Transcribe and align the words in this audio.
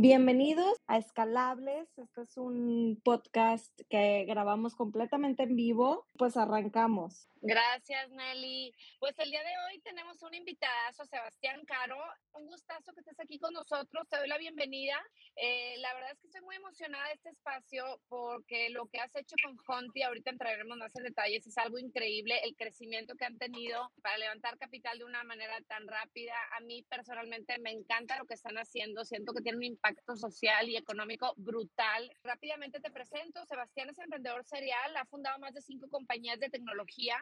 Bienvenidos 0.00 0.78
a 0.86 0.96
Escalables. 0.96 1.88
Este 1.98 2.22
es 2.22 2.36
un 2.36 3.00
podcast 3.02 3.76
que 3.90 4.26
grabamos 4.28 4.76
completamente 4.76 5.42
en 5.42 5.56
vivo. 5.56 6.06
Pues 6.16 6.36
arrancamos. 6.36 7.26
Gracias, 7.40 8.08
Nelly. 8.10 8.72
Pues 9.00 9.18
el 9.18 9.30
día 9.30 9.42
de 9.42 9.50
hoy 9.66 9.80
tenemos 9.80 10.22
un 10.22 10.34
invitadazo, 10.34 11.04
Sebastián 11.04 11.64
Caro. 11.66 11.96
Un 12.34 12.46
gustazo 12.46 12.92
que 12.92 13.00
estés 13.00 13.18
aquí 13.18 13.40
con 13.40 13.52
nosotros. 13.52 14.08
Te 14.08 14.18
doy 14.18 14.28
la 14.28 14.38
bienvenida. 14.38 14.94
Eh, 15.34 15.74
la 15.78 15.92
verdad 15.94 16.12
es 16.12 16.20
que 16.20 16.28
estoy 16.28 16.42
muy 16.42 16.54
emocionada 16.54 17.04
de 17.08 17.14
este 17.14 17.30
espacio 17.30 18.00
porque 18.08 18.70
lo 18.70 18.86
que 18.86 19.00
has 19.00 19.14
hecho 19.16 19.34
con 19.42 19.56
Honti, 19.66 20.02
ahorita 20.02 20.30
entraremos 20.30 20.78
más 20.78 20.94
en 20.94 21.04
detalles, 21.04 21.44
es 21.44 21.58
algo 21.58 21.78
increíble. 21.78 22.38
El 22.44 22.54
crecimiento 22.54 23.16
que 23.16 23.24
han 23.24 23.38
tenido 23.38 23.90
para 24.00 24.18
levantar 24.18 24.58
capital 24.58 24.98
de 24.98 25.04
una 25.06 25.24
manera 25.24 25.60
tan 25.66 25.88
rápida. 25.88 26.34
A 26.56 26.60
mí 26.60 26.84
personalmente 26.84 27.58
me 27.58 27.72
encanta 27.72 28.16
lo 28.16 28.26
que 28.26 28.34
están 28.34 28.58
haciendo. 28.58 29.04
Siento 29.04 29.32
que 29.32 29.42
tiene 29.42 29.58
un 29.58 29.64
impacto 29.64 29.87
social 30.16 30.68
y 30.68 30.76
económico 30.76 31.34
brutal. 31.36 32.10
Rápidamente 32.22 32.80
te 32.80 32.90
presento. 32.90 33.44
Sebastián 33.46 33.90
es 33.90 33.98
emprendedor 33.98 34.44
serial. 34.44 34.96
Ha 34.96 35.06
fundado 35.06 35.38
más 35.38 35.54
de 35.54 35.62
cinco 35.62 35.88
compañías 35.88 36.38
de 36.40 36.50
tecnología 36.50 37.18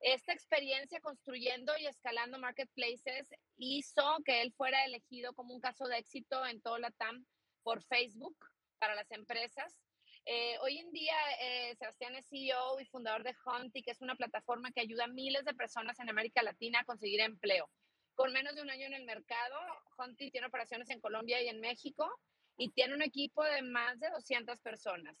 esta 0.00 0.32
experiencia 0.32 1.00
construyendo 1.00 1.72
y 1.78 1.86
escalando 1.86 2.38
marketplaces 2.38 3.30
hizo 3.56 4.02
que 4.24 4.42
él 4.42 4.52
fuera 4.52 4.84
elegido 4.84 5.32
como 5.34 5.54
un 5.54 5.60
caso 5.60 5.86
de 5.86 5.98
éxito 5.98 6.44
en 6.46 6.60
toda 6.60 6.78
la 6.78 6.90
TAM 6.90 7.24
por 7.62 7.82
Facebook 7.84 8.36
para 8.78 8.94
las 8.94 9.10
empresas. 9.10 9.80
Eh, 10.26 10.58
hoy 10.60 10.78
en 10.78 10.90
día, 10.90 11.14
eh, 11.40 11.74
Sebastián 11.76 12.14
es 12.16 12.28
CEO 12.28 12.80
y 12.80 12.86
fundador 12.86 13.22
de 13.22 13.34
Hunty, 13.44 13.82
que 13.82 13.92
es 13.92 14.00
una 14.02 14.16
plataforma 14.16 14.72
que 14.72 14.80
ayuda 14.80 15.04
a 15.04 15.08
miles 15.08 15.44
de 15.44 15.54
personas 15.54 15.98
en 16.00 16.10
América 16.10 16.42
Latina 16.42 16.80
a 16.80 16.84
conseguir 16.84 17.20
empleo. 17.20 17.70
Con 18.16 18.32
menos 18.32 18.54
de 18.56 18.62
un 18.62 18.70
año 18.70 18.86
en 18.86 18.94
el 18.94 19.04
mercado, 19.04 19.56
Hunty 19.98 20.30
tiene 20.30 20.46
operaciones 20.46 20.88
en 20.88 21.00
Colombia 21.00 21.40
y 21.42 21.48
en 21.48 21.60
México 21.60 22.10
y 22.56 22.70
tiene 22.70 22.94
un 22.94 23.02
equipo 23.02 23.44
de 23.44 23.60
más 23.60 24.00
de 24.00 24.08
200 24.08 24.58
personas. 24.60 25.14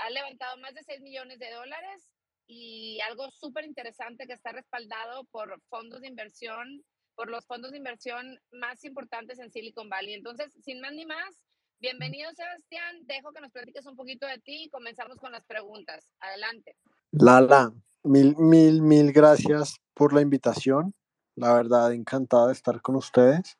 Ha 0.00 0.10
levantado 0.10 0.56
más 0.58 0.74
de 0.74 0.82
6 0.82 1.02
millones 1.02 1.38
de 1.38 1.52
dólares 1.52 2.10
y 2.48 2.98
algo 3.08 3.30
súper 3.30 3.64
interesante 3.64 4.26
que 4.26 4.32
está 4.32 4.50
respaldado 4.50 5.24
por 5.30 5.60
fondos 5.68 6.00
de 6.00 6.08
inversión, 6.08 6.82
por 7.14 7.30
los 7.30 7.46
fondos 7.46 7.70
de 7.70 7.78
inversión 7.78 8.40
más 8.50 8.82
importantes 8.84 9.38
en 9.38 9.52
Silicon 9.52 9.88
Valley. 9.88 10.14
Entonces, 10.14 10.52
sin 10.64 10.80
más 10.80 10.94
ni 10.94 11.06
más, 11.06 11.32
bienvenido 11.78 12.32
Sebastián, 12.34 13.02
dejo 13.04 13.32
que 13.32 13.40
nos 13.40 13.52
platiques 13.52 13.86
un 13.86 13.94
poquito 13.94 14.26
de 14.26 14.38
ti 14.40 14.64
y 14.64 14.70
comenzamos 14.70 15.16
con 15.18 15.30
las 15.30 15.44
preguntas. 15.46 16.10
Adelante. 16.18 16.76
Lala, 17.12 17.72
mil, 18.02 18.34
mil, 18.36 18.82
mil 18.82 19.12
gracias 19.12 19.76
por 19.94 20.12
la 20.12 20.22
invitación. 20.22 20.92
La 21.36 21.52
verdad, 21.52 21.92
encantado 21.92 22.46
de 22.46 22.54
estar 22.54 22.80
con 22.80 22.96
ustedes. 22.96 23.58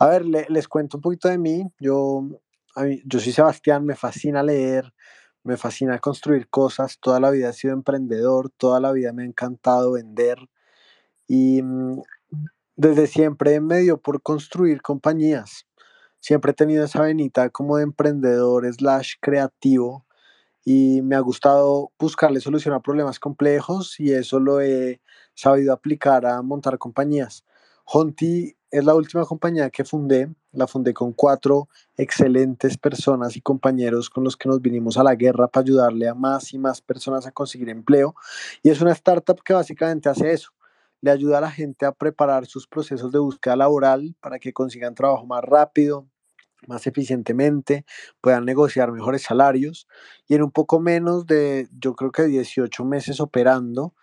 A 0.00 0.08
ver, 0.08 0.24
les 0.26 0.68
cuento 0.68 0.96
un 0.98 1.00
poquito 1.00 1.28
de 1.28 1.38
mí. 1.38 1.64
Yo, 1.78 2.22
yo 3.04 3.20
soy 3.20 3.32
Sebastián, 3.32 3.84
me 3.86 3.94
fascina 3.94 4.42
leer, 4.42 4.92
me 5.44 5.56
fascina 5.56 5.98
construir 6.00 6.48
cosas, 6.48 6.98
toda 7.00 7.20
la 7.20 7.30
vida 7.30 7.50
he 7.50 7.52
sido 7.52 7.72
emprendedor, 7.74 8.50
toda 8.56 8.80
la 8.80 8.90
vida 8.92 9.12
me 9.12 9.22
ha 9.22 9.26
encantado 9.26 9.92
vender 9.92 10.38
y 11.28 11.62
mm, 11.62 12.02
desde 12.76 13.06
siempre 13.08 13.60
me 13.60 13.78
dio 13.80 13.98
por 14.00 14.22
construir 14.22 14.82
compañías. 14.82 15.66
Siempre 16.20 16.52
he 16.52 16.54
tenido 16.54 16.84
esa 16.84 17.02
venita 17.02 17.50
como 17.50 17.76
de 17.78 17.84
emprendedor 17.84 18.66
slash 18.74 19.14
creativo 19.20 20.03
y 20.64 21.02
me 21.02 21.14
ha 21.14 21.20
gustado 21.20 21.92
buscarle 21.98 22.40
solución 22.40 22.74
a 22.74 22.80
problemas 22.80 23.20
complejos 23.20 24.00
y 24.00 24.12
eso 24.12 24.40
lo 24.40 24.60
he 24.60 25.00
sabido 25.34 25.72
aplicar 25.72 26.24
a 26.24 26.40
montar 26.42 26.78
compañías. 26.78 27.44
Honti 27.84 28.56
es 28.70 28.84
la 28.84 28.94
última 28.94 29.24
compañía 29.24 29.70
que 29.70 29.84
fundé. 29.84 30.34
La 30.52 30.66
fundé 30.66 30.94
con 30.94 31.12
cuatro 31.12 31.68
excelentes 31.96 32.78
personas 32.78 33.36
y 33.36 33.40
compañeros 33.40 34.08
con 34.08 34.24
los 34.24 34.36
que 34.36 34.48
nos 34.48 34.62
vinimos 34.62 34.96
a 34.96 35.02
la 35.02 35.14
guerra 35.14 35.48
para 35.48 35.62
ayudarle 35.62 36.08
a 36.08 36.14
más 36.14 36.54
y 36.54 36.58
más 36.58 36.80
personas 36.80 37.26
a 37.26 37.32
conseguir 37.32 37.68
empleo. 37.68 38.14
Y 38.62 38.70
es 38.70 38.80
una 38.80 38.92
startup 38.92 39.42
que 39.44 39.52
básicamente 39.52 40.08
hace 40.08 40.32
eso. 40.32 40.50
Le 41.00 41.10
ayuda 41.10 41.38
a 41.38 41.40
la 41.42 41.50
gente 41.50 41.84
a 41.84 41.92
preparar 41.92 42.46
sus 42.46 42.66
procesos 42.66 43.12
de 43.12 43.18
búsqueda 43.18 43.56
laboral 43.56 44.16
para 44.20 44.38
que 44.38 44.52
consigan 44.52 44.94
trabajo 44.94 45.26
más 45.26 45.42
rápido, 45.44 46.06
más 46.68 46.86
eficientemente, 46.86 47.84
puedan 48.20 48.44
negociar 48.44 48.92
mejores 48.92 49.22
salarios 49.22 49.88
y 50.28 50.34
en 50.34 50.42
un 50.42 50.50
poco 50.50 50.80
menos 50.80 51.26
de, 51.26 51.68
yo 51.78 51.94
creo 51.94 52.12
que 52.12 52.24
18 52.24 52.84
meses 52.84 53.20
operando, 53.20 53.94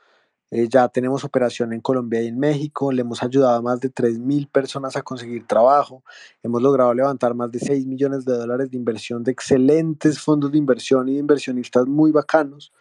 eh, 0.52 0.68
ya 0.70 0.90
tenemos 0.90 1.24
operación 1.24 1.72
en 1.74 1.80
Colombia 1.82 2.22
y 2.22 2.28
en 2.28 2.38
México, 2.38 2.92
le 2.92 3.02
hemos 3.02 3.24
ayudado 3.24 3.56
a 3.56 3.62
más 3.62 3.80
de 3.80 3.90
3.000 3.90 4.50
personas 4.50 4.98
a 4.98 5.02
conseguir 5.02 5.48
trabajo, 5.48 6.04
hemos 6.44 6.62
logrado 6.62 6.94
levantar 6.94 7.36
más 7.36 7.52
de 7.52 7.60
6 7.60 7.86
millones 7.88 8.26
de 8.26 8.34
dólares 8.34 8.70
de 8.70 8.78
inversión 8.78 9.24
de 9.24 9.32
excelentes 9.32 10.20
fondos 10.20 10.52
de 10.52 10.58
inversión 10.58 11.08
y 11.10 11.14
de 11.14 11.20
inversionistas 11.20 11.88
muy 11.88 12.12
bacanos 12.12 12.72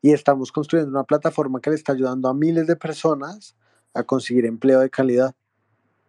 y 0.00 0.12
estamos 0.12 0.52
construyendo 0.52 0.90
una 0.92 1.04
plataforma 1.04 1.60
que 1.60 1.70
le 1.70 1.76
está 1.76 1.92
ayudando 1.92 2.28
a 2.28 2.34
miles 2.34 2.66
de 2.66 2.76
personas 2.76 3.56
a 3.94 4.04
conseguir 4.04 4.46
empleo 4.46 4.80
de 4.80 4.90
calidad. 4.90 5.34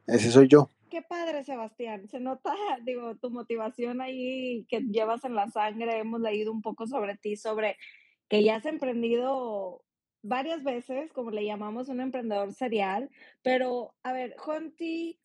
Ese 0.07 0.31
soy 0.31 0.47
yo. 0.47 0.69
Qué 0.89 1.01
padre, 1.01 1.43
Sebastián. 1.43 2.07
Se 2.07 2.19
nota, 2.19 2.53
digo, 2.85 3.15
tu 3.17 3.29
motivación 3.29 4.01
ahí 4.01 4.65
que 4.69 4.81
llevas 4.81 5.23
en 5.23 5.35
la 5.35 5.49
sangre. 5.49 5.99
Hemos 5.99 6.21
leído 6.21 6.51
un 6.51 6.61
poco 6.61 6.87
sobre 6.87 7.17
ti, 7.17 7.35
sobre 7.35 7.77
que 8.27 8.43
ya 8.43 8.57
has 8.57 8.65
emprendido 8.65 9.83
varias 10.21 10.63
veces, 10.63 11.11
como 11.13 11.31
le 11.31 11.45
llamamos, 11.45 11.89
un 11.89 12.01
emprendedor 12.01 12.53
serial, 12.53 13.09
pero 13.41 13.95
a 14.03 14.11
ver, 14.11 14.35
Honti 14.45 15.19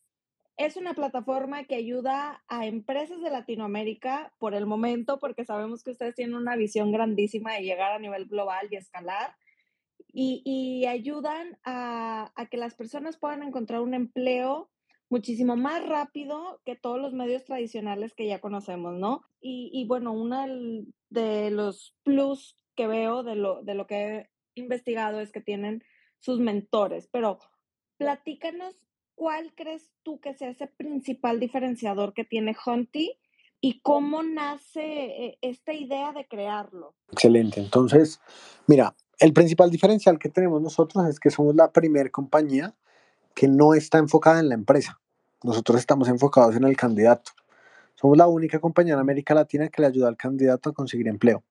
es 0.56 0.76
una 0.76 0.94
plataforma 0.94 1.64
que 1.64 1.74
ayuda 1.74 2.44
a 2.48 2.66
empresas 2.66 3.20
de 3.20 3.30
Latinoamérica 3.30 4.32
por 4.38 4.54
el 4.54 4.66
momento, 4.66 5.18
porque 5.18 5.44
sabemos 5.44 5.82
que 5.82 5.90
ustedes 5.90 6.14
tienen 6.14 6.36
una 6.36 6.54
visión 6.54 6.92
grandísima 6.92 7.54
de 7.54 7.62
llegar 7.62 7.92
a 7.92 7.98
nivel 7.98 8.26
global 8.26 8.68
y 8.70 8.76
escalar, 8.76 9.34
y, 10.16 10.86
ayudan 10.86 11.58
a, 11.64 12.32
que 12.48 12.56
las 12.56 12.76
personas 12.76 13.16
puedan 13.16 13.42
encontrar 13.42 13.80
un 13.80 13.94
empleo 13.94 14.70
muchísimo 15.14 15.54
más 15.54 15.86
rápido 15.86 16.60
que 16.64 16.74
todos 16.74 17.00
los 17.00 17.12
medios 17.12 17.44
tradicionales 17.44 18.14
que 18.14 18.26
ya 18.26 18.40
conocemos, 18.40 18.94
¿no? 18.94 19.22
Y, 19.40 19.86
bueno, 19.86 20.10
uno 20.12 20.44
de 21.10 21.50
los 21.52 21.94
plus 22.02 22.56
que 22.74 22.88
veo 22.88 23.22
de 23.22 23.36
lo, 23.36 23.62
de 23.62 23.74
lo 23.74 23.86
que 23.86 24.28
investigado 24.56 25.20
es 25.20 25.30
que 25.30 25.40
tienen 25.40 25.84
sus 26.18 26.40
mentores, 26.40 27.08
pero 27.12 27.38
platícanos 27.96 28.74
cuál 29.14 29.54
crees 29.54 29.92
tú 30.02 30.18
que 30.18 30.34
sea 30.34 30.48
ese 30.48 30.66
principal 30.66 31.38
diferenciador 31.38 32.12
que 32.12 32.24
tiene 32.24 32.56
Hunty 32.66 33.16
y 33.60 33.80
cómo 33.82 34.24
nace 34.24 34.82
eh, 34.82 35.38
esta 35.42 35.72
idea 35.74 36.12
de 36.12 36.26
crearlo. 36.26 36.96
Excelente, 37.12 37.60
entonces, 37.60 38.20
mira, 38.66 38.96
el 39.20 39.32
principal 39.32 39.70
diferencial 39.70 40.18
que 40.18 40.28
tenemos 40.28 40.60
nosotros 40.60 41.06
es 41.06 41.20
que 41.20 41.30
somos 41.30 41.54
la 41.54 41.70
primera 41.70 42.10
compañía 42.10 42.74
que 43.32 43.46
no 43.46 43.74
está 43.74 43.98
enfocada 43.98 44.40
en 44.40 44.48
la 44.48 44.56
empresa. 44.56 45.00
Nosotros 45.44 45.78
estamos 45.78 46.08
enfocados 46.08 46.56
en 46.56 46.64
el 46.64 46.74
candidato. 46.74 47.32
Somos 47.96 48.16
la 48.16 48.26
única 48.26 48.60
compañía 48.60 48.94
en 48.94 49.00
América 49.00 49.34
Latina 49.34 49.68
que 49.68 49.82
le 49.82 49.88
ayuda 49.88 50.08
al 50.08 50.16
candidato 50.16 50.70
a 50.70 50.72
conseguir 50.72 51.06
empleo. 51.06 51.42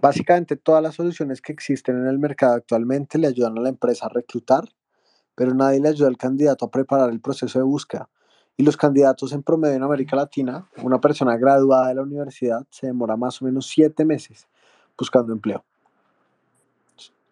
Básicamente 0.00 0.56
todas 0.56 0.82
las 0.82 0.94
soluciones 0.94 1.42
que 1.42 1.52
existen 1.52 1.98
en 1.98 2.06
el 2.06 2.18
mercado 2.18 2.54
actualmente 2.54 3.18
le 3.18 3.26
ayudan 3.26 3.58
a 3.58 3.60
la 3.60 3.68
empresa 3.68 4.06
a 4.06 4.08
reclutar, 4.08 4.64
pero 5.34 5.52
nadie 5.52 5.78
le 5.78 5.90
ayuda 5.90 6.08
al 6.08 6.16
candidato 6.16 6.64
a 6.64 6.70
preparar 6.70 7.10
el 7.10 7.20
proceso 7.20 7.58
de 7.58 7.66
búsqueda. 7.66 8.08
Y 8.56 8.62
los 8.62 8.78
candidatos 8.78 9.34
en 9.34 9.42
promedio 9.42 9.76
en 9.76 9.82
América 9.82 10.16
Latina, 10.16 10.66
una 10.82 10.98
persona 10.98 11.36
graduada 11.36 11.88
de 11.88 11.96
la 11.96 12.02
universidad 12.02 12.66
se 12.70 12.86
demora 12.86 13.18
más 13.18 13.42
o 13.42 13.44
menos 13.44 13.66
siete 13.66 14.06
meses 14.06 14.48
buscando 14.96 15.34
empleo. 15.34 15.62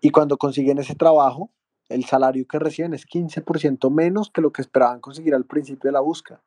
Y 0.03 0.11
cuando 0.11 0.37
consiguen 0.37 0.77
ese 0.77 0.95
trabajo, 0.95 1.49
el 1.91 2.05
salario 2.05 2.47
que 2.47 2.59
reciben 2.59 2.95
es 2.95 3.07
15% 3.07 3.91
menos 3.91 4.31
que 4.31 4.41
lo 4.41 4.53
que 4.53 4.63
esperaban 4.63 5.01
conseguir 5.01 5.35
al 5.35 5.45
principio 5.45 5.89
de 5.89 5.93
la 5.93 6.01
búsqueda. 6.01 6.41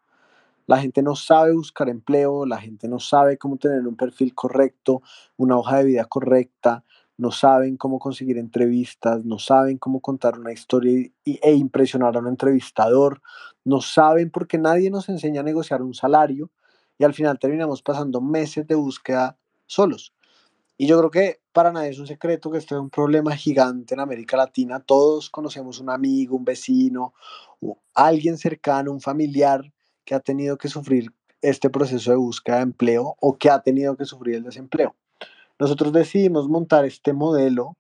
La 0.66 0.80
gente 0.80 1.04
no 1.04 1.16
sabe 1.16 1.52
buscar 1.52 1.90
empleo, 1.90 2.46
la 2.46 2.58
gente 2.58 2.88
no 2.88 3.00
sabe 3.00 3.38
cómo 3.38 3.58
tener 3.58 3.86
un 3.86 3.98
perfil 3.98 4.34
correcto, 4.34 5.02
una 5.36 5.58
hoja 5.58 5.78
de 5.78 5.84
vida 5.84 6.06
correcta, 6.06 6.86
no 7.18 7.32
saben 7.32 7.76
cómo 7.76 8.00
conseguir 8.00 8.38
entrevistas, 8.38 9.24
no 9.26 9.40
saben 9.40 9.78
cómo 9.78 10.00
contar 10.00 10.40
una 10.40 10.54
historia 10.54 11.12
e 11.26 11.54
impresionar 11.54 12.16
a 12.16 12.20
un 12.20 12.28
entrevistador, 12.28 13.22
no 13.66 13.82
saben 13.82 14.32
porque 14.32 14.58
nadie 14.58 14.90
nos 14.90 15.10
enseña 15.10 15.42
a 15.42 15.44
negociar 15.44 15.82
un 15.82 15.94
salario 15.94 16.50
y 16.98 17.04
al 17.04 17.14
final 17.14 17.40
terminamos 17.40 17.82
pasando 17.82 18.22
meses 18.22 18.66
de 18.66 18.76
búsqueda 18.76 19.38
solos. 19.66 20.13
Y 20.84 20.86
yo 20.86 20.98
creo 20.98 21.12
que 21.12 21.40
para 21.54 21.72
nadie 21.72 21.92
es 21.92 22.00
un 22.00 22.08
secreto 22.08 22.52
que 22.52 22.58
este 22.58 22.76
es 22.76 22.82
un 22.82 22.90
problema 22.90 23.34
gigante 23.38 23.94
en 23.94 24.02
América 24.02 24.36
Latina. 24.36 24.82
Todos 24.82 25.30
conocemos 25.30 25.80
un 25.80 25.90
amigo, 25.90 26.36
un 26.36 26.44
vecino, 26.44 27.14
alguien 27.94 28.38
cercano, 28.38 28.92
un 28.92 29.00
familiar 29.00 29.72
que 30.04 30.14
ha 30.14 30.20
tenido 30.20 30.58
que 30.58 30.68
sufrir 30.68 31.14
este 31.42 31.70
proceso 31.70 32.12
de 32.12 32.18
búsqueda 32.18 32.58
de 32.58 32.64
empleo 32.64 33.16
o 33.22 33.38
que 33.38 33.50
ha 33.50 33.62
tenido 33.62 33.96
que 33.96 34.04
sufrir 34.04 34.36
el 34.36 34.44
desempleo. 34.44 34.94
Nosotros 35.58 35.94
decidimos 35.94 36.50
montar 36.50 36.84
este 36.84 37.14
modelo 37.14 37.78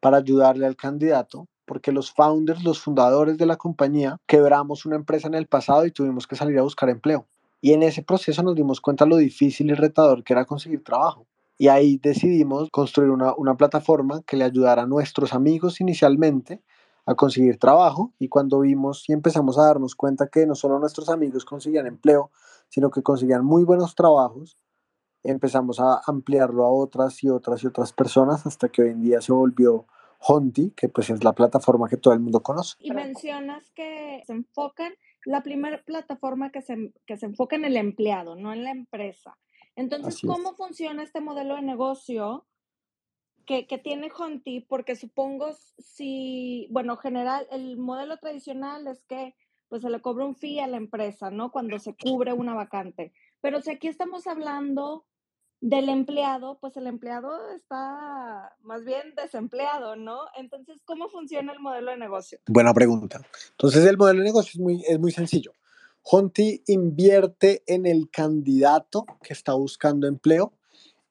para 0.00 0.16
ayudarle 0.16 0.64
al 0.64 0.76
candidato 0.76 1.46
porque 1.66 1.92
los 1.92 2.10
founders, 2.10 2.64
los 2.64 2.80
fundadores 2.80 3.36
de 3.36 3.44
la 3.44 3.56
compañía, 3.56 4.16
quebramos 4.26 4.86
una 4.86 4.96
empresa 4.96 5.28
en 5.28 5.34
el 5.34 5.46
pasado 5.46 5.84
y 5.84 5.90
tuvimos 5.90 6.26
que 6.26 6.36
salir 6.36 6.58
a 6.58 6.62
buscar 6.62 6.88
empleo. 6.88 7.26
Y 7.60 7.74
en 7.74 7.82
ese 7.82 8.02
proceso 8.02 8.42
nos 8.42 8.54
dimos 8.54 8.80
cuenta 8.80 9.04
lo 9.04 9.18
difícil 9.18 9.68
y 9.68 9.74
retador 9.74 10.24
que 10.24 10.32
era 10.32 10.46
conseguir 10.46 10.82
trabajo. 10.82 11.26
Y 11.56 11.68
ahí 11.68 11.98
decidimos 12.02 12.68
construir 12.70 13.10
una, 13.10 13.34
una 13.36 13.56
plataforma 13.56 14.22
que 14.22 14.36
le 14.36 14.44
ayudara 14.44 14.82
a 14.82 14.86
nuestros 14.86 15.32
amigos 15.34 15.80
inicialmente 15.80 16.62
a 17.06 17.14
conseguir 17.14 17.58
trabajo 17.58 18.12
y 18.18 18.28
cuando 18.28 18.60
vimos 18.60 19.08
y 19.08 19.12
empezamos 19.12 19.58
a 19.58 19.66
darnos 19.66 19.94
cuenta 19.94 20.28
que 20.28 20.46
no 20.46 20.54
solo 20.54 20.78
nuestros 20.78 21.08
amigos 21.10 21.44
conseguían 21.44 21.86
empleo, 21.86 22.30
sino 22.68 22.90
que 22.90 23.02
conseguían 23.02 23.44
muy 23.44 23.64
buenos 23.64 23.94
trabajos, 23.94 24.58
empezamos 25.22 25.80
a 25.80 26.00
ampliarlo 26.06 26.64
a 26.64 26.72
otras 26.72 27.22
y 27.22 27.28
otras 27.28 27.62
y 27.62 27.66
otras 27.66 27.92
personas 27.92 28.46
hasta 28.46 28.68
que 28.68 28.82
hoy 28.82 28.90
en 28.90 29.02
día 29.02 29.20
se 29.20 29.32
volvió 29.32 29.86
Honti, 30.26 30.72
que 30.76 30.88
pues 30.88 31.10
es 31.10 31.22
la 31.24 31.34
plataforma 31.34 31.88
que 31.88 31.96
todo 31.96 32.14
el 32.14 32.20
mundo 32.20 32.42
conoce. 32.42 32.76
Y 32.78 32.92
mencionas 32.92 33.70
que 33.72 34.22
se 34.26 34.32
enfocan, 34.32 34.92
la 35.26 35.42
primera 35.42 35.82
plataforma 35.82 36.50
que 36.50 36.62
se, 36.62 36.92
que 37.06 37.16
se 37.16 37.26
enfoca 37.26 37.56
en 37.56 37.64
el 37.64 37.76
empleado, 37.76 38.36
no 38.36 38.52
en 38.52 38.64
la 38.64 38.70
empresa. 38.70 39.36
Entonces, 39.76 40.20
¿cómo 40.20 40.54
funciona 40.54 41.02
este 41.02 41.20
modelo 41.20 41.56
de 41.56 41.62
negocio 41.62 42.46
que, 43.46 43.66
que 43.66 43.78
tiene 43.78 44.10
Honti? 44.16 44.60
Porque 44.60 44.96
supongo 44.96 45.52
si, 45.78 46.68
bueno, 46.70 46.96
general, 46.96 47.46
el 47.50 47.76
modelo 47.76 48.16
tradicional 48.18 48.86
es 48.86 49.02
que 49.04 49.34
pues 49.68 49.82
se 49.82 49.90
le 49.90 50.00
cobra 50.00 50.24
un 50.24 50.36
fee 50.36 50.60
a 50.60 50.66
la 50.66 50.76
empresa, 50.76 51.30
¿no? 51.30 51.50
Cuando 51.50 51.78
se 51.78 51.96
cubre 51.96 52.32
una 52.32 52.54
vacante. 52.54 53.12
Pero 53.40 53.60
si 53.60 53.70
aquí 53.70 53.88
estamos 53.88 54.26
hablando 54.26 55.04
del 55.60 55.88
empleado, 55.88 56.58
pues 56.60 56.76
el 56.76 56.86
empleado 56.86 57.50
está 57.50 58.54
más 58.60 58.84
bien 58.84 59.14
desempleado, 59.16 59.96
¿no? 59.96 60.26
Entonces, 60.36 60.82
¿cómo 60.84 61.08
funciona 61.08 61.52
el 61.52 61.58
modelo 61.58 61.90
de 61.90 61.96
negocio? 61.96 62.38
Buena 62.46 62.74
pregunta. 62.74 63.22
Entonces, 63.52 63.84
el 63.86 63.96
modelo 63.96 64.20
de 64.20 64.26
negocio 64.26 64.50
es 64.54 64.60
muy, 64.60 64.84
es 64.86 65.00
muy 65.00 65.10
sencillo. 65.10 65.52
Honti 66.06 66.62
invierte 66.66 67.62
en 67.66 67.86
el 67.86 68.10
candidato 68.10 69.06
que 69.22 69.32
está 69.32 69.54
buscando 69.54 70.06
empleo 70.06 70.52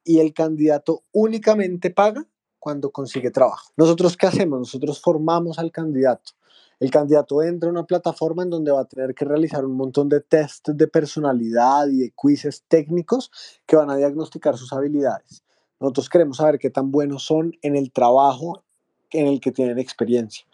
y 0.03 0.19
el 0.19 0.33
candidato 0.33 1.03
únicamente 1.11 1.89
paga 1.89 2.27
cuando 2.59 2.91
consigue 2.91 3.31
trabajo. 3.31 3.71
Nosotros, 3.75 4.15
¿qué 4.15 4.27
hacemos? 4.27 4.59
Nosotros 4.59 5.01
formamos 5.01 5.57
al 5.57 5.71
candidato. 5.71 6.33
El 6.79 6.91
candidato 6.91 7.41
entra 7.41 7.69
a 7.69 7.71
una 7.71 7.85
plataforma 7.85 8.43
en 8.43 8.51
donde 8.51 8.71
va 8.71 8.81
a 8.81 8.85
tener 8.85 9.15
que 9.15 9.25
realizar 9.25 9.65
un 9.65 9.75
montón 9.75 10.09
de 10.09 10.21
test 10.21 10.69
de 10.69 10.87
personalidad 10.87 11.87
y 11.87 11.97
de 11.97 12.13
quizzes 12.15 12.63
técnicos 12.67 13.31
que 13.65 13.75
van 13.75 13.89
a 13.89 13.95
diagnosticar 13.95 14.57
sus 14.57 14.73
habilidades. 14.73 15.43
Nosotros 15.79 16.07
queremos 16.07 16.37
saber 16.37 16.59
qué 16.59 16.69
tan 16.69 16.91
buenos 16.91 17.25
son 17.25 17.53
en 17.63 17.75
el 17.75 17.91
trabajo 17.91 18.63
en 19.09 19.27
el 19.27 19.41
que 19.41 19.51
tienen 19.51 19.79
experiencia. 19.79 20.45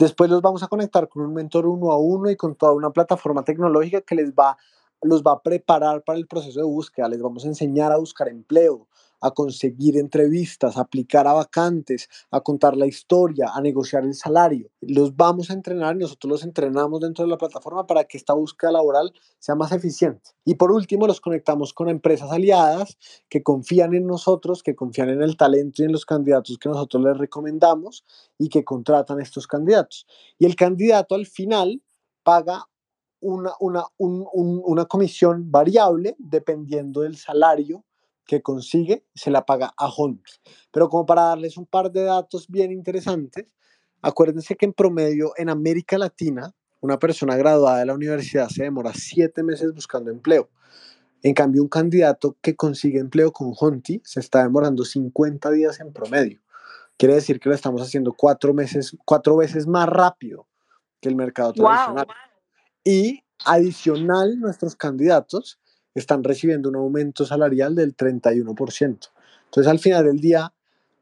Después 0.00 0.30
los 0.30 0.40
vamos 0.40 0.62
a 0.62 0.68
conectar 0.68 1.10
con 1.10 1.22
un 1.26 1.34
mentor 1.34 1.66
uno 1.66 1.92
a 1.92 1.98
uno 1.98 2.30
y 2.30 2.36
con 2.36 2.54
toda 2.54 2.72
una 2.72 2.88
plataforma 2.88 3.44
tecnológica 3.44 4.00
que 4.00 4.14
les 4.14 4.32
va, 4.32 4.56
los 5.02 5.22
va 5.22 5.32
a 5.32 5.42
preparar 5.42 6.02
para 6.04 6.18
el 6.18 6.26
proceso 6.26 6.58
de 6.58 6.64
búsqueda. 6.64 7.06
Les 7.06 7.20
vamos 7.20 7.44
a 7.44 7.48
enseñar 7.48 7.92
a 7.92 7.98
buscar 7.98 8.28
empleo, 8.28 8.86
a 9.20 9.30
conseguir 9.32 9.96
entrevistas, 9.96 10.76
a 10.76 10.82
aplicar 10.82 11.26
a 11.26 11.32
vacantes, 11.32 12.08
a 12.30 12.40
contar 12.40 12.76
la 12.76 12.86
historia, 12.86 13.50
a 13.54 13.60
negociar 13.60 14.04
el 14.04 14.14
salario. 14.14 14.70
Los 14.80 15.16
vamos 15.16 15.50
a 15.50 15.54
entrenar 15.54 15.96
y 15.96 16.00
nosotros 16.00 16.30
los 16.30 16.44
entrenamos 16.44 17.00
dentro 17.00 17.24
de 17.24 17.30
la 17.30 17.38
plataforma 17.38 17.86
para 17.86 18.04
que 18.04 18.16
esta 18.16 18.34
búsqueda 18.34 18.72
laboral 18.72 19.12
sea 19.38 19.54
más 19.54 19.72
eficiente. 19.72 20.30
Y 20.44 20.54
por 20.54 20.72
último, 20.72 21.06
los 21.06 21.20
conectamos 21.20 21.72
con 21.72 21.88
empresas 21.88 22.30
aliadas 22.30 22.98
que 23.28 23.42
confían 23.42 23.94
en 23.94 24.06
nosotros, 24.06 24.62
que 24.62 24.74
confían 24.74 25.10
en 25.10 25.22
el 25.22 25.36
talento 25.36 25.82
y 25.82 25.86
en 25.86 25.92
los 25.92 26.06
candidatos 26.06 26.58
que 26.58 26.68
nosotros 26.68 27.02
les 27.04 27.16
recomendamos 27.16 28.04
y 28.38 28.48
que 28.48 28.64
contratan 28.64 29.18
a 29.18 29.22
estos 29.22 29.46
candidatos. 29.46 30.06
Y 30.38 30.46
el 30.46 30.56
candidato 30.56 31.14
al 31.14 31.26
final 31.26 31.82
paga 32.22 32.66
una, 33.20 33.52
una, 33.60 33.84
una 33.98 34.84
comisión 34.86 35.50
variable 35.50 36.16
dependiendo 36.18 37.02
del 37.02 37.16
salario 37.16 37.84
que 38.26 38.42
consigue 38.42 39.04
se 39.14 39.30
la 39.30 39.44
paga 39.44 39.72
a 39.76 39.88
Honti. 39.88 40.32
Pero 40.70 40.88
como 40.88 41.06
para 41.06 41.22
darles 41.22 41.56
un 41.56 41.66
par 41.66 41.90
de 41.90 42.02
datos 42.02 42.48
bien 42.48 42.72
interesantes, 42.72 43.46
acuérdense 44.02 44.56
que 44.56 44.66
en 44.66 44.72
promedio 44.72 45.32
en 45.36 45.48
América 45.48 45.98
Latina, 45.98 46.54
una 46.80 46.98
persona 46.98 47.36
graduada 47.36 47.78
de 47.78 47.86
la 47.86 47.94
universidad 47.94 48.48
se 48.48 48.62
demora 48.62 48.92
siete 48.94 49.42
meses 49.42 49.74
buscando 49.74 50.10
empleo. 50.10 50.48
En 51.22 51.34
cambio, 51.34 51.62
un 51.62 51.68
candidato 51.68 52.36
que 52.40 52.56
consigue 52.56 52.98
empleo 52.98 53.32
con 53.32 53.52
Honti 53.58 54.00
se 54.04 54.20
está 54.20 54.42
demorando 54.42 54.84
50 54.84 55.50
días 55.50 55.80
en 55.80 55.92
promedio. 55.92 56.40
Quiere 56.96 57.14
decir 57.14 57.40
que 57.40 57.48
lo 57.48 57.54
estamos 57.54 57.82
haciendo 57.82 58.12
cuatro, 58.12 58.54
meses, 58.54 58.96
cuatro 59.04 59.36
veces 59.36 59.66
más 59.66 59.88
rápido 59.88 60.46
que 61.00 61.08
el 61.08 61.16
mercado 61.16 61.52
tradicional. 61.52 62.06
Y 62.84 63.22
adicional, 63.44 64.38
nuestros 64.38 64.76
candidatos 64.76 65.59
están 65.94 66.24
recibiendo 66.24 66.68
un 66.68 66.76
aumento 66.76 67.24
salarial 67.24 67.74
del 67.74 67.96
31%. 67.96 69.10
Entonces, 69.46 69.70
al 69.70 69.78
final 69.78 70.04
del 70.04 70.20
día, 70.20 70.52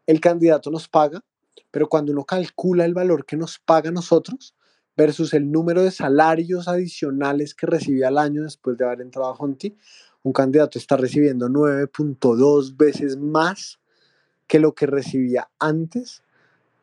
el 0.06 0.20
candidato 0.20 0.70
nos 0.70 0.88
paga, 0.88 1.22
pero 1.70 1.88
cuando 1.88 2.12
uno 2.12 2.24
calcula 2.24 2.84
el 2.84 2.94
valor 2.94 3.26
que 3.26 3.36
nos 3.36 3.58
paga 3.58 3.90
a 3.90 3.92
nosotros 3.92 4.54
versus 4.96 5.34
el 5.34 5.50
número 5.50 5.82
de 5.82 5.90
salarios 5.90 6.66
adicionales 6.66 7.54
que 7.54 7.66
recibe 7.66 8.04
al 8.04 8.18
año 8.18 8.42
después 8.42 8.76
de 8.76 8.84
haber 8.84 9.02
entrado 9.02 9.28
a 9.28 9.34
Honti, 9.34 9.76
un 10.22 10.32
candidato 10.32 10.78
está 10.78 10.96
recibiendo 10.96 11.48
9.2 11.48 12.76
veces 12.76 13.16
más 13.16 13.78
que 14.46 14.58
lo 14.58 14.74
que 14.74 14.86
recibía 14.86 15.50
antes 15.58 16.22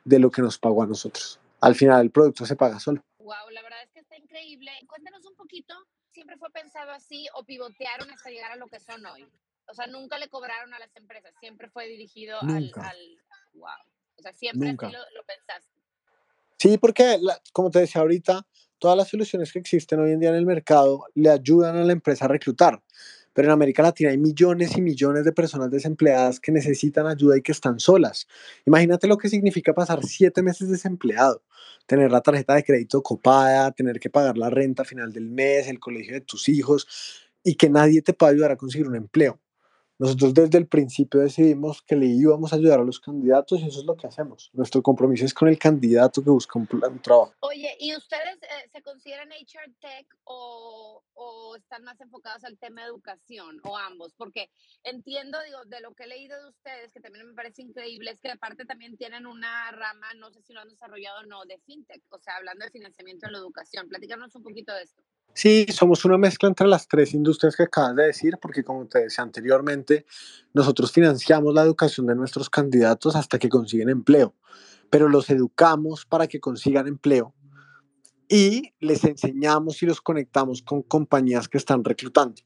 de 0.06 0.20
lo 0.20 0.29
que 0.32 0.41
nos 0.41 0.58
pagó 0.58 0.84
a 0.84 0.88
nosotros. 0.88 1.39
Al 1.62 1.75
final 1.75 2.01
el 2.01 2.12
producto 2.12 2.46
se 2.46 2.56
paga 2.56 2.79
solo. 2.79 3.03
Wow, 3.20 3.50
la 3.51 3.63
verdad 3.63 3.79
es 3.84 3.91
que 3.91 4.00
está 4.00 4.15
increíble. 4.15 4.72
Cuéntanos 4.88 5.25
un 5.25 5.36
poquito 5.36 5.75
siempre 6.15 6.38
fue 6.38 6.50
pensado 6.50 6.91
así 6.91 7.27
o 7.36 7.43
pivotearon 7.43 8.10
hasta 8.10 8.29
llegar 8.29 8.53
a 8.53 8.55
lo 8.55 8.67
que 8.67 8.79
son 8.79 9.05
hoy? 9.05 9.27
O 9.67 9.74
sea, 9.74 9.86
nunca 9.88 10.17
le 10.17 10.29
cobraron 10.29 10.74
a 10.74 10.79
las 10.79 10.95
empresas, 10.95 11.34
siempre 11.39 11.69
fue 11.69 11.88
dirigido 11.88 12.39
al, 12.41 12.72
Wow. 13.53 13.69
O 14.17 14.22
sea, 14.22 14.34
siempre 14.34 14.69
así 14.69 14.75
lo, 14.77 15.24
pensaste. 15.25 15.75
Sí, 16.57 16.77
porque, 16.77 17.19
como 17.51 17.69
te 17.69 17.79
decía 17.79 18.01
ahorita, 18.01 18.48
todas 18.79 18.98
las 18.98 19.10
soluciones 19.10 19.51
que 19.51 19.60
existen 19.60 20.00
hoy 20.00 20.12
en 20.12 20.19
día 20.19 20.29
en 20.29 20.36
el 20.36 20.45
mercado 20.45 21.05
le 21.13 21.29
ayudan 21.29 21.77
a 21.77 21.84
la 21.84 21.91
empresa 21.91 22.25
a 22.25 22.27
reclutar. 22.29 22.81
Pero 23.36 23.50
en 23.50 23.51
América 23.51 23.84
Latina 23.84 24.12
hay 24.12 24.18
millones 24.18 24.77
y 24.77 24.82
millones 24.82 25.25
de 25.25 25.34
personas 25.34 25.70
desempleadas 25.70 26.39
que 26.39 26.54
necesitan 26.54 27.06
ayuda 27.06 27.38
y 27.38 27.42
que 27.42 27.51
están 27.51 27.80
solas. 27.80 28.27
Imagínate 28.65 29.08
lo 29.08 29.18
que 29.18 29.27
significa 29.27 29.74
pasar 29.74 30.06
siete 30.06 30.42
meses 30.42 30.70
desempleado, 30.70 31.44
tener 31.86 32.12
la 32.12 32.22
tarjeta 32.22 32.56
de 32.56 32.63
crédito 32.63 33.04
copada, 33.04 33.72
tener 33.74 34.00
que 34.00 34.10
pagar 34.10 34.38
la 34.38 34.50
renta 34.50 34.84
a 34.84 34.86
final 34.86 35.12
del 35.12 35.30
mes, 35.30 35.68
el 35.68 35.80
colegio 35.80 36.13
de 36.13 36.22
tus 36.22 36.48
hijos 36.48 36.88
y 37.44 37.56
que 37.56 37.70
nadie 37.70 38.01
te 38.01 38.13
pueda 38.13 38.32
ayudar 38.32 38.51
a 38.51 38.58
conseguir 38.58 38.88
un 38.88 38.96
empleo. 38.96 39.39
Nosotros 39.98 40.34
desde 40.34 40.58
el 40.58 40.68
principio 40.68 41.22
decidimos 41.22 41.82
que 41.82 41.96
le 41.96 42.08
íbamos 42.08 42.52
a 42.52 42.58
ayudar 42.58 42.82
a 42.82 42.84
los 42.84 43.00
candidatos 43.00 43.62
y 43.62 43.68
eso 43.68 43.80
es 43.80 43.86
lo 43.86 43.96
que 43.96 44.08
hacemos. 44.08 44.50
Nuestro 44.54 44.82
compromiso 44.82 45.24
es 45.24 45.34
con 45.34 45.48
el 45.48 45.58
candidato 45.58 46.22
que 46.22 46.30
busca 46.30 46.60
un, 46.60 46.68
trabajo. 47.02 47.34
Oye, 47.40 47.78
¿y 47.80 47.96
ustedes 47.96 48.38
eh, 48.44 48.70
se 48.74 48.82
consideran 48.82 49.30
HR 49.30 49.72
Tech 49.80 50.06
o, 50.25 51.02
o, 51.14 51.56
están 51.56 51.86
más 51.86 52.00
enfocados 52.02 52.44
al 52.44 52.58
tema 52.58 52.82
de 52.82 52.88
educación 52.88 53.62
o 53.64 53.78
ambos? 53.78 54.14
Porque 54.16 54.50
entiendo, 54.84 55.38
digo, 55.46 55.64
de 55.66 55.80
lo 55.80 55.94
que 55.94 56.04
he 56.04 56.08
leído 56.08 56.42
de 56.42 56.50
ustedes, 56.50 56.92
que 56.92 57.00
también 57.00 57.28
me 57.28 57.34
parece 57.34 57.62
increíble, 57.62 58.12
es 58.12 58.20
que 58.20 58.30
aparte 58.30 58.66
también 58.66 58.98
tienen 58.98 59.25
una 59.25 59.72
rama, 59.72 60.14
no 60.18 60.30
sé 60.30 60.42
si 60.42 60.52
lo 60.52 60.60
han 60.60 60.70
desarrollado 60.70 61.22
o 61.22 61.25
no, 61.25 61.46
de 61.46 61.58
FinTech, 61.60 62.04
o 62.10 62.20
sea, 62.20 62.36
hablando 62.36 62.66
de 62.66 62.72
financiamiento 62.72 63.28
en 63.28 63.32
la 63.32 63.40
educación. 63.40 63.88
Platícanos 63.88 64.36
un 64.36 64.44
poquito 64.44 64.74
de 64.74 64.84
esto. 64.84 65.02
Sí, 65.38 65.65
somos 65.70 66.06
una 66.06 66.18
mezcla 66.18 66.48
entre 66.48 66.65
las 66.65 66.88
tres 66.88 67.13
industrias 67.13 67.58
que 67.58 67.63
acabas 67.63 67.94
de 67.98 68.06
decir, 68.06 68.38
porque 68.42 68.63
como 68.63 68.88
te 68.88 69.00
decía 69.00 69.22
anteriormente, 69.22 70.06
nosotros 70.54 70.94
financiamos 70.94 71.54
la 71.54 71.62
educación 71.62 72.06
de 72.08 72.15
nuestros 72.15 72.50
candidatos 72.50 73.18
hasta 73.18 73.38
que 73.38 73.50
consiguen 73.50 73.89
empleo, 73.89 74.34
pero 74.89 75.10
los 75.10 75.30
educamos 75.30 76.06
para 76.06 76.27
que 76.27 76.39
consigan 76.39 76.88
empleo 76.88 77.34
y 78.30 78.74
les 78.80 79.04
enseñamos 79.04 79.84
y 79.84 79.88
los 79.88 80.00
conectamos 80.00 80.62
con 80.62 80.84
compañías 80.84 81.50
que 81.50 81.58
están 81.58 81.84
reclutando. 81.84 82.42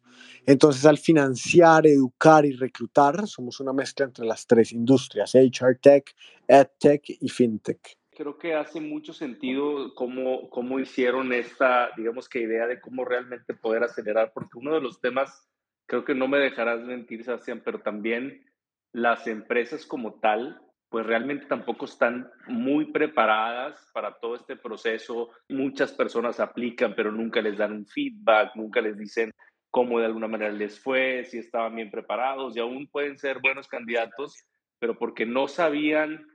Entonces, 0.48 0.84
al 0.88 0.98
financiar, 0.98 1.86
educar 1.86 2.44
y 2.44 2.54
reclutar, 2.54 3.28
somos 3.28 3.60
una 3.60 3.72
mezcla 3.72 4.08
entre 4.08 4.26
las 4.26 4.48
tres 4.48 4.72
industrias, 4.72 5.36
HR 5.36 5.78
Tech, 5.80 6.16
EdTech 6.48 7.04
y 7.22 7.30
FinTech. 7.30 7.99
Creo 8.20 8.38
que 8.38 8.54
hace 8.54 8.82
mucho 8.82 9.14
sentido 9.14 9.96
cómo, 9.96 10.50
cómo 10.50 10.78
hicieron 10.78 11.32
esta, 11.32 11.92
digamos 11.96 12.28
que 12.28 12.42
idea 12.42 12.68
de 12.68 12.82
cómo 12.82 13.06
realmente 13.06 13.54
poder 13.54 13.82
acelerar, 13.82 14.34
porque 14.34 14.58
uno 14.58 14.74
de 14.74 14.82
los 14.82 15.00
temas, 15.00 15.50
creo 15.88 16.04
que 16.04 16.14
no 16.14 16.28
me 16.28 16.38
dejarás 16.38 16.82
mentir, 16.82 17.24
Sebastián, 17.24 17.62
pero 17.64 17.80
también 17.80 18.46
las 18.92 19.26
empresas 19.26 19.86
como 19.86 20.20
tal 20.20 20.62
pues 20.90 21.06
realmente 21.06 21.46
tampoco 21.46 21.86
están 21.86 22.30
muy 22.46 22.92
preparadas 22.92 23.90
para 23.94 24.20
todo 24.20 24.36
este 24.36 24.58
proceso. 24.58 25.30
Muchas 25.48 25.94
personas 25.94 26.42
aplican, 26.42 26.96
pero 26.96 27.14
nunca 27.14 27.42
les 27.42 27.58
dan 27.58 27.72
un 27.72 27.86
feedback, 27.86 28.54
nunca 28.54 28.82
les 28.82 28.98
dicen 28.98 29.32
cómo 29.72 29.98
de 29.98 30.08
alguna 30.08 30.28
manera 30.28 30.52
les 30.52 30.78
fue, 30.78 31.24
si 31.24 31.38
estaban 31.38 31.74
bien 31.74 31.90
preparados 31.90 32.58
y 32.58 32.60
aún 32.60 32.90
pueden 32.90 33.18
ser 33.18 33.40
buenos 33.40 33.70
candidatos, 33.70 34.44
pero 34.78 34.98
porque 34.98 35.26
no 35.26 35.48
sabían 35.48 36.26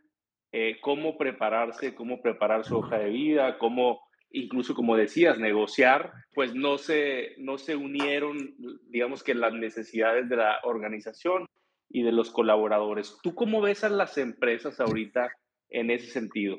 eh, 0.57 0.79
cómo 0.81 1.19
prepararse, 1.19 1.97
cómo 1.97 2.23
preparar 2.23 2.65
su 2.65 2.77
hoja 2.77 2.97
de 2.99 3.11
vida, 3.11 3.59
cómo, 3.59 4.03
incluso 4.31 4.77
como 4.77 4.95
decías, 4.97 5.37
negociar, 5.37 6.13
pues 6.33 6.55
no 6.55 6.79
se, 6.79 7.35
no 7.39 7.59
se 7.59 7.75
unieron, 7.75 8.55
digamos 8.89 9.25
que 9.25 9.35
las 9.35 9.53
necesidades 9.53 10.29
de 10.29 10.37
la 10.37 10.61
organización 10.63 11.47
y 11.89 12.05
de 12.05 12.13
los 12.13 12.31
colaboradores. 12.31 13.17
¿Tú 13.25 13.35
cómo 13.35 13.63
ves 13.63 13.83
a 13.83 13.89
las 13.89 14.17
empresas 14.17 14.79
ahorita 14.79 15.29
en 15.71 15.91
ese 15.91 16.07
sentido? 16.07 16.57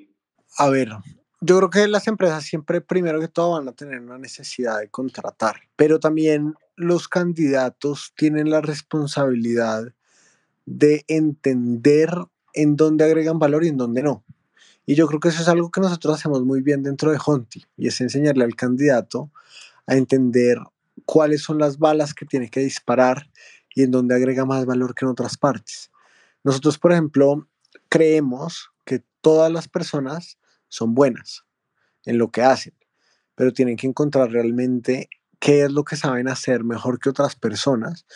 A 0.58 0.70
ver, 0.70 0.90
yo 1.40 1.58
creo 1.60 1.70
que 1.70 1.88
las 1.88 2.10
empresas 2.10 2.44
siempre, 2.44 2.82
primero 2.82 3.22
que 3.22 3.30
todo, 3.30 3.54
van 3.54 3.70
a 3.70 3.76
tener 3.78 4.02
una 4.02 4.18
necesidad 4.18 4.82
de 4.82 4.90
contratar, 4.90 5.62
pero 5.78 6.02
también 6.02 6.56
los 6.76 7.08
candidatos 7.08 8.12
tienen 8.18 8.50
la 8.50 8.60
responsabilidad 8.60 9.94
de 10.66 11.06
entender 11.08 12.10
en 12.56 12.76
dónde 12.76 13.04
agregan 13.04 13.38
valor 13.38 13.64
y 13.64 13.68
en 13.68 13.78
dónde 13.78 14.02
no. 14.02 14.24
Y 14.86 14.96
yo 14.96 15.08
creo 15.08 15.20
que 15.20 15.30
eso 15.30 15.42
es 15.42 15.48
algo 15.48 15.72
que 15.72 15.82
nosotros 15.82 16.16
hacemos 16.16 16.44
muy 16.44 16.62
bien 16.62 16.84
dentro 16.84 17.12
de 17.12 17.20
Honti, 17.24 17.66
y 17.78 17.88
es 17.88 18.02
enseñarle 18.02 18.44
al 18.44 18.56
candidato 18.56 19.32
a 19.88 19.96
entender 19.96 20.60
cuáles 21.06 21.42
son 21.44 21.60
las 21.60 21.78
balas 21.78 22.14
que 22.14 22.26
tiene 22.26 22.50
que 22.50 22.62
disparar 22.62 23.30
y 23.74 23.84
en 23.84 23.92
donde 23.92 24.16
agrega 24.16 24.46
más 24.46 24.66
valor 24.66 24.96
que 24.96 25.06
en 25.06 25.12
otras 25.12 25.38
partes. 25.38 25.92
Nosotros, 26.44 26.78
por 26.78 26.92
ejemplo, 26.92 27.48
creemos 27.90 28.72
que 28.86 29.04
todas 29.22 29.52
las 29.52 29.68
personas 29.68 30.38
son 30.70 30.94
buenas 30.94 31.44
en 32.06 32.18
lo 32.18 32.32
que 32.32 32.44
hacen, 32.44 32.74
pero 33.36 33.52
tienen 33.52 33.76
que 33.76 33.88
encontrar 33.88 34.32
realmente 34.32 35.10
qué 35.46 35.62
es 35.62 35.72
lo 35.72 35.84
que 35.84 35.96
saben 35.96 36.28
hacer 36.28 36.64
mejor 36.64 36.98
que 36.98 37.08
otras 37.08 37.36
personas 37.36 38.08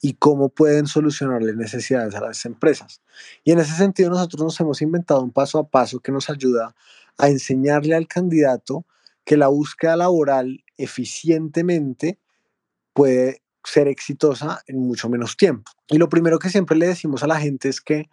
y 0.00 0.14
cómo 0.14 0.50
pueden 0.50 0.86
solucionar 0.86 1.42
las 1.42 1.56
necesidades 1.56 2.14
a 2.14 2.20
las 2.20 2.44
empresas. 2.44 3.02
Y 3.42 3.50
en 3.50 3.58
ese 3.58 3.74
sentido 3.74 4.08
nosotros 4.10 4.40
nos 4.40 4.60
hemos 4.60 4.80
inventado 4.82 5.20
un 5.20 5.32
paso 5.32 5.58
a 5.58 5.68
paso 5.68 5.98
que 5.98 6.12
nos 6.12 6.30
ayuda 6.30 6.76
a 7.18 7.28
enseñarle 7.28 7.96
al 7.96 8.06
candidato 8.06 8.86
que 9.24 9.36
la 9.36 9.48
búsqueda 9.48 9.96
laboral 9.96 10.62
eficientemente 10.76 12.20
puede 12.92 13.42
ser 13.64 13.88
exitosa 13.88 14.62
en 14.68 14.78
mucho 14.78 15.08
menos 15.08 15.36
tiempo. 15.36 15.72
Y 15.88 15.98
lo 15.98 16.08
primero 16.08 16.38
que 16.38 16.50
siempre 16.50 16.76
le 16.76 16.86
decimos 16.86 17.24
a 17.24 17.26
la 17.26 17.40
gente 17.40 17.68
es 17.68 17.80
que, 17.80 18.08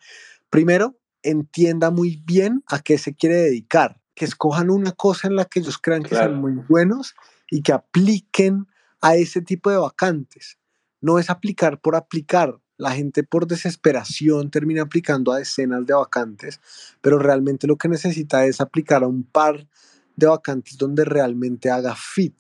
primero, 0.50 0.98
entienda 1.22 1.92
muy 1.92 2.24
bien 2.26 2.64
a 2.66 2.80
qué 2.80 2.98
se 2.98 3.14
quiere 3.14 3.36
dedicar, 3.36 4.02
que 4.16 4.26
escojan 4.26 4.72
una 4.72 4.94
cosa 4.94 5.28
en 5.28 5.36
la 5.36 5.46
que 5.46 5.60
ellos 5.60 5.78
crean 5.78 6.02
que 6.02 6.16
son 6.16 6.42
muy 6.42 6.54
buenos 6.68 7.14
y 7.54 7.62
que 7.62 7.72
apliquen 7.72 8.66
a 9.00 9.16
ese 9.16 9.40
tipo 9.40 9.70
de 9.70 9.78
vacantes. 9.78 10.58
No 11.02 11.20
es 11.20 11.30
aplicar 11.30 11.80
por 11.80 11.96
aplicar. 11.96 12.58
La 12.78 12.94
gente 12.94 13.24
por 13.24 13.46
desesperación 13.46 14.50
termina 14.50 14.82
aplicando 14.82 15.32
a 15.32 15.38
decenas 15.38 15.86
de 15.86 15.94
vacantes, 15.94 16.60
pero 17.00 17.20
realmente 17.20 17.68
lo 17.68 17.78
que 17.78 17.88
necesita 17.88 18.48
es 18.48 18.60
aplicar 18.60 19.04
a 19.04 19.08
un 19.08 19.24
par 19.24 19.68
de 20.16 20.26
vacantes 20.26 20.80
donde 20.80 21.06
realmente 21.06 21.70
haga 21.70 21.96
fit. 21.96 22.34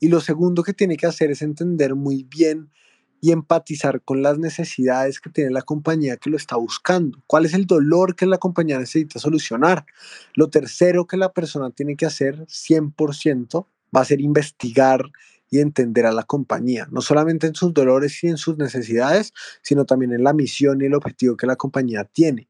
Y 0.00 0.08
lo 0.08 0.20
segundo 0.20 0.64
que 0.64 0.72
tiene 0.72 0.96
que 0.96 1.06
hacer 1.06 1.30
es 1.30 1.40
entender 1.40 1.94
muy 1.94 2.24
bien 2.24 2.72
y 3.20 3.30
empatizar 3.30 4.02
con 4.02 4.22
las 4.22 4.38
necesidades 4.38 5.20
que 5.20 5.30
tiene 5.30 5.52
la 5.52 5.62
compañía 5.62 6.16
que 6.16 6.30
lo 6.30 6.36
está 6.36 6.56
buscando. 6.56 7.22
¿Cuál 7.28 7.44
es 7.44 7.54
el 7.54 7.66
dolor 7.66 8.16
que 8.16 8.26
la 8.26 8.38
compañía 8.38 8.80
necesita 8.80 9.20
solucionar? 9.20 9.86
Lo 10.34 10.50
tercero 10.50 11.06
que 11.06 11.16
la 11.16 11.32
persona 11.32 11.70
tiene 11.70 11.94
que 11.94 12.06
hacer 12.06 12.44
100% 12.46 13.66
va 13.94 14.00
a 14.00 14.04
ser 14.04 14.20
investigar 14.20 15.10
y 15.50 15.60
entender 15.60 16.06
a 16.06 16.12
la 16.12 16.22
compañía, 16.22 16.88
no 16.90 17.02
solamente 17.02 17.46
en 17.46 17.54
sus 17.54 17.74
dolores 17.74 18.24
y 18.24 18.28
en 18.28 18.38
sus 18.38 18.56
necesidades, 18.56 19.34
sino 19.60 19.84
también 19.84 20.12
en 20.12 20.24
la 20.24 20.32
misión 20.32 20.80
y 20.80 20.86
el 20.86 20.94
objetivo 20.94 21.36
que 21.36 21.46
la 21.46 21.56
compañía 21.56 22.04
tiene. 22.04 22.48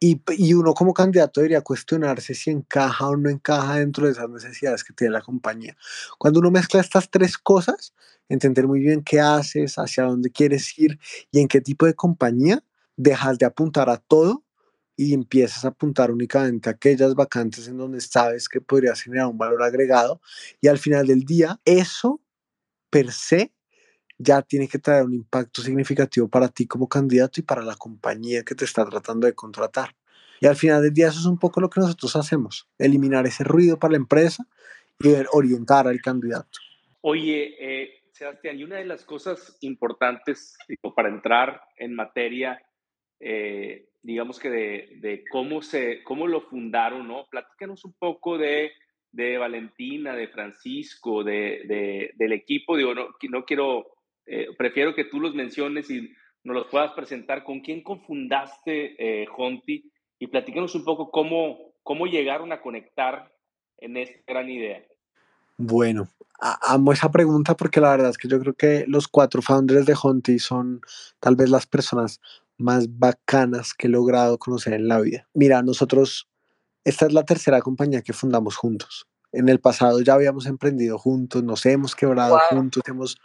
Y, 0.00 0.22
uno 0.54 0.74
como 0.74 0.94
candidato 0.94 1.40
debería 1.40 1.60
cuestionarse 1.60 2.32
si 2.34 2.50
encaja 2.50 3.08
o 3.08 3.16
no 3.16 3.28
encaja 3.28 3.80
dentro 3.80 4.06
de 4.06 4.12
esas 4.12 4.30
necesidades 4.30 4.84
que 4.84 4.92
tiene 4.92 5.12
la 5.12 5.22
compañía. 5.22 5.76
Cuando 6.18 6.38
uno 6.38 6.52
mezcla 6.52 6.80
estas 6.80 7.10
tres 7.10 7.36
cosas, 7.36 7.94
entender 8.28 8.68
muy 8.68 8.78
bien 8.78 9.02
qué 9.02 9.18
haces, 9.20 9.76
hacia 9.76 10.04
dónde 10.04 10.30
quieres 10.30 10.78
ir 10.78 11.00
y 11.32 11.40
en 11.40 11.48
qué 11.48 11.60
tipo 11.60 11.84
de 11.84 11.94
compañía, 11.94 12.62
dejas 12.96 13.38
de 13.38 13.46
apuntar 13.46 13.90
a 13.90 13.96
todo 13.96 14.44
y 14.98 15.14
empiezas 15.14 15.64
a 15.64 15.68
apuntar 15.68 16.10
únicamente 16.10 16.68
a 16.68 16.72
aquellas 16.72 17.14
vacantes 17.14 17.68
en 17.68 17.78
donde 17.78 18.00
sabes 18.00 18.48
que 18.48 18.60
podrías 18.60 19.00
generar 19.00 19.28
un 19.28 19.38
valor 19.38 19.62
agregado 19.62 20.20
y 20.60 20.66
al 20.66 20.78
final 20.78 21.06
del 21.06 21.20
día 21.20 21.60
eso 21.64 22.20
per 22.90 23.12
se 23.12 23.52
ya 24.18 24.42
tiene 24.42 24.66
que 24.66 24.80
traer 24.80 25.04
un 25.04 25.14
impacto 25.14 25.62
significativo 25.62 26.28
para 26.28 26.48
ti 26.48 26.66
como 26.66 26.88
candidato 26.88 27.38
y 27.38 27.44
para 27.44 27.62
la 27.62 27.76
compañía 27.76 28.42
que 28.42 28.56
te 28.56 28.64
está 28.64 28.84
tratando 28.84 29.28
de 29.28 29.34
contratar. 29.34 29.94
Y 30.40 30.46
al 30.46 30.56
final 30.56 30.82
del 30.82 30.92
día 30.92 31.08
eso 31.08 31.20
es 31.20 31.26
un 31.26 31.38
poco 31.38 31.60
lo 31.60 31.70
que 31.70 31.80
nosotros 31.80 32.16
hacemos, 32.16 32.68
eliminar 32.76 33.24
ese 33.24 33.44
ruido 33.44 33.78
para 33.78 33.92
la 33.92 33.98
empresa 33.98 34.48
y 34.98 35.14
orientar 35.30 35.86
al 35.86 36.00
candidato. 36.00 36.58
Oye, 37.02 37.54
eh, 37.60 38.02
Sebastián, 38.10 38.58
y 38.58 38.64
una 38.64 38.78
de 38.78 38.84
las 38.84 39.04
cosas 39.04 39.56
importantes 39.60 40.56
para 40.96 41.08
entrar 41.08 41.62
en 41.76 41.94
materia, 41.94 42.60
eh, 43.20 43.88
digamos 44.02 44.38
que 44.38 44.50
de, 44.50 45.24
cómo, 45.30 45.62
se, 45.62 46.02
cómo 46.04 46.26
lo 46.26 46.42
fundaron, 46.42 47.08
¿no? 47.08 47.26
Platícanos 47.30 47.84
un 47.84 47.94
poco 47.98 48.38
de, 48.38 48.72
de 49.12 49.38
Valentina, 49.38 50.14
de 50.14 50.28
Francisco, 50.28 51.24
de, 51.24 52.12
del 52.14 52.32
equipo. 52.32 52.76
Digo, 52.76 52.94
no, 52.94 53.08
no 53.30 53.44
quiero 53.44 53.98
eh, 54.30 54.48
prefiero 54.58 54.94
que 54.94 55.04
tú 55.04 55.20
los 55.20 55.34
menciones 55.34 55.90
y 55.90 56.14
nos 56.44 56.54
los 56.54 56.66
puedas 56.66 56.92
presentar. 56.92 57.44
¿Con 57.44 57.60
quién 57.60 57.82
confundaste 57.82 59.22
eh, 59.22 59.26
Honti? 59.34 59.90
Y 60.18 60.26
platícanos 60.26 60.74
un 60.74 60.84
poco 60.84 61.10
cómo, 61.10 61.72
cómo 61.82 62.06
llegaron 62.06 62.52
a 62.52 62.60
conectar 62.60 63.32
en 63.78 63.96
esta 63.96 64.20
gran 64.26 64.50
idea. 64.50 64.84
Bueno, 65.56 66.08
amo 66.38 66.92
esa 66.92 67.10
pregunta 67.10 67.56
porque 67.56 67.80
la 67.80 67.90
verdad 67.90 68.10
es 68.10 68.18
que 68.18 68.28
yo 68.28 68.38
creo 68.38 68.54
que 68.54 68.84
los 68.86 69.08
cuatro 69.08 69.40
founders 69.40 69.86
de 69.86 69.96
Honti 70.00 70.38
son 70.38 70.82
tal 71.20 71.34
vez 71.34 71.48
las 71.48 71.66
personas 71.66 72.20
más 72.58 72.98
bacanas 72.98 73.74
que 73.74 73.86
he 73.86 73.90
logrado 73.90 74.38
conocer 74.38 74.74
en 74.74 74.88
la 74.88 75.00
vida. 75.00 75.28
Mira, 75.34 75.62
nosotros, 75.62 76.28
esta 76.84 77.06
es 77.06 77.12
la 77.12 77.24
tercera 77.24 77.60
compañía 77.60 78.02
que 78.02 78.12
fundamos 78.12 78.56
juntos. 78.56 79.06
En 79.32 79.48
el 79.48 79.60
pasado 79.60 80.00
ya 80.00 80.14
habíamos 80.14 80.46
emprendido 80.46 80.98
juntos, 80.98 81.42
nos 81.42 81.64
hemos 81.66 81.94
quebrado 81.94 82.38
juntos, 82.50 82.82
hemos 82.86 83.16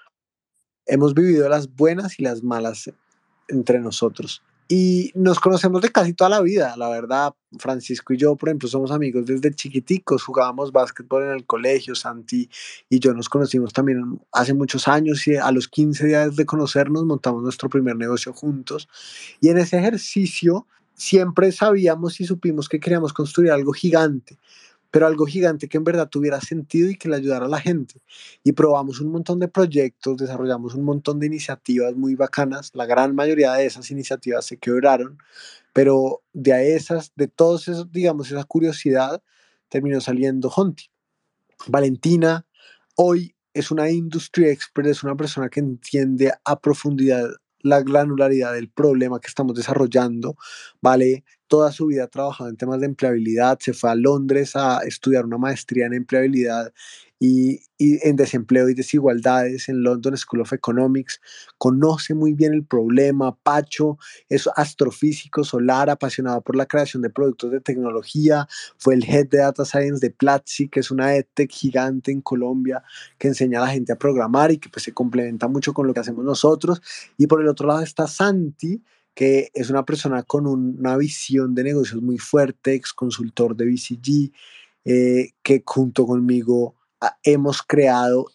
hemos 0.86 1.14
vivido 1.14 1.48
las 1.50 1.74
buenas 1.74 2.20
y 2.20 2.24
las 2.24 2.44
malas 2.44 2.92
entre 3.48 3.80
nosotros. 3.80 4.44
Y 4.68 5.12
nos 5.16 5.40
conocemos 5.40 5.82
de 5.82 5.90
casi 5.90 6.14
toda 6.14 6.30
la 6.30 6.42
vida, 6.42 6.76
la 6.78 6.90
verdad. 6.90 7.34
Francisco 7.60 8.14
y 8.14 8.18
yo, 8.18 8.36
por 8.36 8.50
ejemplo, 8.50 8.68
somos 8.68 8.92
amigos 8.92 9.26
desde 9.26 9.54
chiquiticos, 9.54 10.24
jugábamos 10.24 10.72
básquetbol 10.72 11.24
en 11.24 11.32
el 11.32 11.46
colegio, 11.46 11.94
Santi 11.94 12.50
y 12.90 13.00
yo 13.00 13.14
nos 13.14 13.30
conocimos 13.30 13.74
también 13.74 14.20
hace 14.32 14.54
muchos 14.54 14.88
años 14.88 15.28
y 15.28 15.36
a 15.36 15.52
los 15.52 15.68
15 15.68 16.08
días 16.08 16.36
de 16.36 16.46
conocernos 16.46 17.06
montamos 17.06 17.44
nuestro 17.44 17.70
primer 17.70 17.96
negocio 17.96 18.34
juntos. 18.34 18.88
Y 19.40 19.50
en 19.50 19.58
ese 19.60 19.78
ejercicio 19.78 20.66
siempre 20.96 21.52
sabíamos 21.52 22.20
y 22.22 22.26
supimos 22.26 22.70
que 22.70 22.80
queríamos 22.80 23.14
construir 23.14 23.52
algo 23.52 23.74
gigante 23.74 24.40
pero 24.94 25.08
algo 25.08 25.26
gigante 25.26 25.68
que 25.68 25.78
en 25.78 25.84
verdad 25.84 26.08
tuviera 26.08 26.40
sentido 26.40 26.88
y 26.88 26.96
que 26.96 27.10
le 27.10 27.16
ayudara 27.16 27.48
a 27.48 27.50
la 27.50 27.60
gente. 27.60 28.00
Y 28.44 28.52
probamos 28.52 29.02
un 29.02 29.12
montón 29.12 29.40
de 29.40 29.48
proyectos, 29.48 30.18
desarrollamos 30.18 30.76
un 30.76 30.84
montón 30.84 31.20
de 31.20 31.26
iniciativas 31.26 31.96
muy 31.96 32.14
bacanas. 32.14 32.70
La 32.76 32.86
gran 32.86 33.16
mayoría 33.16 33.54
de 33.54 33.66
esas 33.66 33.90
iniciativas 33.90 34.46
se 34.46 34.58
quebraron, 34.58 35.18
pero 35.74 36.22
de 36.32 36.76
esas, 36.76 37.12
de 37.16 37.28
todos 37.28 37.68
esos, 37.70 37.92
digamos, 37.92 38.30
esa 38.30 38.44
curiosidad, 38.44 39.24
terminó 39.68 40.00
saliendo 40.00 40.50
Honti. 40.50 40.92
Valentina 41.66 42.46
hoy 42.96 43.36
es 43.56 43.72
una 43.72 43.90
industry 43.90 44.50
expert, 44.50 44.88
es 44.88 45.02
una 45.02 45.16
persona 45.16 45.50
que 45.50 45.60
entiende 45.60 46.34
a 46.46 46.60
profundidad 46.60 47.32
la 47.64 47.82
granularidad 47.82 48.54
del 48.54 48.70
problema 48.70 49.20
que 49.20 49.28
estamos 49.28 49.56
desarrollando, 49.56 50.36
¿vale? 50.82 51.24
toda 51.48 51.72
su 51.72 51.86
vida 51.86 52.08
trabajado 52.08 52.50
en 52.50 52.58
temas 52.58 52.80
de 52.80 52.88
empleabilidad, 52.88 53.60
se 53.60 53.74
fue 53.74 53.92
a 53.92 53.96
Londres 53.96 54.56
a 54.56 54.80
estudiar 54.88 55.24
una 55.26 55.38
maestría 55.38 55.86
en 55.86 55.94
empleabilidad 55.94 56.74
y, 57.26 57.62
en 57.80 58.18
desempleo 58.18 58.68
y 58.68 58.74
desigualdades 58.74 59.70
en 59.70 59.82
London 59.82 60.18
School 60.18 60.42
of 60.42 60.52
Economics, 60.52 61.22
conoce 61.58 62.14
muy 62.14 62.34
bien 62.34 62.54
el 62.54 62.66
problema, 62.66 63.34
Pacho 63.34 63.98
es 64.28 64.50
astrofísico 64.58 65.46
solar, 65.46 65.90
apasionado 65.90 66.42
por 66.42 66.58
la 66.58 66.66
creación 66.66 67.02
de 67.02 67.10
productos 67.10 67.52
de 67.52 67.62
tecnología, 67.62 68.46
fue 68.78 68.96
el 68.96 69.06
head 69.06 69.30
de 69.30 69.38
Data 69.38 69.64
Science 69.64 70.06
de 70.06 70.12
Platzi, 70.12 70.68
que 70.68 70.82
es 70.82 70.92
una 70.92 71.16
edtech 71.16 71.50
gigante 71.50 72.12
en 72.12 72.20
Colombia 72.20 72.84
que 73.18 73.30
enseña 73.30 73.60
a 73.60 73.68
la 73.68 73.72
gente 73.72 73.94
a 73.94 73.98
programar 73.98 74.52
y 74.52 74.58
que 74.58 74.68
pues 74.68 74.84
se 74.84 74.94
complementa 74.94 75.48
mucho 75.48 75.74
con 75.74 75.88
lo 75.88 75.94
que 75.94 76.02
hacemos 76.02 76.26
nosotros, 76.26 76.82
y 77.18 77.28
por 77.28 77.40
el 77.40 77.48
otro 77.48 77.68
lado 77.68 77.84
está 77.84 78.06
Santi, 78.06 78.84
que 79.14 79.50
es 79.54 79.70
una 79.70 79.86
persona 79.86 80.24
con 80.24 80.46
una 80.46 80.98
visión 80.98 81.56
de 81.56 81.64
negocios 81.64 82.02
muy 82.02 82.18
fuerte, 82.18 82.74
ex 82.74 82.92
consultor 82.92 83.56
de 83.56 83.66
BCG, 83.66 84.34
eh, 84.84 85.32
que 85.42 85.64
junto 85.66 86.06
conmigo 86.06 86.76
hemos 87.24 87.62
creado 87.62 88.28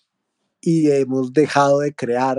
y 0.61 0.91
hemos 0.91 1.33
dejado 1.33 1.81
de 1.81 1.95
crear 1.95 2.39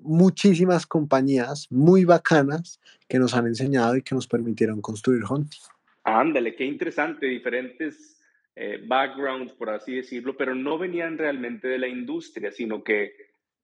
muchísimas 0.00 0.86
compañías 0.86 1.66
muy 1.70 2.04
bacanas 2.04 2.80
que 3.08 3.18
nos 3.18 3.34
han 3.34 3.46
enseñado 3.46 3.96
y 3.96 4.02
que 4.02 4.14
nos 4.14 4.26
permitieron 4.26 4.80
construir 4.80 5.22
Honti. 5.28 5.58
Ándale, 6.04 6.54
qué 6.54 6.64
interesante, 6.64 7.26
diferentes 7.26 8.18
eh, 8.54 8.82
backgrounds, 8.86 9.52
por 9.52 9.70
así 9.70 9.96
decirlo, 9.96 10.36
pero 10.36 10.54
no 10.54 10.78
venían 10.78 11.18
realmente 11.18 11.68
de 11.68 11.78
la 11.78 11.88
industria, 11.88 12.50
sino 12.50 12.82
que 12.82 13.12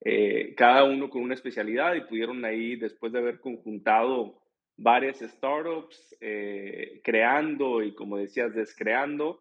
eh, 0.04 0.54
cada 0.56 0.84
uno 0.84 1.08
con 1.08 1.22
una 1.22 1.34
especialidad 1.34 1.94
y 1.94 2.02
pudieron 2.02 2.44
ahí, 2.44 2.76
después 2.76 3.12
de 3.12 3.18
haber 3.18 3.40
conjuntado 3.40 4.40
varias 4.76 5.18
startups, 5.20 6.16
eh, 6.20 7.00
creando 7.02 7.82
y 7.82 7.94
como 7.94 8.18
decías, 8.18 8.54
descreando, 8.54 9.40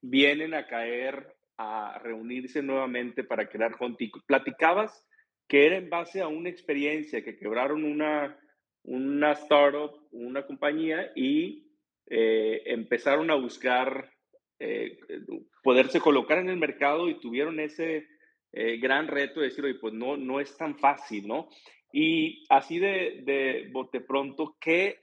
vienen 0.00 0.54
a 0.54 0.66
caer 0.66 1.33
a 1.56 1.98
reunirse 1.98 2.62
nuevamente 2.62 3.24
para 3.24 3.48
crear 3.48 3.74
Hontico. 3.78 4.20
Platicabas 4.26 5.06
que 5.48 5.66
era 5.66 5.76
en 5.76 5.90
base 5.90 6.20
a 6.20 6.28
una 6.28 6.48
experiencia, 6.48 7.22
que 7.22 7.36
quebraron 7.36 7.84
una, 7.84 8.38
una 8.82 9.32
startup, 9.32 9.92
una 10.10 10.46
compañía 10.46 11.12
y 11.14 11.70
eh, 12.06 12.62
empezaron 12.66 13.30
a 13.30 13.34
buscar 13.34 14.10
eh, 14.58 14.98
poderse 15.62 16.00
colocar 16.00 16.38
en 16.38 16.48
el 16.48 16.56
mercado 16.56 17.08
y 17.08 17.20
tuvieron 17.20 17.60
ese 17.60 18.06
eh, 18.52 18.78
gran 18.78 19.08
reto 19.08 19.40
de 19.40 19.48
decir, 19.48 19.64
oye, 19.64 19.74
pues 19.74 19.92
no, 19.94 20.16
no 20.16 20.40
es 20.40 20.56
tan 20.56 20.78
fácil, 20.78 21.26
¿no? 21.26 21.48
Y 21.92 22.44
así 22.48 22.78
de, 22.78 23.22
de 23.24 23.68
bote 23.72 24.00
pronto, 24.00 24.56
¿qué, 24.60 25.00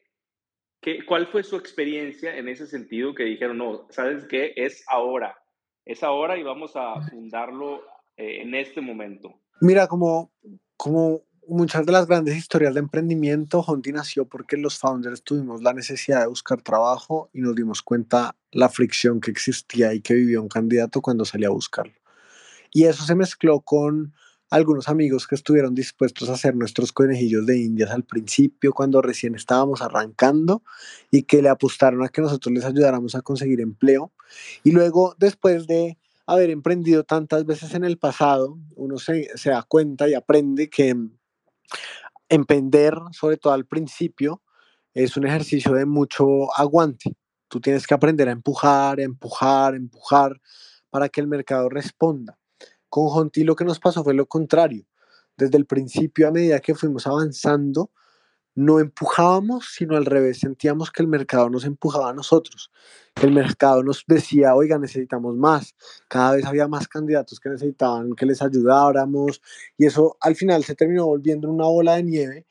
qué, 0.81 1.05
¿cuál 1.05 1.27
fue 1.27 1.43
su 1.43 1.55
experiencia 1.55 2.36
en 2.36 2.48
ese 2.50 2.67
sentido 2.67 3.13
que 3.13 3.24
dijeron, 3.24 3.58
no, 3.58 3.88
sabes 3.89 4.25
qué, 4.27 4.53
es 4.55 4.84
ahora? 4.88 5.41
Es 5.86 6.04
ahora 6.04 6.38
y 6.38 6.44
vamos 6.44 6.76
a 6.76 7.02
fundarlo 7.10 7.82
eh, 8.18 8.42
en 8.42 8.56
este 8.56 8.82
momento. 8.82 9.40
Mira, 9.60 9.88
como, 9.88 10.32
como 10.78 11.22
muchas 11.48 11.86
de 11.86 11.92
las 11.92 12.08
grandes 12.08 12.36
historias 12.36 12.74
de 12.74 12.80
emprendimiento, 12.80 13.62
Honti 13.62 13.92
nació 13.92 14.26
porque 14.26 14.58
los 14.58 14.78
founders 14.78 15.24
tuvimos 15.24 15.62
la 15.62 15.74
necesidad 15.74 16.22
de 16.22 16.28
buscar 16.28 16.62
trabajo 16.62 17.30
y 17.34 17.42
nos 17.42 17.56
dimos 17.56 17.82
cuenta 17.82 18.36
la 18.52 18.70
fricción 18.70 19.20
que 19.20 19.32
existía 19.32 19.94
y 19.94 20.02
que 20.02 20.14
vivía 20.14 20.42
un 20.42 20.50
candidato 20.50 21.02
cuando 21.02 21.26
salía 21.26 21.48
a 21.48 21.52
buscarlo. 21.52 21.94
Y 22.72 22.86
eso 22.86 23.04
se 23.04 23.16
mezcló 23.16 23.60
con 23.62 24.14
algunos 24.51 24.89
amigos 24.89 25.27
que 25.27 25.36
estuvieron 25.36 25.74
dispuestos 25.74 26.29
a 26.29 26.34
hacer 26.34 26.55
nuestros 26.55 26.91
conejillos 26.91 27.46
de 27.46 27.58
indias 27.58 27.89
al 27.89 28.03
principio, 28.03 28.74
cuando 28.74 29.01
recién 29.01 29.34
estábamos 29.34 29.81
arrancando, 29.81 30.62
y 31.10 31.24
que 31.24 31.41
le 31.41 31.48
apostaron 31.48 32.03
a 32.03 32.10
que 32.10 32.22
nosotros 32.22 32.53
les 32.53 32.65
ayudáramos 32.65 33.15
a 33.15 33.22
conseguir 33.22 33.62
empleo. 33.62 34.12
Y 34.63 34.72
luego, 34.72 35.15
después 35.17 35.67
de 35.67 35.98
haber 36.27 36.50
emprendido 36.50 37.05
tantas 37.05 37.46
veces 37.46 37.74
en 37.75 37.86
el 37.86 37.98
pasado, 37.98 38.60
uno 38.75 38.98
se, 38.98 39.29
se 39.36 39.51
da 39.51 39.63
cuenta 39.63 40.10
y 40.10 40.15
aprende 40.15 40.70
que 40.70 40.98
emprender, 42.27 42.93
sobre 43.13 43.38
todo 43.38 43.53
al 43.53 43.65
principio, 43.65 44.42
es 44.94 45.16
un 45.16 45.25
ejercicio 45.25 45.74
de 45.74 45.85
mucho 45.85 46.53
aguante. 46.57 47.16
Tú 47.48 47.61
tienes 47.61 47.87
que 47.87 47.94
aprender 47.94 48.27
a 48.27 48.33
empujar, 48.33 49.00
empujar, 49.00 49.75
empujar 49.75 50.42
para 50.90 51.07
que 51.07 51.22
el 51.22 51.27
mercado 51.27 51.70
responda. 51.70 52.41
Con 52.92 53.08
Jonti 53.08 53.46
lo 53.46 53.56
que 53.56 53.64
nos 53.64 53.80
pasó 53.80 54.04
fue 54.04 54.14
lo 54.14 54.25
contrario. 54.25 54.86
Desde 55.38 55.58
el 55.58 55.66
principio, 55.66 56.27
a 56.27 56.32
medida 56.32 56.60
que 56.60 56.75
fuimos 56.75 57.08
avanzando, 57.08 57.90
no 58.54 58.82
empujábamos, 58.82 59.70
sino 59.74 59.96
al 59.96 60.06
revés, 60.06 60.40
sentíamos 60.40 60.92
que 60.92 61.01
el 61.01 61.08
mercado 61.08 61.50
nos 61.50 61.64
empujaba 61.64 62.10
a 62.10 62.14
nosotros, 62.14 62.70
el 63.22 63.32
mercado 63.32 63.82
nos 63.82 64.04
decía, 64.06 64.56
oiga, 64.56 64.77
necesitamos 64.77 65.38
más, 65.38 65.74
cada 66.10 66.34
vez 66.34 66.44
había 66.44 66.68
más 66.68 66.90
candidatos 66.90 67.40
que 67.40 67.48
necesitaban 67.48 68.14
que 68.14 68.25
les 68.25 68.42
ayudáramos, 68.42 69.42
y 69.77 69.86
eso 69.86 70.18
al 70.20 70.36
final 70.36 70.66
se 70.66 70.75
terminó 70.75 71.06
volviendo 71.06 71.50
una 71.50 71.68
bola 71.68 71.96
de 71.96 72.04
nieve 72.04 72.46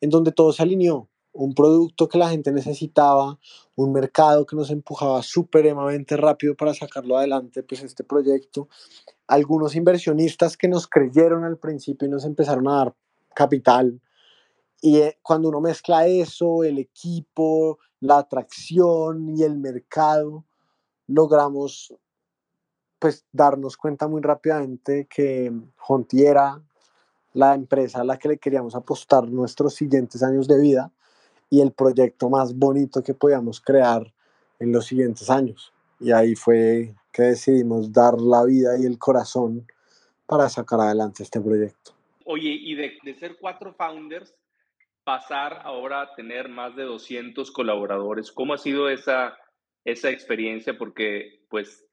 en 0.00 0.10
donde 0.10 0.32
todo 0.32 0.52
se 0.52 0.64
alineó, 0.64 1.08
un 1.32 1.54
producto 1.54 2.08
que 2.08 2.18
la 2.18 2.30
gente 2.30 2.50
necesitaba, 2.50 3.38
un 3.76 3.92
mercado 3.92 4.46
que 4.46 4.56
nos 4.56 4.70
empujaba 4.70 5.22
supremamente 5.22 6.16
rápido 6.16 6.56
para 6.56 6.74
sacarlo 6.74 7.16
adelante, 7.16 7.62
pues 7.62 7.84
este 7.84 8.02
proyecto, 8.02 8.68
algunos 9.26 9.74
inversionistas 9.74 10.56
que 10.56 10.68
nos 10.68 10.86
creyeron 10.86 11.44
al 11.44 11.58
principio 11.58 12.06
y 12.06 12.10
nos 12.10 12.24
empezaron 12.24 12.68
a 12.68 12.76
dar 12.76 12.94
capital. 13.34 14.00
Y 14.80 14.98
eh, 14.98 15.18
cuando 15.22 15.48
uno 15.48 15.60
mezcla 15.60 16.06
eso, 16.06 16.64
el 16.64 16.78
equipo, 16.78 17.78
la 18.00 18.18
atracción 18.18 19.36
y 19.36 19.42
el 19.42 19.56
mercado, 19.58 20.44
logramos 21.06 21.94
pues 22.98 23.26
darnos 23.32 23.76
cuenta 23.76 24.08
muy 24.08 24.22
rápidamente 24.22 25.06
que 25.08 25.52
Honti 25.86 26.24
era 26.24 26.62
la 27.34 27.54
empresa 27.54 28.00
a 28.00 28.04
la 28.04 28.18
que 28.18 28.28
le 28.28 28.38
queríamos 28.38 28.74
apostar 28.74 29.28
nuestros 29.28 29.74
siguientes 29.74 30.22
años 30.22 30.48
de 30.48 30.58
vida 30.58 30.90
y 31.50 31.60
el 31.60 31.72
proyecto 31.72 32.30
más 32.30 32.56
bonito 32.56 33.02
que 33.02 33.14
podíamos 33.14 33.60
crear 33.60 34.12
en 34.58 34.72
los 34.72 34.86
siguientes 34.86 35.28
años. 35.28 35.72
Y 36.00 36.12
ahí 36.12 36.34
fue 36.34 36.94
que 37.16 37.22
decidimos 37.22 37.90
dar 37.92 38.20
la 38.20 38.44
vida 38.44 38.78
y 38.78 38.84
el 38.84 38.98
corazón 38.98 39.66
para 40.26 40.50
sacar 40.50 40.80
adelante 40.80 41.22
este 41.22 41.40
proyecto. 41.40 41.92
Oye, 42.26 42.50
y 42.50 42.74
de, 42.74 42.98
de 43.02 43.14
ser 43.14 43.36
cuatro 43.40 43.72
founders, 43.72 44.34
pasar 45.02 45.62
ahora 45.64 46.02
a 46.02 46.14
tener 46.14 46.50
más 46.50 46.76
de 46.76 46.82
200 46.82 47.50
colaboradores, 47.52 48.30
¿cómo 48.30 48.52
ha 48.52 48.58
sido 48.58 48.90
esa, 48.90 49.38
esa 49.84 50.10
experiencia? 50.10 50.76
Porque 50.76 51.40
pues 51.48 51.86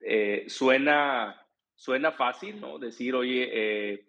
eh, 0.00 0.44
suena, 0.48 1.40
suena 1.74 2.12
fácil, 2.12 2.60
¿no? 2.60 2.78
Decir, 2.78 3.14
oye, 3.14 3.48
eh, 3.52 4.06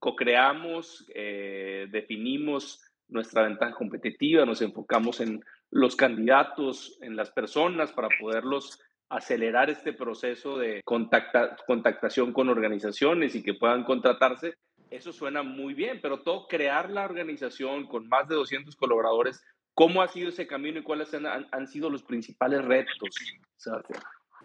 co-creamos, 0.00 1.06
eh, 1.14 1.86
definimos 1.90 2.82
nuestra 3.06 3.42
ventaja 3.42 3.74
competitiva, 3.74 4.44
nos 4.44 4.60
enfocamos 4.60 5.20
en 5.20 5.44
los 5.70 5.94
candidatos, 5.94 6.98
en 7.00 7.14
las 7.14 7.30
personas 7.30 7.92
para 7.92 8.08
poderlos 8.18 8.80
acelerar 9.08 9.70
este 9.70 9.92
proceso 9.92 10.58
de 10.58 10.82
contactación 10.84 12.32
con 12.32 12.48
organizaciones 12.48 13.34
y 13.34 13.42
que 13.42 13.54
puedan 13.54 13.84
contratarse, 13.84 14.54
eso 14.90 15.12
suena 15.12 15.42
muy 15.42 15.74
bien, 15.74 16.00
pero 16.00 16.22
todo 16.22 16.46
crear 16.46 16.90
la 16.90 17.04
organización 17.04 17.86
con 17.86 18.08
más 18.08 18.28
de 18.28 18.36
200 18.36 18.76
colaboradores, 18.76 19.42
¿cómo 19.74 20.02
ha 20.02 20.08
sido 20.08 20.28
ese 20.28 20.46
camino 20.46 20.78
y 20.78 20.82
cuáles 20.82 21.08
han, 21.14 21.66
sido 21.66 21.90
los 21.90 22.02
principales 22.02 22.64
retos? 22.64 23.10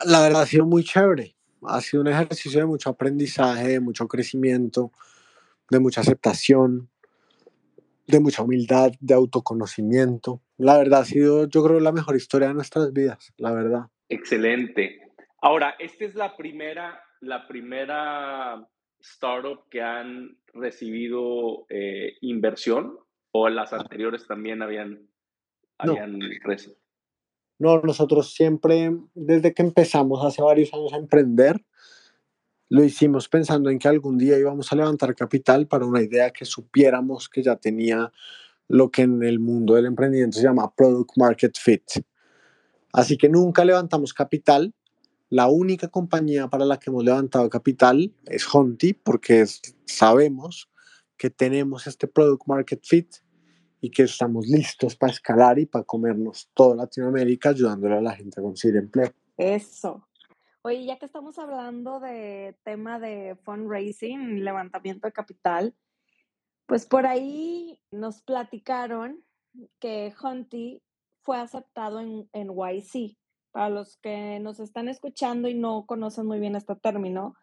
La 0.05 0.21
verdad 0.21 0.43
ha 0.43 0.45
sido 0.45 0.65
muy 0.65 0.83
chévere, 0.83 1.35
ha 1.63 1.81
sido 1.81 2.01
un 2.01 2.07
ejercicio 2.07 2.59
de 2.59 2.65
mucho 2.65 2.89
aprendizaje, 2.89 3.67
de 3.67 3.79
mucho 3.79 4.07
crecimiento, 4.07 4.91
de 5.69 5.79
mucha 5.79 6.01
aceptación, 6.01 6.89
de 8.07 8.19
mucha 8.19 8.41
humildad, 8.41 8.91
de 8.99 9.13
autoconocimiento. 9.13 10.41
La 10.57 10.77
verdad 10.77 11.01
ha 11.01 11.05
sido, 11.05 11.47
yo 11.47 11.63
creo, 11.63 11.79
la 11.79 11.91
mejor 11.91 12.15
historia 12.15 12.47
de 12.47 12.55
nuestras 12.55 12.91
vidas, 12.91 13.33
la 13.37 13.51
verdad. 13.51 13.89
Excelente. 14.09 14.99
Ahora, 15.41 15.75
esta 15.79 16.05
es 16.05 16.15
la 16.15 16.35
primera, 16.35 17.01
la 17.21 17.47
primera 17.47 18.67
startup 18.99 19.69
que 19.69 19.81
han 19.81 20.37
recibido 20.53 21.65
eh, 21.69 22.17
inversión 22.21 22.97
o 23.31 23.47
las 23.47 23.71
anteriores 23.71 24.27
también 24.27 24.61
habían, 24.61 25.07
habían 25.77 26.19
recibido. 26.43 26.79
No, 27.59 27.81
nosotros 27.81 28.33
siempre, 28.33 28.91
desde 29.13 29.53
que 29.53 29.61
empezamos 29.61 30.25
hace 30.25 30.41
varios 30.41 30.73
años 30.73 30.93
a 30.93 30.97
emprender, 30.97 31.63
lo 32.69 32.83
hicimos 32.83 33.27
pensando 33.27 33.69
en 33.69 33.79
que 33.79 33.87
algún 33.87 34.17
día 34.17 34.37
íbamos 34.37 34.71
a 34.71 34.75
levantar 34.75 35.15
capital 35.15 35.67
para 35.67 35.85
una 35.85 36.01
idea 36.01 36.31
que 36.31 36.45
supiéramos 36.45 37.27
que 37.27 37.43
ya 37.43 37.55
tenía 37.57 38.11
lo 38.67 38.91
que 38.91 39.01
en 39.01 39.23
el 39.23 39.39
mundo 39.39 39.73
del 39.73 39.87
emprendimiento 39.87 40.37
se 40.37 40.43
llama 40.43 40.73
product 40.73 41.17
market 41.17 41.57
fit. 41.57 41.83
Así 42.93 43.17
que 43.17 43.29
nunca 43.29 43.65
levantamos 43.65 44.13
capital. 44.13 44.73
La 45.29 45.47
única 45.47 45.89
compañía 45.89 46.47
para 46.47 46.65
la 46.65 46.79
que 46.79 46.89
hemos 46.89 47.03
levantado 47.03 47.49
capital 47.49 48.13
es 48.25 48.47
Honti, 48.53 48.93
porque 48.93 49.45
sabemos 49.85 50.69
que 51.17 51.29
tenemos 51.29 51.85
este 51.85 52.07
product 52.07 52.47
market 52.47 52.81
fit 52.83 53.15
y 53.81 53.91
que 53.91 54.03
estamos 54.03 54.47
listos 54.47 54.95
para 54.95 55.13
escalar 55.13 55.59
y 55.59 55.65
para 55.65 55.85
comernos 55.85 56.49
toda 56.53 56.75
Latinoamérica 56.75 57.49
ayudándole 57.49 57.97
a 57.97 58.01
la 58.01 58.15
gente 58.15 58.39
a 58.39 58.43
conseguir 58.43 58.77
empleo. 58.77 59.11
Eso. 59.37 60.07
Oye, 60.61 60.85
ya 60.85 60.97
que 60.97 61.05
estamos 61.05 61.37
hablando 61.39 61.99
de 61.99 62.57
tema 62.63 62.99
de 62.99 63.37
fundraising, 63.43 64.43
levantamiento 64.43 65.07
de 65.07 65.13
capital, 65.13 65.75
pues 66.65 66.85
por 66.85 67.05
ahí 67.05 67.79
nos 67.91 68.21
platicaron 68.21 69.23
que 69.79 70.13
Hunty 70.21 70.81
fue 71.29 71.37
aceptado 71.37 71.99
en, 71.99 72.27
en 72.33 72.49
YC. 72.49 73.15
Para 73.51 73.69
los 73.69 73.97
que 73.97 74.39
nos 74.39 74.59
están 74.59 74.89
escuchando 74.89 75.47
y 75.47 75.53
no 75.53 75.85
conocen 75.85 76.25
muy 76.25 76.39
bien 76.39 76.55
este 76.55 76.75
término, 76.75 77.35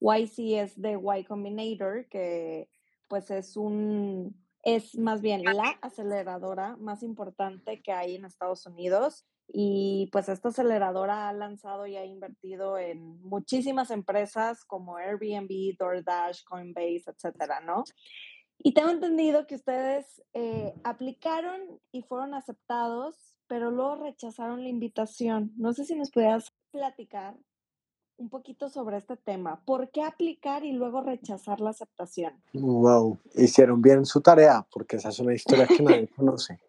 YC 0.00 0.62
es 0.62 0.80
de 0.80 0.98
Y 1.18 1.24
Combinator, 1.24 2.08
que 2.08 2.70
pues 3.06 3.30
es 3.30 3.58
un, 3.58 4.34
es 4.62 4.96
más 4.96 5.20
bien 5.20 5.42
la 5.44 5.76
aceleradora 5.82 6.78
más 6.78 7.02
importante 7.02 7.82
que 7.82 7.92
hay 7.92 8.14
en 8.14 8.24
Estados 8.24 8.64
Unidos. 8.64 9.26
Y 9.46 10.08
pues 10.10 10.30
esta 10.30 10.48
aceleradora 10.48 11.28
ha 11.28 11.32
lanzado 11.34 11.86
y 11.86 11.96
ha 11.96 12.06
invertido 12.06 12.78
en 12.78 13.20
muchísimas 13.20 13.90
empresas 13.90 14.64
como 14.64 14.96
Airbnb, 14.96 15.76
DoorDash, 15.78 16.44
Coinbase, 16.44 17.10
etcétera, 17.10 17.60
¿no? 17.60 17.84
Y 18.58 18.72
tengo 18.72 18.88
entendido 18.88 19.46
que 19.46 19.56
ustedes 19.56 20.22
eh, 20.32 20.72
aplicaron 20.84 21.60
y 21.92 22.00
fueron 22.00 22.32
aceptados, 22.32 23.33
pero 23.46 23.70
luego 23.70 23.96
rechazaron 23.96 24.62
la 24.62 24.68
invitación. 24.68 25.52
No 25.56 25.72
sé 25.72 25.84
si 25.84 25.94
nos 25.94 26.10
pudieras 26.10 26.52
platicar 26.70 27.36
un 28.16 28.28
poquito 28.28 28.68
sobre 28.68 28.96
este 28.96 29.16
tema. 29.16 29.60
¿Por 29.64 29.90
qué 29.90 30.02
aplicar 30.02 30.64
y 30.64 30.72
luego 30.72 31.02
rechazar 31.02 31.60
la 31.60 31.70
aceptación? 31.70 32.32
Wow, 32.52 33.18
hicieron 33.34 33.82
bien 33.82 34.04
su 34.06 34.20
tarea, 34.20 34.66
porque 34.70 34.96
esa 34.96 35.08
es 35.08 35.18
una 35.18 35.34
historia 35.34 35.66
que 35.66 35.82
nadie 35.82 36.08
conoce. 36.16 36.60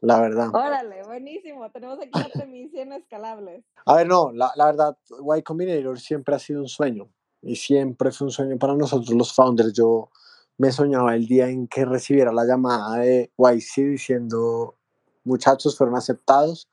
La 0.00 0.18
verdad. 0.18 0.48
Órale, 0.54 1.02
buenísimo. 1.04 1.70
Tenemos 1.70 1.98
aquí 1.98 2.10
la 2.12 2.28
premisa 2.34 2.96
escalables. 2.96 3.64
A 3.84 3.96
ver, 3.96 4.06
no, 4.06 4.32
la, 4.32 4.52
la 4.56 4.66
verdad, 4.66 4.98
Y 5.36 5.42
Combinator 5.42 5.98
siempre 6.00 6.34
ha 6.34 6.38
sido 6.38 6.62
un 6.62 6.68
sueño 6.68 7.10
y 7.42 7.56
siempre 7.56 8.10
fue 8.10 8.26
un 8.26 8.30
sueño 8.30 8.58
para 8.58 8.74
nosotros 8.74 9.10
los 9.10 9.34
founders. 9.34 9.72
Yo 9.74 10.10
me 10.56 10.72
soñaba 10.72 11.14
el 11.14 11.26
día 11.26 11.48
en 11.48 11.68
que 11.68 11.84
recibiera 11.84 12.32
la 12.32 12.44
llamada 12.44 12.98
de 12.98 13.30
YC 13.36 13.90
diciendo, 13.90 14.78
muchachos 15.24 15.76
fueron 15.76 15.96
aceptados 15.96 16.68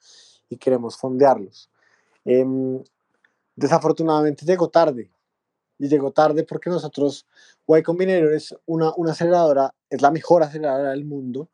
y 0.49 0.57
queremos 0.57 0.97
fondearlos. 0.97 1.69
Em, 2.25 2.83
desafortunadamente 3.55 4.45
llegó 4.45 4.69
tarde. 4.69 5.09
Y 5.79 5.87
llegó 5.89 6.11
tarde 6.11 6.43
porque 6.43 6.69
nosotros, 6.69 7.27
Y 7.67 7.83
Combinator 7.83 8.33
es 8.33 8.55
una, 8.65 8.91
una 8.97 9.11
aceleradora, 9.11 9.75
es 9.89 10.01
la 10.01 10.09
mejor 10.09 10.41
aceleradora 10.41 10.89
del 10.89 11.05
mundo, 11.05 11.49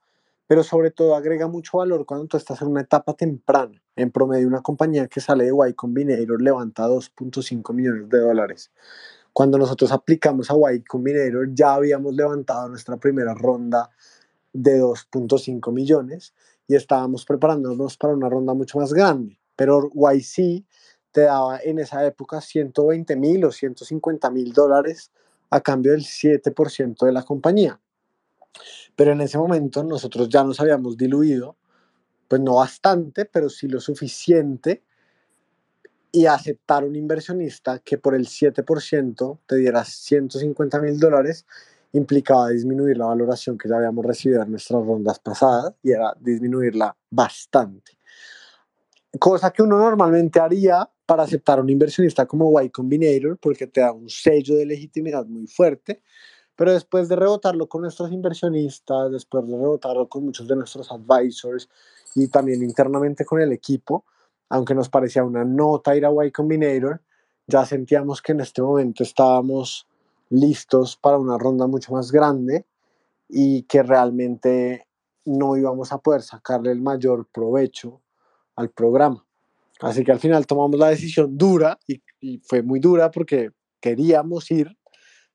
pero 0.48 0.64
sobre 0.64 0.92
todo 0.92 1.16
agrega 1.16 1.48
mucho 1.48 1.78
valor 1.80 2.06
cuando 2.06 2.28
tú 2.28 2.38
estás 2.38 2.62
en 2.62 2.70
una 2.70 2.82
etapa 2.82 3.14
temprana. 3.14 3.82
En 3.96 4.12
promedio, 4.12 4.48
una 4.48 4.62
compañía 4.62 5.08
que 5.08 5.20
sale 5.20 5.46
de 5.46 5.52
Y 5.70 5.74
Combinator 5.74 6.42
levanta 6.42 6.88
2.5 6.88 7.74
millones 7.74 8.10
de 8.10 8.20
dólares. 8.20 8.72
Cuando 9.34 9.58
nosotros 9.58 9.92
aplicamos 9.92 10.52
a 10.52 10.56
Y 10.74 10.84
Combinator 10.84 11.54
ya 11.54 11.74
habíamos 11.74 12.14
levantado 12.14 12.70
nuestra 12.70 12.98
primera 12.98 13.34
ronda 13.34 13.90
de 14.54 14.82
2.5 14.82 15.72
millones 15.72 16.34
y 16.68 16.76
estábamos 16.76 17.26
preparándonos 17.26 17.98
para 17.98 18.14
una 18.14 18.30
ronda 18.30 18.54
mucho 18.54 18.80
más 18.80 18.94
grande. 18.94 19.40
Pero 19.56 19.90
YC 19.94 20.66
te 21.12 21.22
daba 21.22 21.60
en 21.60 21.80
esa 21.80 22.06
época 22.06 22.42
120 22.42 23.16
mil 23.16 23.46
o 23.46 23.52
150 23.52 24.30
mil 24.32 24.52
dólares 24.54 25.12
a 25.50 25.62
cambio 25.62 25.92
del 25.92 26.02
7% 26.02 27.06
de 27.06 27.12
la 27.12 27.24
compañía. 27.24 27.80
Pero 28.96 29.12
en 29.12 29.22
ese 29.22 29.38
momento 29.38 29.84
nosotros 29.84 30.30
ya 30.30 30.44
nos 30.44 30.60
habíamos 30.60 30.98
diluido, 30.98 31.56
pues 32.28 32.42
no 32.42 32.56
bastante, 32.56 33.26
pero 33.26 33.50
sí 33.50 33.68
lo 33.68 33.80
suficiente 33.80 34.84
y 36.12 36.28
aceptar 36.28 36.84
un 36.84 36.96
inversionista 36.96 37.80
que 37.80 37.98
por 37.98 38.16
el 38.16 38.28
7% 38.28 39.40
te 39.48 39.56
diera 39.56 39.84
150 39.84 40.80
mil 40.80 41.00
dólares 41.00 41.46
implicaba 41.94 42.50
disminuir 42.50 42.98
la 42.98 43.06
valoración 43.06 43.58
que 43.58 43.70
ya 43.70 43.78
habíamos 43.78 44.06
recibido 44.06 44.42
en 44.42 44.52
nuestras 44.52 44.84
rondas 44.84 45.20
pasadas 45.20 45.76
y 45.84 45.92
era 45.92 46.14
disminuirla 46.20 46.96
bastante. 47.10 47.98
Cosa 49.20 49.52
que 49.52 49.62
uno 49.62 49.78
normalmente 49.78 50.40
haría 50.40 50.90
para 51.06 51.24
aceptar 51.24 51.60
un 51.60 51.70
inversionista 51.70 52.26
como 52.26 52.60
Y 52.60 52.70
Combinator 52.70 53.38
porque 53.38 53.68
te 53.68 53.82
da 53.82 53.92
un 53.92 54.10
sello 54.10 54.56
de 54.56 54.66
legitimidad 54.66 55.26
muy 55.28 55.46
fuerte, 55.46 56.02
pero 56.56 56.74
después 56.74 57.10
de 57.10 57.16
rebotarlo 57.16 57.68
con 57.68 57.84
nuestros 57.84 58.12
inversionistas, 58.12 59.12
después 59.12 59.48
de 59.48 59.56
rebotarlo 59.56 60.10
con 60.10 60.26
muchos 60.26 60.48
de 60.48 60.56
nuestros 60.56 60.92
advisors 60.92 61.70
y 62.16 62.28
también 62.28 62.64
internamente 62.64 63.24
con 63.24 63.40
el 63.40 63.52
equipo, 63.52 64.06
aunque 64.50 64.74
nos 64.74 64.90
parecía 64.90 65.24
una 65.24 65.44
nota 65.44 65.96
ir 65.96 66.06
a 66.06 66.26
Y 66.26 66.32
Combinator, 66.32 67.02
ya 67.46 67.66
sentíamos 67.66 68.22
que 68.22 68.32
en 68.32 68.40
este 68.40 68.64
momento 68.64 69.04
estábamos 69.04 69.88
listos 70.34 70.98
para 70.98 71.18
una 71.18 71.38
ronda 71.38 71.68
mucho 71.68 71.94
más 71.94 72.12
grande 72.12 72.66
y 73.30 73.64
que 73.64 73.84
realmente 73.84 74.88
no 75.26 75.56
íbamos 75.56 75.92
a 75.92 76.00
poder 76.00 76.22
sacarle 76.22 76.72
el 76.72 76.82
mayor 76.82 77.28
provecho 77.32 78.02
al 78.56 78.70
programa. 78.70 79.26
Así 79.80 80.04
que 80.04 80.12
al 80.12 80.20
final 80.20 80.48
tomamos 80.48 80.80
la 80.80 80.90
decisión 80.90 81.38
dura 81.38 81.78
y, 81.88 82.02
y, 82.20 82.40
fue 82.40 82.62
muy 82.62 82.80
dura 82.80 83.12
porque 83.12 83.52
queríamos 83.80 84.50
ir, 84.52 84.76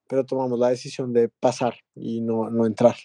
pero 0.08 0.24
tomamos 0.24 0.58
la 0.58 0.70
decisión 0.70 1.12
de 1.12 1.28
pasar 1.28 1.74
y 1.94 2.20
no, 2.20 2.50
no 2.50 2.66
entrar, 2.66 2.96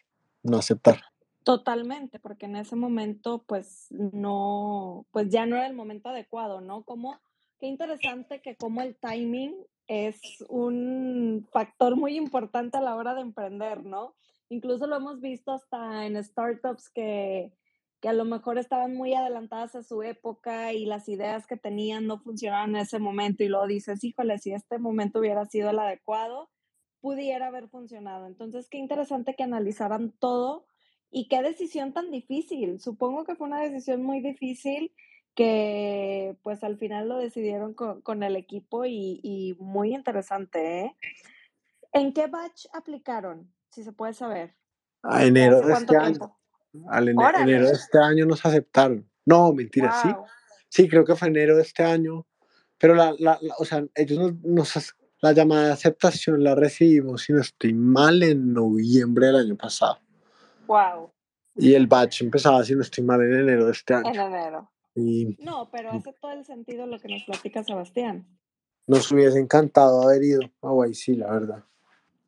no 0.42 0.58
aceptar. 0.58 1.02
Totalmente, 1.44 2.20
porque 2.20 2.46
en 2.46 2.56
ese 2.56 2.76
momento, 2.76 3.44
pues 3.46 3.88
no, 3.92 5.06
pues 5.12 5.30
ya 5.30 5.46
no 5.46 5.58
era 5.58 5.68
el 5.68 5.74
momento 5.74 6.10
adecuado, 6.10 6.62
¿no? 6.62 6.84
Como, 6.84 7.20
qué 7.60 7.68
interesante 7.68 8.42
que 8.42 8.56
como 8.56 8.82
el 8.82 8.96
timing 8.96 9.54
es 9.94 10.44
un 10.50 11.48
factor 11.52 11.96
muy 11.96 12.18
importante 12.18 12.78
a 12.78 12.82
la 12.82 12.96
hora 12.96 13.14
de 13.14 13.22
emprender, 13.22 13.86
¿no? 13.86 14.16
Incluso 14.50 14.88
lo 14.88 14.96
hemos 14.96 15.22
visto 15.22 15.52
hasta 15.52 16.06
en 16.06 16.22
startups 16.24 16.90
que, 16.90 17.54
que 18.02 18.10
a 18.10 18.14
lo 18.14 18.26
mejor 18.26 18.58
estaban 18.58 18.96
muy 18.96 19.14
adelantadas 19.14 19.76
a 19.76 19.84
su 19.84 20.04
época 20.04 20.74
y 20.74 20.86
las 20.86 21.08
ideas 21.08 21.48
que 21.48 21.58
tenían 21.58 22.06
no 22.06 22.20
funcionaban 22.20 22.72
en 22.72 22.82
ese 22.82 23.00
momento 23.00 23.44
y 23.44 23.48
luego 23.48 23.68
dices, 23.68 24.04
híjole, 24.04 24.38
si 24.40 24.52
este 24.52 24.78
momento 24.78 25.20
hubiera 25.20 25.46
sido 25.46 25.70
el 25.70 25.80
adecuado, 25.80 26.50
pudiera 27.00 27.48
haber 27.48 27.70
funcionado. 27.70 28.28
Entonces, 28.28 28.70
qué 28.70 28.78
interesante 28.78 29.36
que 29.36 29.44
analizaran 29.44 30.12
todo 30.20 30.66
y 31.12 31.28
qué 31.28 31.42
decisión 31.42 31.94
tan 31.94 32.12
difícil. 32.12 32.80
Supongo 32.80 33.24
que 33.24 33.36
fue 33.36 33.48
una 33.48 33.62
decisión 33.62 34.04
muy 34.04 34.22
difícil 34.22 34.94
que 35.36 36.38
pues 36.44 36.64
al 36.64 36.78
final 36.78 37.10
lo 37.10 37.18
decidieron 37.18 37.74
con, 37.74 38.02
con 38.02 38.24
el 38.24 38.36
equipo 38.36 38.86
y, 38.86 39.20
y, 39.24 39.56
muy 39.60 39.94
interesante. 39.94 40.82
¿eh? 40.82 40.96
¿En 41.92 42.14
qué 42.14 42.28
batch 42.28 42.68
aplicaron? 42.74 43.52
Si 43.70 43.84
se 43.84 43.92
puede 43.92 44.14
saber. 44.14 44.56
A 45.02 45.26
enero 45.26 45.62
de 45.62 45.74
este 45.74 45.98
año. 45.98 46.38
Al 46.90 47.10
ene 47.10 47.24
enero 47.40 47.68
de 47.68 47.74
este 47.74 47.98
año 47.98 48.26
nos 48.26 48.46
aceptaron. 48.46 49.10
No, 49.26 49.54
mentira, 49.54 49.92
wow. 50.04 50.26
sí. 50.28 50.34
Sí, 50.70 50.90
creo 50.90 51.06
que 51.06 51.16
fue 51.16 51.28
enero 51.28 51.56
de 51.56 51.62
este 51.64 51.84
año. 51.84 52.26
Pero 52.78 52.96
la, 52.96 53.14
la, 53.20 53.38
la 53.42 53.56
o 53.60 53.66
sea, 53.66 53.86
ellos 53.96 54.20
nos, 54.20 54.34
nos, 54.44 54.96
la 55.22 55.32
llamada 55.32 55.68
de 55.68 55.72
aceptación 55.74 56.44
la 56.44 56.56
recibimos, 56.56 57.22
si 57.24 57.34
no 57.34 57.42
estoy 57.42 57.74
mal, 57.74 58.22
en 58.24 58.54
noviembre 58.54 59.28
del 59.28 59.36
año 59.38 59.56
pasado. 59.56 60.00
Wow. 60.68 61.12
Y 61.56 61.76
el 61.76 61.88
batch 61.88 62.24
empezaba, 62.24 62.64
si 62.64 62.76
no 62.76 62.82
estoy 62.82 63.04
mal, 63.04 63.22
en 63.22 63.34
enero 63.34 63.68
de 63.68 63.72
este 63.72 63.94
año. 63.94 64.10
En 64.10 64.20
enero. 64.20 64.73
Y 64.96 65.36
no, 65.40 65.70
pero 65.72 65.92
hace 65.92 66.14
todo 66.14 66.32
el 66.32 66.46
sentido 66.46 66.86
lo 66.86 67.00
que 67.00 67.08
nos 67.08 67.24
platica 67.24 67.64
Sebastián. 67.64 68.28
Nos 68.86 69.12
hubiese 69.12 69.40
encantado 69.40 70.04
haber 70.04 70.24
ido 70.24 70.42
a 70.62 70.88
YC, 70.88 71.18
la 71.18 71.32
verdad. 71.32 71.64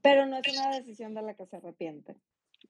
Pero 0.01 0.25
no 0.25 0.37
es 0.37 0.47
una 0.47 0.75
decisión 0.75 1.13
de 1.13 1.21
la 1.21 1.33
que 1.33 1.45
se 1.45 1.57
arrepiente. 1.57 2.15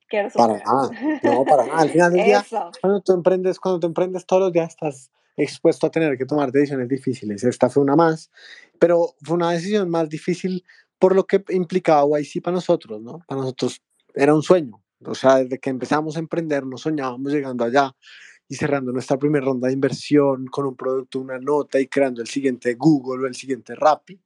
Quiero 0.07 0.29
para 0.29 0.59
nada, 0.59 0.89
no, 1.23 1.45
para 1.45 1.65
nada. 1.65 1.79
Al 1.79 1.89
final 1.89 2.13
del 2.13 2.25
día, 2.25 2.45
cuando 2.81 3.01
tú 3.01 3.13
emprendes, 3.13 3.59
cuando 3.59 3.79
tú 3.79 3.87
emprendes 3.87 4.25
todos 4.25 4.43
los 4.43 4.53
días 4.53 4.69
estás 4.69 5.11
expuesto 5.37 5.87
a 5.87 5.91
tener 5.91 6.17
que 6.17 6.25
tomar 6.25 6.51
decisiones 6.51 6.87
difíciles. 6.87 7.43
Esta 7.43 7.69
fue 7.69 7.83
una 7.83 7.95
más, 7.95 8.31
pero 8.79 9.15
fue 9.21 9.35
una 9.35 9.51
decisión 9.51 9.89
más 9.89 10.09
difícil 10.09 10.63
por 10.99 11.15
lo 11.15 11.25
que 11.25 11.43
implicaba 11.49 12.19
YC 12.19 12.41
para 12.41 12.55
nosotros, 12.55 13.01
¿no? 13.01 13.19
Para 13.27 13.41
nosotros 13.41 13.81
era 14.13 14.33
un 14.33 14.43
sueño. 14.43 14.81
O 15.05 15.13
sea, 15.13 15.37
desde 15.37 15.59
que 15.59 15.69
empezamos 15.69 16.15
a 16.15 16.19
emprender, 16.19 16.65
nos 16.65 16.81
soñábamos 16.81 17.31
llegando 17.31 17.63
allá 17.63 17.95
y 18.47 18.55
cerrando 18.55 18.91
nuestra 18.91 19.17
primera 19.17 19.45
ronda 19.45 19.67
de 19.67 19.73
inversión 19.73 20.45
con 20.47 20.65
un 20.65 20.75
producto, 20.75 21.19
una 21.19 21.39
nota 21.39 21.79
y 21.79 21.87
creando 21.87 22.21
el 22.21 22.27
siguiente 22.27 22.75
Google 22.75 23.23
o 23.23 23.27
el 23.27 23.35
siguiente 23.35 23.75
Rappi. 23.75 24.19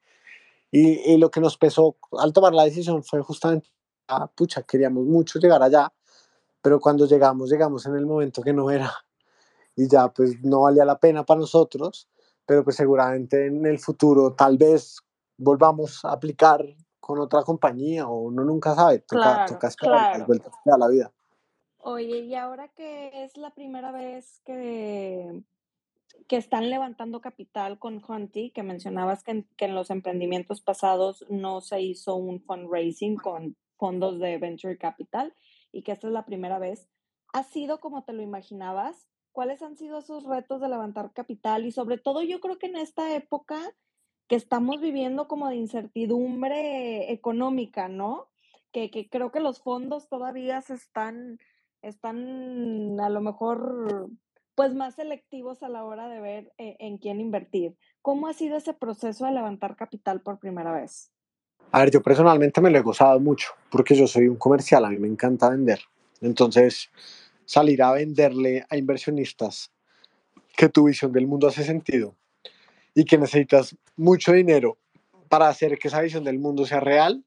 Y, 0.72 1.14
y 1.14 1.18
lo 1.18 1.32
que 1.32 1.40
nos 1.40 1.58
pesó 1.58 1.98
al 2.20 2.34
tomar 2.34 2.54
la 2.54 2.64
decisión 2.64 3.04
fue 3.04 3.22
justamente, 3.22 3.70
ah, 4.08 4.28
pucha, 4.28 4.64
queríamos 4.64 5.06
mucho 5.06 5.40
llegar 5.40 5.64
allá, 5.64 5.92
pero 6.62 6.80
cuando 6.80 7.06
llegamos, 7.06 7.50
llegamos 7.50 7.86
en 7.86 7.96
el 7.96 8.06
momento 8.06 8.42
que 8.42 8.54
no 8.54 8.70
era. 8.70 8.94
Y 9.76 9.88
ya, 9.88 10.10
pues 10.10 10.42
no 10.44 10.62
valía 10.62 10.84
la 10.84 11.00
pena 11.00 11.24
para 11.26 11.40
nosotros, 11.40 12.10
pero 12.46 12.64
pues 12.64 12.76
seguramente 12.76 13.46
en 13.46 13.66
el 13.66 13.80
futuro 13.80 14.34
tal 14.34 14.58
vez 14.58 14.98
volvamos 15.38 16.04
a 16.04 16.12
aplicar 16.12 16.66
con 17.00 17.20
otra 17.20 17.44
compañía 17.44 18.08
o 18.08 18.22
uno 18.22 18.44
nunca 18.44 18.76
sabe, 18.76 19.00
toca, 19.00 19.22
claro, 19.22 19.54
toca 19.54 19.68
esperar 19.68 20.12
claro. 20.12 20.26
vueltas 20.28 20.54
da 20.66 20.78
la 20.78 20.88
vida. 20.90 21.12
Oye, 21.82 22.20
y 22.20 22.36
ahora 22.36 22.68
que 22.68 23.24
es 23.24 23.38
la 23.38 23.52
primera 23.52 23.92
vez 23.92 24.42
que, 24.46 25.44
que 26.28 26.36
están 26.36 26.70
levantando 26.70 27.22
capital 27.22 27.80
con 27.80 28.02
Conti, 28.02 28.52
que 28.52 28.64
mencionabas 28.64 29.24
que 29.24 29.32
en, 29.32 29.44
que 29.56 29.66
en 29.66 29.76
los 29.76 29.90
emprendimientos 29.90 30.62
pasados 30.62 31.26
no 31.30 31.62
se 31.62 31.82
hizo 31.82 32.16
un 32.16 32.42
fundraising 32.42 33.16
con 33.16 33.56
fondos 33.78 34.20
de 34.20 34.38
venture 34.38 34.78
capital 34.78 35.34
y 35.72 35.84
que 35.84 35.94
esta 35.94 36.08
es 36.08 36.14
la 36.14 36.26
primera 36.26 36.60
vez, 36.60 36.90
¿ha 37.32 37.44
sido 37.44 37.80
como 37.80 38.04
te 38.04 38.12
lo 38.12 38.22
imaginabas? 38.22 39.08
¿Cuáles 39.32 39.62
han 39.62 39.78
sido 39.78 40.00
esos 40.00 40.26
retos 40.26 40.60
de 40.60 40.68
levantar 40.68 41.14
capital? 41.14 41.66
Y 41.66 41.72
sobre 41.72 41.98
todo 41.98 42.22
yo 42.24 42.42
creo 42.42 42.60
que 42.60 42.68
en 42.68 42.76
esta 42.76 43.16
época 43.16 43.74
que 44.28 44.36
estamos 44.36 44.82
viviendo 44.82 45.30
como 45.30 45.48
de 45.48 45.56
incertidumbre 45.56 47.12
económica, 47.14 47.88
¿no? 47.88 48.28
Que, 48.72 48.92
que 48.92 49.10
creo 49.10 49.32
que 49.32 49.40
los 49.40 49.62
fondos 49.62 50.10
todavía 50.10 50.62
se 50.62 50.76
están 50.76 51.40
están 51.82 53.00
a 53.00 53.10
lo 53.10 53.22
mejor 53.22 54.10
pues 54.56 54.74
más 54.74 54.96
selectivos 54.96 55.64
a 55.64 55.70
la 55.70 55.86
hora 55.86 56.10
de 56.10 56.20
ver 56.20 56.54
eh, 56.58 56.76
en 56.80 56.98
quién 56.98 57.22
invertir. 57.22 57.78
¿Cómo 58.02 58.28
ha 58.28 58.34
sido 58.34 58.58
ese 58.58 58.74
proceso 58.74 59.26
de 59.26 59.32
levantar 59.32 59.76
capital 59.76 60.22
por 60.22 60.40
primera 60.40 60.74
vez? 60.74 61.12
A 61.72 61.80
ver, 61.80 61.92
yo 61.92 62.02
personalmente 62.02 62.60
me 62.60 62.70
lo 62.70 62.78
he 62.78 62.82
gozado 62.82 63.20
mucho 63.20 63.52
porque 63.72 63.96
yo 63.96 64.08
soy 64.08 64.28
un 64.28 64.36
comercial, 64.36 64.84
a 64.84 64.90
mí 64.90 64.98
me 64.98 65.08
encanta 65.08 65.50
vender. 65.50 65.80
Entonces, 66.20 66.90
salir 67.46 67.82
a 67.82 67.94
venderle 67.94 68.66
a 68.70 68.76
inversionistas 68.76 69.72
que 70.58 70.68
tu 70.68 70.86
visión 70.86 71.14
del 71.14 71.28
mundo 71.28 71.48
hace 71.48 71.64
sentido 71.64 72.16
y 72.94 73.06
que 73.06 73.18
necesitas 73.18 73.78
mucho 73.96 74.34
dinero 74.34 74.78
para 75.30 75.48
hacer 75.48 75.78
que 75.78 75.88
esa 75.88 76.02
visión 76.02 76.24
del 76.24 76.40
mundo 76.40 76.66
sea 76.66 76.80
real, 76.80 77.24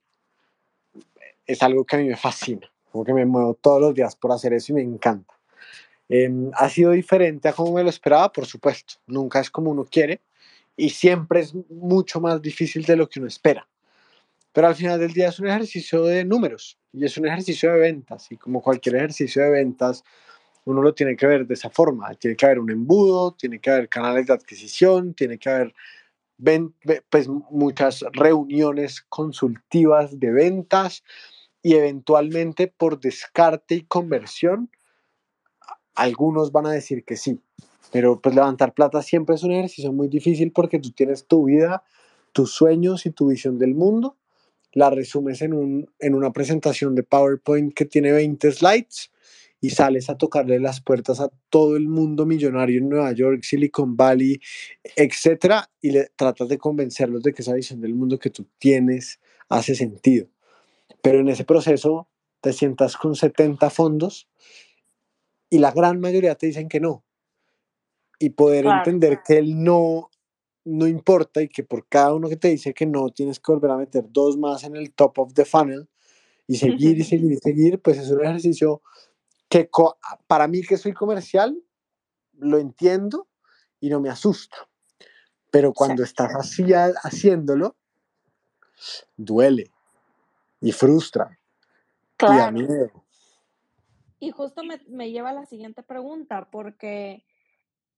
es 1.47 1.63
algo 1.63 1.85
que 1.85 1.97
a 1.97 1.99
mí 2.01 2.09
me 2.09 2.17
fascina 2.17 2.72
como 2.93 3.05
que 3.05 3.15
me 3.15 3.25
muevo 3.25 3.55
todos 3.55 3.81
los 3.81 3.95
días 3.95 4.15
por 4.15 4.31
hacer 4.31 4.53
eso 4.53 4.73
y 4.73 4.75
me 4.77 4.83
encanta. 4.83 5.35
Eh, 6.09 6.31
ha 6.55 6.69
sido 6.69 6.93
diferente 6.93 7.49
a 7.49 7.55
como 7.55 7.73
me 7.73 7.83
lo 7.83 7.89
esperaba, 7.89 8.31
por 8.31 8.45
supuesto. 8.45 8.95
Nunca 9.07 9.41
es 9.41 9.51
como 9.51 9.71
uno 9.71 9.87
quiere 9.91 10.21
y 10.77 10.91
siempre 10.91 11.41
es 11.41 11.55
mucho 11.71 12.21
más 12.21 12.41
difícil 12.43 12.85
de 12.85 12.97
lo 12.97 13.09
que 13.09 13.19
uno 13.19 13.29
espera. 13.29 13.67
Pero 14.53 14.67
al 14.67 14.75
final 14.75 15.01
del 15.01 15.13
día 15.15 15.29
es 15.29 15.41
un 15.41 15.49
ejercicio 15.49 16.05
de 16.05 16.25
números 16.25 16.79
y 16.93 17.07
es 17.07 17.17
un 17.17 17.27
ejercicio 17.27 17.73
de 17.73 17.79
ventas 17.79 18.31
y 18.31 18.37
como 18.37 18.61
cualquier 18.61 18.97
ejercicio 18.97 19.43
de 19.43 19.51
ventas, 19.51 20.05
uno 20.65 20.83
lo 20.83 20.95
tiene 20.95 21.17
que 21.17 21.27
ver 21.27 21.47
de 21.47 21.55
esa 21.55 21.71
forma. 21.71 22.13
Tiene 22.15 22.37
que 22.37 22.45
haber 22.45 22.59
un 22.59 22.71
embudo, 22.71 23.33
tiene 23.33 23.59
que 23.59 23.71
haber 23.71 23.89
canales 23.89 24.27
de 24.27 24.35
adquisición, 24.35 25.15
tiene 25.15 25.39
que 25.39 25.49
haber 25.49 25.75
pues, 27.09 27.29
muchas 27.29 28.05
reuniones 28.13 29.01
consultivas 29.09 30.19
de 30.19 30.31
ventas, 30.31 31.03
y 31.63 31.75
eventualmente 31.75 32.67
por 32.67 33.01
descarte 33.01 33.77
y 33.77 33.83
conversión, 33.83 34.71
algunos 35.95 36.53
van 36.53 36.67
a 36.67 36.73
decir 36.73 37.05
que 37.05 37.17
sí. 37.17 37.41
Pero 37.93 38.21
pues 38.21 38.35
levantar 38.35 38.75
plata 38.75 39.03
siempre 39.03 39.35
es 39.35 39.43
un 39.43 39.53
ejercicio 39.53 39.93
muy 39.93 40.09
difícil 40.09 40.51
porque 40.53 40.79
tú 40.79 40.91
tienes 40.91 41.27
tu 41.27 41.45
vida, 41.45 41.85
tus 42.33 42.53
sueños 42.53 43.07
y 43.07 43.11
tu 43.11 43.29
visión 43.29 43.59
del 43.59 43.75
mundo, 43.75 44.17
la 44.73 44.91
resumes 44.91 45.43
en, 45.43 45.53
un, 45.53 45.91
en 45.99 46.15
una 46.15 46.33
presentación 46.33 46.95
de 46.95 47.03
PowerPoint 47.03 47.75
que 47.75 47.85
tiene 47.85 48.11
20 48.13 48.51
slides 48.53 49.11
y 49.61 49.71
sales 49.71 50.11
a 50.11 50.17
tocarle 50.17 50.59
las 50.59 50.81
puertas 50.81 51.21
a 51.21 51.31
todo 51.49 51.77
el 51.77 51.87
mundo 51.87 52.27
millonario 52.27 52.79
en 52.79 52.89
Nueva 52.89 53.13
York, 53.13 53.43
Silicon 53.45 53.97
Valley, 53.97 54.41
etcétera, 54.97 55.71
y 55.81 55.93
le 55.93 56.11
tratas 56.17 56.49
de 56.49 56.59
convencerlos 56.59 57.23
de 57.23 57.33
que 57.33 57.43
esa 57.43 57.55
visión 57.55 57.81
del 57.81 57.95
mundo 57.95 58.19
que 58.19 58.31
tú 58.31 58.45
tienes 58.59 59.21
hace 59.49 59.77
sentido. 59.77 60.27
Pero 61.03 61.19
en 61.19 61.29
ese 61.29 61.45
proceso 61.45 62.09
te 62.41 62.53
sientas 62.53 62.97
con 62.97 63.15
70 63.15 63.69
fondos 63.71 64.29
y 65.51 65.59
la 65.59 65.73
gran 65.73 66.01
mayoría 66.01 66.35
te 66.37 66.47
dicen 66.47 66.69
que 66.69 66.81
no. 66.81 67.05
Y 68.19 68.31
poder 68.31 68.67
entender 68.67 69.21
que 69.27 69.39
el 69.39 69.63
no 69.63 70.09
no 70.65 70.87
importa 70.87 71.43
y 71.43 71.49
que 71.49 71.65
por 71.65 71.89
cada 71.89 72.15
uno 72.15 72.29
que 72.29 72.37
te 72.37 72.49
dice 72.49 72.73
que 72.73 72.87
no 72.87 73.09
tienes 73.11 73.41
que 73.41 73.51
volver 73.51 73.71
a 73.73 73.77
meter 73.77 74.05
dos 74.09 74.39
más 74.39 74.63
en 74.63 74.77
el 74.77 74.93
top 74.93 75.19
of 75.19 75.35
the 75.35 75.45
funnel 75.45 75.89
y 76.47 76.57
seguir 76.57 76.99
y 76.99 77.05
seguir 77.05 77.33
y 77.33 77.37
seguir, 77.37 77.81
pues 77.81 77.99
es 77.99 78.11
un 78.11 78.25
ejercicio 78.25 78.81
que 79.49 79.69
para 80.27 80.47
mí 80.47 80.63
que 80.63 80.77
soy 80.77 80.93
comercial 80.93 81.61
lo 82.39 82.59
entiendo 82.59 83.29
y 83.81 83.91
no 83.91 84.01
me 84.01 84.09
asusta. 84.09 84.57
Pero 85.51 85.73
cuando 85.73 86.03
estás 86.03 86.35
así 86.35 86.65
haciéndolo, 86.73 87.77
duele 89.17 89.72
y 90.63 90.73
frustra 90.73 91.39
y 92.21 92.25
da 92.25 92.51
miedo. 92.51 93.05
Y 94.21 94.31
justo 94.31 94.63
me, 94.63 94.81
me, 94.89 95.11
lleva 95.11 95.31
a 95.31 95.35
la 95.35 95.47
siguiente 95.47 95.83
pregunta, 95.83 96.49
porque, 96.51 97.25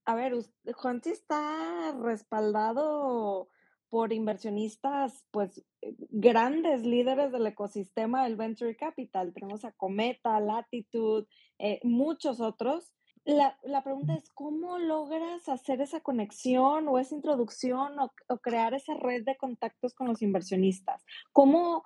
a 0.05 0.15
ver, 0.15 0.33
Juanchi 0.73 1.11
está 1.11 1.95
respaldado 2.01 3.47
por 3.89 4.11
inversionistas, 4.11 5.23
pues, 5.29 5.63
eh, 5.81 5.95
grandes 6.09 6.83
líderes 6.83 7.31
del 7.31 7.45
ecosistema 7.45 8.23
del 8.23 8.35
Venture 8.35 8.75
Capital. 8.75 9.33
Tenemos 9.33 9.63
a 9.63 9.71
Cometa, 9.73 10.39
Latitude, 10.39 11.27
eh, 11.59 11.79
muchos 11.83 12.41
otros. 12.41 12.91
La, 13.23 13.57
la, 13.63 13.83
pregunta 13.83 14.15
es, 14.15 14.29
¿cómo 14.31 14.79
logras 14.79 15.47
hacer 15.47 15.81
esa 15.81 15.99
conexión 15.99 16.87
o 16.87 16.97
esa 16.97 17.15
introducción 17.15 17.99
o, 17.99 18.11
o 18.27 18.37
crear 18.39 18.73
esa 18.73 18.95
red 18.95 19.23
de 19.23 19.37
contactos 19.37 19.93
con 19.93 20.07
los 20.07 20.23
inversionistas? 20.23 21.05
¿Cómo, 21.31 21.83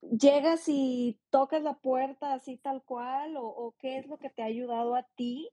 llegas 0.00 0.68
y 0.68 1.18
tocas 1.30 1.62
la 1.62 1.74
puerta 1.74 2.34
así 2.34 2.58
tal 2.58 2.82
cual 2.82 3.34
o, 3.36 3.74
qué 3.78 3.98
es 3.98 4.06
lo 4.06 4.18
que 4.18 4.30
te 4.30 4.42
ha 4.42 4.46
ayudado 4.46 4.94
a 4.94 5.06
ti 5.16 5.48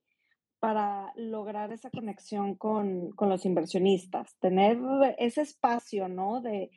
para 0.60 1.14
lograr 1.16 1.72
esa 1.72 1.90
conexión 1.90 2.56
con, 2.56 3.14
los 3.18 3.46
inversionistas, 3.46 4.36
tener 4.40 4.78
ese 5.18 5.42
espacio, 5.42 6.10
¿no? 6.10 6.42
De, 6.42 6.72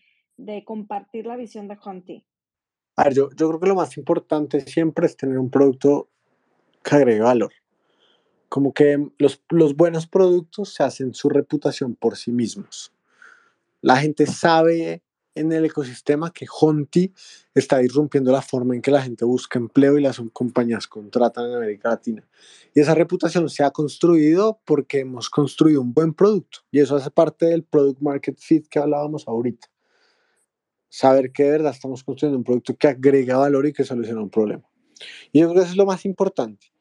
compartir 0.64 1.26
la 1.26 1.36
visión 1.36 1.68
de 1.68 1.78
Hunty. 1.84 2.24
A 2.96 3.04
ver, 3.04 3.14
yo, 3.14 3.30
yo 3.30 3.48
creo 3.48 3.60
que 3.60 3.68
lo 3.68 3.74
más 3.74 3.96
importante 3.96 4.60
siempre 4.60 5.06
es 5.06 5.16
tener 5.16 5.38
un 5.38 5.50
producto 5.50 6.08
que 6.82 6.96
agregue 6.96 7.20
valor. 7.20 7.52
Como 8.48 8.72
que 8.72 9.08
los, 9.18 9.42
los 9.48 9.76
buenos 9.76 10.06
productos 10.06 10.74
se 10.74 10.82
hacen 10.82 11.14
su 11.14 11.28
reputación 11.28 11.94
por 11.94 12.16
sí 12.16 12.32
mismos. 12.32 12.92
La 13.80 13.96
gente 13.96 14.26
sabe 14.26 15.02
en 15.34 15.52
el 15.52 15.64
ecosistema 15.64 16.32
que 16.32 16.46
Honti 16.60 17.12
está 17.54 17.82
irrumpiendo 17.82 18.32
la 18.32 18.42
forma 18.42 18.74
en 18.74 18.82
que 18.82 18.90
la 18.90 19.02
gente 19.02 19.24
busca 19.24 19.58
empleo 19.58 19.98
y 19.98 20.02
las 20.02 20.20
compañías 20.32 20.86
contratan 20.86 21.50
en 21.50 21.56
América 21.56 21.90
Latina. 21.90 22.26
Y 22.74 22.80
esa 22.80 22.94
reputación 22.94 23.48
se 23.48 23.64
ha 23.64 23.70
construido 23.70 24.60
porque 24.64 25.00
hemos 25.00 25.30
construido 25.30 25.80
un 25.80 25.92
buen 25.92 26.14
producto 26.14 26.60
y 26.70 26.80
eso 26.80 26.96
hace 26.96 27.10
parte 27.10 27.46
del 27.46 27.64
product 27.64 28.00
market 28.00 28.38
fit 28.38 28.66
que 28.68 28.78
hablábamos 28.78 29.26
ahorita. 29.26 29.68
Saber 30.88 31.32
que 31.32 31.44
de 31.44 31.50
verdad 31.52 31.72
estamos 31.72 32.04
construyendo 32.04 32.38
un 32.38 32.44
producto 32.44 32.76
que 32.76 32.88
agrega 32.88 33.38
valor 33.38 33.66
y 33.66 33.72
que 33.72 33.84
soluciona 33.84 34.20
un 34.20 34.30
problema. 34.30 34.68
Y 35.32 35.40
yo 35.40 35.48
creo 35.48 35.60
que 35.60 35.64
eso 35.64 35.72
es 35.72 35.76
lo 35.76 35.86
más 35.86 36.04
importante. 36.04 36.72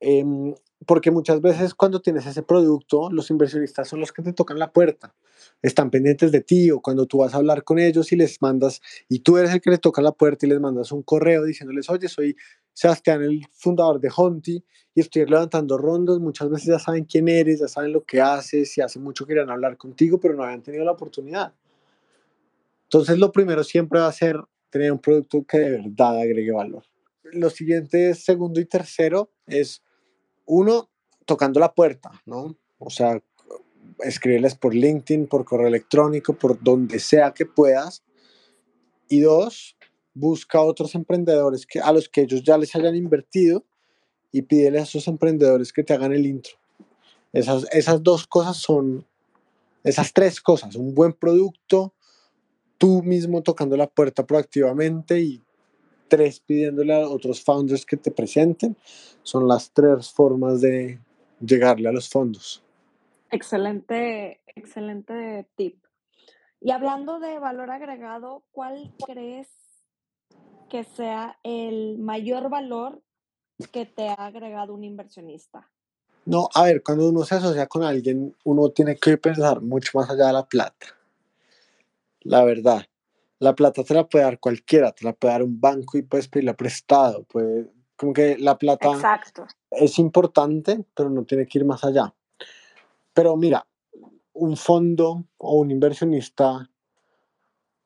Em, 0.00 0.54
porque 0.86 1.10
muchas 1.10 1.40
veces 1.40 1.74
cuando 1.74 2.00
tienes 2.00 2.26
ese 2.26 2.42
producto, 2.42 3.10
los 3.10 3.30
inversionistas 3.30 3.88
son 3.88 4.00
los 4.00 4.12
que 4.12 4.22
te 4.22 4.32
tocan 4.32 4.58
la 4.58 4.72
puerta, 4.72 5.14
están 5.60 5.90
pendientes 5.90 6.30
de 6.30 6.40
ti 6.40 6.70
o 6.70 6.80
cuando 6.80 7.06
tú 7.06 7.18
vas 7.18 7.34
a 7.34 7.38
hablar 7.38 7.64
con 7.64 7.78
ellos 7.78 8.12
y 8.12 8.16
les 8.16 8.40
mandas, 8.40 8.80
y 9.08 9.20
tú 9.20 9.38
eres 9.38 9.52
el 9.52 9.60
que 9.60 9.70
les 9.70 9.80
toca 9.80 10.00
la 10.02 10.12
puerta 10.12 10.46
y 10.46 10.48
les 10.48 10.60
mandas 10.60 10.92
un 10.92 11.02
correo 11.02 11.44
diciéndoles, 11.44 11.90
oye, 11.90 12.08
soy 12.08 12.36
Sebastián, 12.72 13.22
el 13.22 13.44
fundador 13.50 14.00
de 14.00 14.10
Honti, 14.14 14.64
y 14.94 15.00
estoy 15.00 15.26
levantando 15.26 15.76
rondos, 15.78 16.20
muchas 16.20 16.48
veces 16.48 16.66
ya 16.66 16.78
saben 16.78 17.04
quién 17.04 17.28
eres, 17.28 17.60
ya 17.60 17.68
saben 17.68 17.92
lo 17.92 18.04
que 18.04 18.20
haces, 18.20 18.78
y 18.78 18.80
hace 18.80 19.00
mucho 19.00 19.26
querían 19.26 19.50
hablar 19.50 19.76
contigo, 19.76 20.18
pero 20.20 20.34
no 20.34 20.44
habían 20.44 20.62
tenido 20.62 20.84
la 20.84 20.92
oportunidad. 20.92 21.52
Entonces 22.84 23.18
lo 23.18 23.32
primero 23.32 23.64
siempre 23.64 24.00
va 24.00 24.06
a 24.06 24.12
ser 24.12 24.40
tener 24.70 24.92
un 24.92 25.00
producto 25.00 25.44
que 25.44 25.58
de 25.58 25.70
verdad 25.70 26.20
agregue 26.20 26.52
valor. 26.52 26.84
Lo 27.24 27.50
siguiente, 27.50 28.14
segundo 28.14 28.60
y 28.60 28.64
tercero, 28.64 29.32
es 29.46 29.82
uno, 30.48 30.88
tocando 31.26 31.60
la 31.60 31.74
puerta, 31.74 32.10
¿no? 32.26 32.56
O 32.78 32.90
sea, 32.90 33.22
escribirles 34.00 34.54
por 34.54 34.74
LinkedIn, 34.74 35.26
por 35.26 35.44
correo 35.44 35.68
electrónico, 35.68 36.32
por 36.32 36.60
donde 36.60 36.98
sea 36.98 37.32
que 37.32 37.46
puedas. 37.46 38.02
Y 39.08 39.20
dos, 39.20 39.76
busca 40.14 40.60
otros 40.60 40.94
emprendedores 40.94 41.66
que, 41.66 41.80
a 41.80 41.92
los 41.92 42.08
que 42.08 42.22
ellos 42.22 42.42
ya 42.42 42.58
les 42.58 42.74
hayan 42.74 42.96
invertido 42.96 43.64
y 44.32 44.42
pídele 44.42 44.80
a 44.80 44.82
esos 44.82 45.06
emprendedores 45.06 45.72
que 45.72 45.84
te 45.84 45.92
hagan 45.92 46.12
el 46.12 46.26
intro. 46.26 46.54
Esas, 47.32 47.66
esas 47.72 48.02
dos 48.02 48.26
cosas 48.26 48.56
son, 48.56 49.06
esas 49.84 50.12
tres 50.14 50.40
cosas, 50.40 50.76
un 50.76 50.94
buen 50.94 51.12
producto, 51.12 51.94
tú 52.78 53.02
mismo 53.02 53.42
tocando 53.42 53.76
la 53.76 53.86
puerta 53.86 54.26
proactivamente 54.26 55.20
y 55.20 55.42
tres 56.08 56.40
pidiéndole 56.40 56.94
a 56.94 57.08
otros 57.08 57.42
founders 57.42 57.84
que 57.84 57.96
te 57.96 58.10
presenten. 58.10 58.76
Son 59.22 59.46
las 59.46 59.70
tres 59.70 60.10
formas 60.10 60.60
de 60.60 60.98
llegarle 61.40 61.88
a 61.88 61.92
los 61.92 62.08
fondos. 62.08 62.62
Excelente, 63.30 64.40
excelente 64.46 65.46
tip. 65.54 65.76
Y 66.60 66.70
hablando 66.70 67.20
de 67.20 67.38
valor 67.38 67.70
agregado, 67.70 68.42
¿cuál 68.50 68.92
crees 69.06 69.48
que 70.68 70.84
sea 70.84 71.38
el 71.44 71.98
mayor 71.98 72.50
valor 72.50 73.00
que 73.72 73.86
te 73.86 74.08
ha 74.08 74.14
agregado 74.14 74.74
un 74.74 74.84
inversionista? 74.84 75.70
No, 76.24 76.48
a 76.54 76.64
ver, 76.64 76.82
cuando 76.82 77.08
uno 77.08 77.24
se 77.24 77.36
asocia 77.36 77.66
con 77.66 77.82
alguien, 77.84 78.34
uno 78.44 78.68
tiene 78.70 78.96
que 78.96 79.16
pensar 79.16 79.62
mucho 79.62 79.92
más 79.94 80.10
allá 80.10 80.26
de 80.26 80.32
la 80.32 80.46
plata. 80.46 80.86
La 82.20 82.44
verdad, 82.44 82.86
la 83.40 83.54
plata 83.54 83.84
te 83.84 83.94
la 83.94 84.08
puede 84.08 84.24
dar 84.24 84.40
cualquiera, 84.40 84.92
te 84.92 85.04
la 85.04 85.12
puede 85.12 85.34
dar 85.34 85.42
un 85.42 85.60
banco 85.60 85.96
y 85.96 86.02
puedes 86.02 86.28
pedirla 86.28 86.54
prestado. 86.54 87.24
Puede, 87.24 87.70
como 87.96 88.12
que 88.12 88.36
la 88.38 88.58
plata 88.58 88.92
Exacto. 88.92 89.46
es 89.70 89.98
importante, 89.98 90.84
pero 90.94 91.10
no 91.10 91.24
tiene 91.24 91.46
que 91.46 91.58
ir 91.58 91.64
más 91.64 91.84
allá. 91.84 92.14
Pero 93.12 93.36
mira, 93.36 93.66
un 94.32 94.56
fondo 94.56 95.24
o 95.36 95.56
un 95.56 95.70
inversionista 95.70 96.70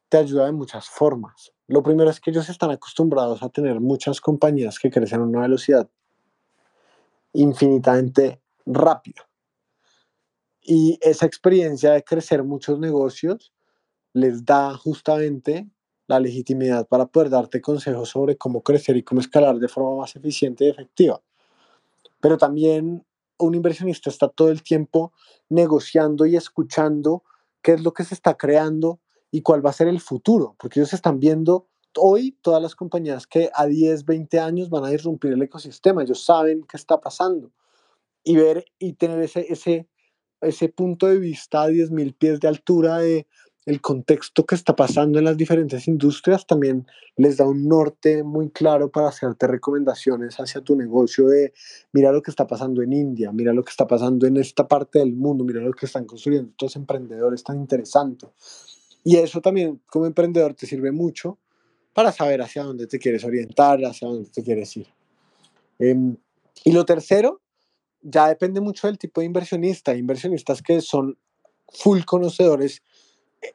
te 0.08 0.18
ayuda 0.18 0.46
de 0.46 0.52
muchas 0.52 0.88
formas. 0.88 1.52
Lo 1.68 1.82
primero 1.82 2.10
es 2.10 2.20
que 2.20 2.30
ellos 2.30 2.48
están 2.48 2.70
acostumbrados 2.70 3.42
a 3.42 3.48
tener 3.48 3.80
muchas 3.80 4.20
compañías 4.20 4.78
que 4.78 4.90
crecen 4.90 5.20
a 5.20 5.24
una 5.24 5.40
velocidad 5.40 5.88
infinitamente 7.32 8.42
rápida. 8.66 9.26
Y 10.60 10.98
esa 11.00 11.26
experiencia 11.26 11.92
de 11.92 12.04
crecer 12.04 12.44
muchos 12.44 12.78
negocios 12.78 13.52
les 14.12 14.44
da 14.44 14.74
justamente 14.74 15.68
la 16.06 16.20
legitimidad 16.20 16.86
para 16.88 17.06
poder 17.06 17.30
darte 17.30 17.60
consejos 17.60 18.10
sobre 18.10 18.36
cómo 18.36 18.62
crecer 18.62 18.96
y 18.96 19.02
cómo 19.02 19.20
escalar 19.20 19.58
de 19.58 19.68
forma 19.68 19.96
más 19.96 20.16
eficiente 20.16 20.64
y 20.64 20.68
efectiva. 20.68 21.22
Pero 22.20 22.38
también 22.38 23.04
un 23.38 23.54
inversionista 23.54 24.10
está 24.10 24.28
todo 24.28 24.50
el 24.50 24.62
tiempo 24.62 25.12
negociando 25.48 26.26
y 26.26 26.36
escuchando 26.36 27.24
qué 27.62 27.72
es 27.72 27.82
lo 27.82 27.92
que 27.92 28.04
se 28.04 28.14
está 28.14 28.36
creando 28.36 29.00
y 29.30 29.42
cuál 29.42 29.64
va 29.64 29.70
a 29.70 29.74
ser 29.74 29.88
el 29.88 30.00
futuro, 30.00 30.54
porque 30.58 30.80
ellos 30.80 30.92
están 30.92 31.18
viendo 31.18 31.68
hoy 31.98 32.36
todas 32.42 32.62
las 32.62 32.74
compañías 32.74 33.26
que 33.26 33.50
a 33.54 33.66
10, 33.66 34.04
20 34.04 34.38
años 34.38 34.70
van 34.70 34.84
a 34.84 34.92
irrumpir 34.92 35.32
el 35.32 35.42
ecosistema, 35.42 36.02
ellos 36.02 36.24
saben 36.24 36.64
qué 36.68 36.76
está 36.76 37.00
pasando 37.00 37.50
y 38.24 38.36
ver 38.36 38.64
y 38.78 38.94
tener 38.94 39.20
ese, 39.20 39.46
ese, 39.48 39.88
ese 40.40 40.68
punto 40.68 41.06
de 41.06 41.18
vista 41.18 41.62
a 41.62 41.68
10.000 41.68 42.16
pies 42.16 42.40
de 42.40 42.48
altura 42.48 42.98
de 42.98 43.26
el 43.64 43.80
contexto 43.80 44.44
que 44.44 44.56
está 44.56 44.74
pasando 44.74 45.18
en 45.18 45.24
las 45.24 45.36
diferentes 45.36 45.86
industrias 45.86 46.46
también 46.46 46.86
les 47.16 47.36
da 47.36 47.46
un 47.46 47.68
norte 47.68 48.24
muy 48.24 48.50
claro 48.50 48.90
para 48.90 49.08
hacerte 49.08 49.46
recomendaciones 49.46 50.40
hacia 50.40 50.62
tu 50.62 50.74
negocio 50.74 51.28
de 51.28 51.52
mira 51.92 52.10
lo 52.10 52.22
que 52.22 52.32
está 52.32 52.46
pasando 52.46 52.82
en 52.82 52.92
India, 52.92 53.30
mira 53.30 53.52
lo 53.52 53.62
que 53.62 53.70
está 53.70 53.86
pasando 53.86 54.26
en 54.26 54.36
esta 54.36 54.66
parte 54.66 54.98
del 54.98 55.12
mundo, 55.12 55.44
mira 55.44 55.60
lo 55.60 55.72
que 55.72 55.86
están 55.86 56.06
construyendo 56.06 56.50
estos 56.50 56.74
emprendedores 56.74 57.44
tan 57.44 57.56
interesantes. 57.56 58.30
Y 59.04 59.16
eso 59.16 59.40
también 59.40 59.80
como 59.86 60.06
emprendedor 60.06 60.54
te 60.54 60.66
sirve 60.66 60.90
mucho 60.90 61.38
para 61.94 62.10
saber 62.10 62.42
hacia 62.42 62.64
dónde 62.64 62.86
te 62.86 62.98
quieres 62.98 63.24
orientar, 63.24 63.78
hacia 63.84 64.08
dónde 64.08 64.28
te 64.28 64.42
quieres 64.42 64.76
ir. 64.76 64.88
Em, 65.78 66.16
y 66.64 66.72
lo 66.72 66.84
tercero, 66.84 67.40
ya 68.00 68.28
depende 68.28 68.60
mucho 68.60 68.86
del 68.86 68.98
tipo 68.98 69.20
de 69.20 69.26
inversionista. 69.26 69.94
Inversionistas 69.94 70.62
que 70.62 70.80
son 70.80 71.18
full 71.68 72.02
conocedores 72.04 72.82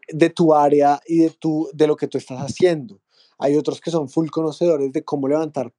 de 0.09 0.29
tu 0.29 0.53
área 0.53 0.99
y 1.05 1.19
de, 1.23 1.29
tu, 1.31 1.69
de 1.73 1.87
lo 1.87 1.95
que 1.95 2.07
tú 2.07 2.17
estás 2.17 2.39
haciendo. 2.39 3.01
Hay 3.39 3.55
otros 3.55 3.79
que 3.79 3.91
son 3.91 4.09
full 4.09 4.29
conocedores 4.29 4.91
de 4.91 5.03
cómo 5.03 5.27
levantar 5.27 5.71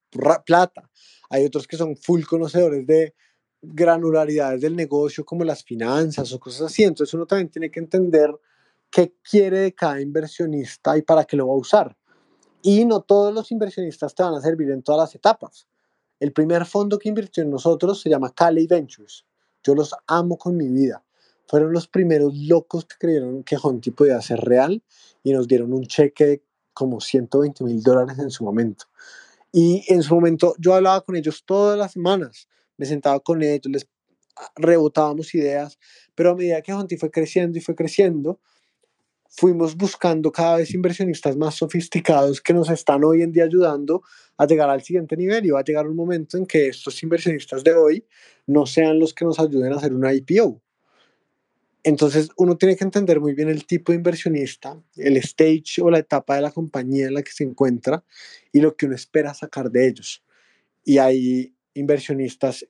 plata. 0.45 0.89
Hay 1.31 1.45
otros 1.45 1.67
que 1.67 1.77
son 1.77 1.97
full 1.97 2.23
conocedores 2.23 2.87
de 2.87 3.15
granularidades 3.61 4.61
del 4.61 4.77
negocio 4.77 5.25
como 5.25 5.45
las 5.45 5.65
finanzas 5.65 6.33
o 6.33 6.39
cosas 6.39 6.63
así. 6.63 6.85
Entonces 6.85 7.13
uno 7.15 7.27
también 7.27 7.51
tiene 7.51 7.71
que 7.71 7.81
entender 7.81 8.31
qué 8.91 9.15
quiere 9.23 9.59
de 9.61 9.75
cada 9.75 10.01
inversionista 10.01 10.97
y 10.97 11.03
para 11.03 11.25
qué 11.25 11.37
lo 11.37 11.49
va 11.49 11.55
a 11.55 11.59
usar. 11.59 11.97
Y 12.63 12.85
no 12.85 13.01
todos 13.01 13.35
los 13.35 13.51
inversionistas 13.51 14.15
te 14.15 14.23
van 14.23 14.35
a 14.35 14.41
servir 14.41 14.71
en 14.71 14.83
todas 14.83 15.01
las 15.01 15.15
etapas. 15.15 15.69
El 16.21 16.33
primer 16.33 16.67
fondo 16.67 16.99
que 16.99 17.09
invirtió 17.09 17.43
en 17.43 17.51
nosotros 17.51 18.01
se 18.01 18.11
llama 18.11 18.33
Cali 18.33 18.67
Ventures. 18.67 19.25
Yo 19.63 19.75
los 19.75 19.95
amo 20.07 20.39
con 20.39 20.57
mi 20.57 20.69
vida 20.69 21.05
fueron 21.49 21.73
los 21.73 21.89
primeros 21.89 22.37
locos 22.37 22.85
que 22.85 22.97
creyeron 22.99 23.43
que 23.43 23.57
Honti 23.61 23.91
podía 23.91 24.21
ser 24.21 24.39
real 24.41 24.83
y 25.25 25.33
nos 25.33 25.49
dieron 25.49 25.73
un 25.73 25.87
cheque 25.87 26.27
de 26.27 26.43
como 26.75 27.01
120 27.01 27.65
mil 27.65 27.83
dólares 27.83 28.19
en 28.19 28.31
su 28.31 28.45
momento. 28.45 28.85
Y 29.51 29.83
en 29.89 30.03
su 30.03 30.15
momento 30.15 30.55
yo 30.59 30.75
hablaba 30.75 31.01
con 31.01 31.17
ellos 31.17 31.43
todas 31.45 31.79
las 31.79 31.93
semanas, 31.93 32.49
me 32.77 32.87
sentaba 32.87 33.19
con 33.21 33.43
ellos, 33.43 33.67
les 33.67 33.89
rebotábamos 34.57 35.35
ideas, 35.35 35.79
pero 36.15 36.31
a 36.31 36.35
medida 36.37 36.63
que 36.63 36.73
Honti 36.73 36.97
fue 36.97 37.11
creciendo 37.11 37.59
y 37.59 37.63
fue 37.63 37.75
creciendo, 37.75 38.39
fuimos 39.29 39.75
buscando 39.75 40.31
cada 40.31 40.59
vez 40.59 40.75
inversionistas 40.75 41.37
más 41.37 41.55
sofisticados 41.55 42.41
que 42.41 42.53
nos 42.53 42.69
están 42.71 43.05
hoy 43.05 43.23
en 43.23 43.33
día 43.33 43.45
ayudando 43.45 44.03
a 44.37 44.47
llegar 44.47 44.69
al 44.71 44.83
siguiente 44.83 45.17
nivel 45.17 45.47
y 45.47 45.51
va 45.51 45.61
a 45.61 45.65
llegar 45.65 45.89
un 45.89 45.97
momento 45.97 46.37
en 46.37 46.47
que 46.47 46.69
estos 46.69 47.03
inversionistas 47.03 47.65
de 47.65 47.73
hoy 47.73 48.05
no 48.47 48.67
sean 48.67 48.99
los 48.99 49.15
que 49.15 49.25
nos 49.25 49.39
ayuden 49.39 49.73
a 49.73 49.77
hacer 49.77 49.93
una 49.93 50.13
IPO, 50.13 50.61
entonces 51.83 52.31
uno 52.37 52.57
tiene 52.57 52.77
que 52.77 52.85
entender 52.85 53.21
muy 53.21 53.35
bien 53.35 53.49
el 53.49 53.67
tipo 53.67 53.93
de 53.93 53.97
inversionista, 53.97 54.81
el 54.97 55.17
stage 55.19 55.81
o 55.81 55.91
la 55.91 55.99
etapa 55.99 56.37
de 56.37 56.43
la 56.43 56.51
compañía 56.51 57.07
en 57.07 57.15
la 57.15 57.23
que 57.23 57.31
se 57.31 57.45
encuentra 57.45 58.05
y 58.53 58.61
lo 58.61 58.77
que 58.77 58.87
uno 58.87 58.95
espera 58.95 59.35
sacar 59.35 59.71
de 59.71 59.89
ellos. 59.89 60.25
Y 60.85 60.99
hay 60.99 61.55
inversionistas 61.75 62.67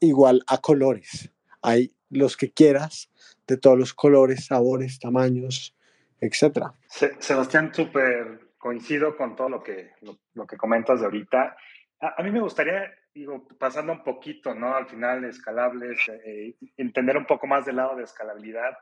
igual 0.00 0.42
a 0.46 0.58
colores. 0.58 1.30
Hay 1.62 1.94
los 2.10 2.36
que 2.36 2.50
quieras, 2.50 3.10
de 3.46 3.56
todos 3.56 3.78
los 3.78 3.94
colores, 3.94 4.46
sabores, 4.46 4.98
tamaños, 4.98 5.74
etc. 6.20 6.72
Sebastián, 7.18 7.72
súper 7.74 8.52
coincido 8.58 9.16
con 9.16 9.34
todo 9.34 9.48
lo 9.48 9.62
que, 9.62 9.92
lo, 10.34 10.46
que 10.46 10.56
comentas 10.56 11.00
de 11.00 11.06
ahorita. 11.06 11.56
a, 12.00 12.22
mí 12.22 12.30
me 12.30 12.40
gustaría 12.40 12.92
digo, 13.14 13.46
pasando 13.58 13.92
un 13.92 14.02
poquito, 14.02 14.54
¿no? 14.54 14.74
Al 14.74 14.86
final, 14.86 15.24
escalables, 15.24 15.98
eh, 16.24 16.54
entender 16.76 17.16
un 17.16 17.26
poco 17.26 17.46
más 17.46 17.66
del 17.66 17.76
lado 17.76 17.96
de 17.96 18.04
escalabilidad. 18.04 18.76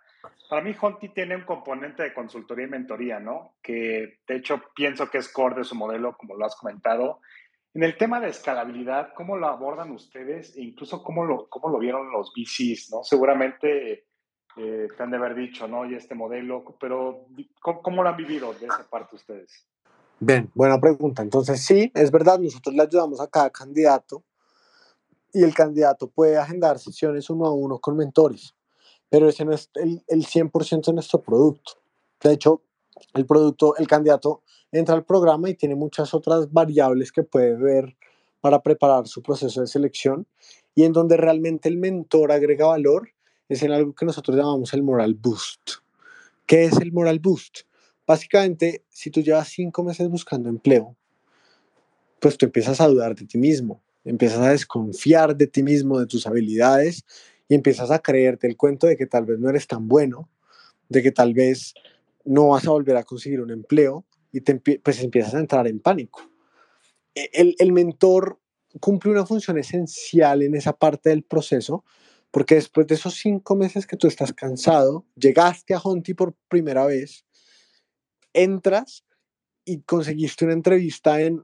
Para 0.48 0.62
mí, 0.62 0.74
Honti 0.80 1.08
tiene 1.08 1.36
un 1.36 1.44
componente 1.44 2.02
de 2.02 2.14
consultoría 2.14 2.66
y 2.66 2.70
mentoría, 2.70 3.18
¿no? 3.18 3.54
Que 3.62 4.20
de 4.26 4.36
hecho 4.36 4.62
pienso 4.74 5.10
que 5.10 5.18
es 5.18 5.28
core 5.28 5.56
de 5.56 5.64
su 5.64 5.74
modelo, 5.74 6.16
como 6.16 6.36
lo 6.36 6.44
has 6.44 6.56
comentado. 6.56 7.20
En 7.74 7.84
el 7.84 7.96
tema 7.96 8.20
de 8.20 8.28
escalabilidad, 8.28 9.12
¿cómo 9.14 9.36
lo 9.36 9.46
abordan 9.46 9.90
ustedes 9.92 10.56
e 10.56 10.62
incluso 10.62 11.02
cómo 11.02 11.24
lo, 11.24 11.48
cómo 11.48 11.68
lo 11.68 11.78
vieron 11.78 12.10
los 12.10 12.32
VCs, 12.34 12.90
¿no? 12.90 13.04
Seguramente 13.04 14.06
eh, 14.56 14.88
te 14.96 15.02
han 15.02 15.10
de 15.10 15.16
haber 15.16 15.34
dicho, 15.34 15.68
¿no? 15.68 15.86
Y 15.86 15.94
este 15.94 16.14
modelo, 16.14 16.64
pero 16.80 17.26
¿cómo, 17.60 17.82
¿cómo, 17.82 18.02
lo 18.02 18.08
han 18.08 18.16
vivido 18.16 18.52
de 18.54 18.66
esa 18.66 18.88
parte 18.88 19.16
ustedes? 19.16 19.68
Bien, 20.22 20.50
buena 20.54 20.78
pregunta. 20.78 21.22
Entonces, 21.22 21.62
sí, 21.64 21.90
es 21.94 22.10
verdad, 22.10 22.38
nosotros 22.38 22.74
le 22.74 22.82
ayudamos 22.82 23.20
a 23.20 23.26
cada 23.26 23.48
candidato 23.48 24.22
y 25.32 25.42
el 25.42 25.54
candidato 25.54 26.08
puede 26.08 26.36
agendar 26.36 26.78
sesiones 26.78 27.30
uno 27.30 27.46
a 27.46 27.54
uno 27.54 27.78
con 27.78 27.96
mentores, 27.96 28.54
pero 29.08 29.30
ese 29.30 29.46
no 29.46 29.54
es 29.54 29.70
el, 29.76 30.02
el 30.08 30.26
100% 30.26 30.90
de 30.90 30.92
nuestro 30.92 31.22
producto. 31.22 31.72
De 32.22 32.34
hecho, 32.34 32.60
el 33.14 33.24
producto, 33.24 33.74
el 33.76 33.86
candidato 33.86 34.42
entra 34.70 34.94
al 34.94 35.06
programa 35.06 35.48
y 35.48 35.54
tiene 35.54 35.74
muchas 35.74 36.12
otras 36.12 36.52
variables 36.52 37.12
que 37.12 37.22
puede 37.22 37.56
ver 37.56 37.96
para 38.42 38.62
preparar 38.62 39.08
su 39.08 39.22
proceso 39.22 39.62
de 39.62 39.68
selección 39.68 40.26
y 40.74 40.84
en 40.84 40.92
donde 40.92 41.16
realmente 41.16 41.70
el 41.70 41.78
mentor 41.78 42.30
agrega 42.30 42.66
valor 42.66 43.08
es 43.48 43.62
en 43.62 43.72
algo 43.72 43.94
que 43.94 44.04
nosotros 44.04 44.36
llamamos 44.36 44.74
el 44.74 44.82
moral 44.82 45.14
boost. 45.14 45.80
¿Qué 46.44 46.64
es 46.64 46.78
el 46.78 46.92
moral 46.92 47.20
boost? 47.20 47.60
Básicamente, 48.10 48.82
si 48.88 49.08
tú 49.08 49.20
llevas 49.20 49.46
cinco 49.50 49.84
meses 49.84 50.08
buscando 50.08 50.48
empleo, 50.48 50.96
pues 52.18 52.36
tú 52.36 52.44
empiezas 52.44 52.80
a 52.80 52.88
dudar 52.88 53.14
de 53.14 53.24
ti 53.24 53.38
mismo, 53.38 53.84
empiezas 54.04 54.40
a 54.40 54.50
desconfiar 54.50 55.36
de 55.36 55.46
ti 55.46 55.62
mismo, 55.62 56.00
de 56.00 56.08
tus 56.08 56.26
habilidades 56.26 57.04
y 57.48 57.54
empiezas 57.54 57.92
a 57.92 58.00
creerte 58.00 58.48
el 58.48 58.56
cuento 58.56 58.88
de 58.88 58.96
que 58.96 59.06
tal 59.06 59.26
vez 59.26 59.38
no 59.38 59.48
eres 59.48 59.68
tan 59.68 59.86
bueno, 59.86 60.28
de 60.88 61.04
que 61.04 61.12
tal 61.12 61.34
vez 61.34 61.72
no 62.24 62.48
vas 62.48 62.66
a 62.66 62.72
volver 62.72 62.96
a 62.96 63.04
conseguir 63.04 63.42
un 63.42 63.52
empleo 63.52 64.04
y 64.32 64.40
pues 64.40 65.00
empiezas 65.04 65.34
a 65.34 65.38
entrar 65.38 65.68
en 65.68 65.78
pánico. 65.78 66.28
E, 67.14 67.30
el, 67.32 67.54
el 67.60 67.70
mentor 67.70 68.40
cumple 68.80 69.12
una 69.12 69.24
función 69.24 69.56
esencial 69.56 70.42
en 70.42 70.56
esa 70.56 70.72
parte 70.72 71.10
del 71.10 71.22
proceso 71.22 71.84
porque 72.32 72.56
después 72.56 72.88
de 72.88 72.96
esos 72.96 73.14
cinco 73.14 73.54
meses 73.54 73.86
que 73.86 73.96
tú 73.96 74.08
estás 74.08 74.32
cansado, 74.32 75.06
llegaste 75.14 75.74
a 75.74 75.78
Honti 75.78 76.14
por 76.14 76.34
primera 76.48 76.86
vez, 76.86 77.24
entras 78.32 79.04
y 79.64 79.80
conseguiste 79.82 80.44
una 80.44 80.54
entrevista 80.54 81.20
en, 81.20 81.42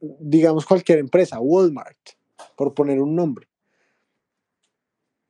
digamos, 0.00 0.66
cualquier 0.66 0.98
empresa, 0.98 1.40
Walmart, 1.40 1.98
por 2.56 2.74
poner 2.74 3.00
un 3.00 3.14
nombre. 3.14 3.48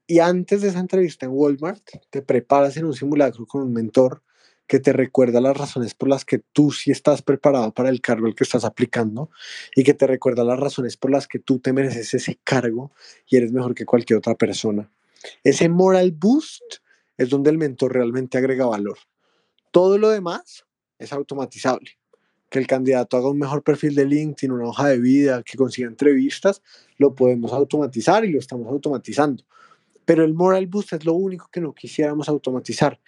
Y 0.07 0.19
antes 0.19 0.63
de 0.63 0.69
esa 0.69 0.81
entrevista 0.81 1.27
en 1.27 1.33
Walmart, 1.33 1.89
te 2.11 2.23
preparas 2.23 2.77
en 2.77 2.85
un 2.85 2.95
simulacro 2.95 3.47
con 3.47 3.63
un 3.63 3.73
mentor 3.73 4.23
que 4.67 4.81
te 4.81 4.93
recuerda 4.93 5.41
las 5.41 5.57
razones 5.57 5.95
por 5.95 6.09
las 6.09 6.25
que 6.25 6.39
tú 6.39 6.71
sí 6.71 6.93
estás 6.93 7.23
preparado 7.23 7.73
para 7.73 7.89
el 7.89 8.01
cargo 8.01 8.27
al 8.27 8.37
que 8.37 8.45
estás 8.45 8.65
aplicando 8.65 9.31
y 9.75 9.83
que 9.83 9.95
te 9.95 10.07
recuerda 10.07 10.45
las 10.45 10.61
razones 10.61 10.97
por 10.97 11.11
las 11.11 11.27
que 11.27 11.41
tú 11.41 11.59
te 11.59 11.73
mereces 11.73 12.15
ese 12.15 12.39
cargo 12.45 12.93
y 13.29 13.37
eres 13.37 13.53
mejor 13.53 13.75
que 13.75 13.85
cualquier 13.85 14.19
otra 14.19 14.37
persona. 14.37 14.89
Ese 15.43 15.69
moral 15.69 16.13
boost 16.13 16.63
es 17.17 17.31
donde 17.31 17.51
el 17.51 17.59
mentor 17.59 17.93
realmente 17.95 18.39
agrega 18.39 18.67
valor. 18.67 18.99
Todo 19.73 19.99
lo 19.99 20.09
demás 20.09 20.65
es 21.01 21.13
automatizable. 21.13 21.91
que 22.49 22.59
el 22.59 22.67
candidato 22.67 23.17
haga 23.17 23.31
un 23.31 23.39
mejor 23.39 23.63
perfil 23.63 23.95
de 23.95 24.05
LinkedIn, 24.05 24.51
una 24.51 24.67
hoja 24.67 24.89
de 24.89 24.99
vida, 24.99 25.41
que 25.45 25.57
consiga 25.57 25.87
entrevistas, 25.87 26.63
lo 26.99 27.15
podemos 27.15 27.53
automatizar 27.53 28.25
y 28.25 28.33
lo 28.33 28.41
estamos 28.41 28.67
automatizando. 28.67 29.45
Pero 30.05 30.25
el 30.25 30.35
moral 30.35 30.67
boost 30.67 30.95
es 30.95 31.05
lo 31.05 31.15
único 31.15 31.49
que 31.53 31.61
no 31.61 31.73
quisiéramos 31.73 32.29
automatizar. 32.29 33.01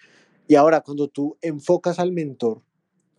Y 0.47 0.55
ahora 0.55 0.81
cuando 0.81 1.09
tú 1.09 1.37
enfocas 1.43 1.99
al 1.99 2.13
mentor 2.13 2.63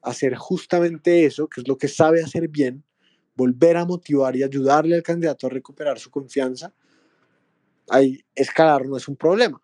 a 0.02 0.12
hacer 0.12 0.36
justamente 0.36 1.26
eso, 1.26 1.50
que 1.50 1.60
es 1.60 1.68
lo 1.68 1.78
que 1.78 1.90
sabe 1.90 2.24
hacer 2.24 2.48
bien, 2.48 2.86
volver 3.36 3.76
a 3.76 3.86
motivar 3.86 4.34
y 4.38 4.44
ayudarle 4.44 4.96
al 4.96 5.04
candidato 5.04 5.48
a 5.48 5.50
recuperar 5.50 6.00
su 6.00 6.10
confianza, 6.10 6.74
ahí 7.90 8.24
escalar 8.34 8.86
no 8.86 8.96
es 8.96 9.10
un 9.10 9.18
problema, 9.18 9.62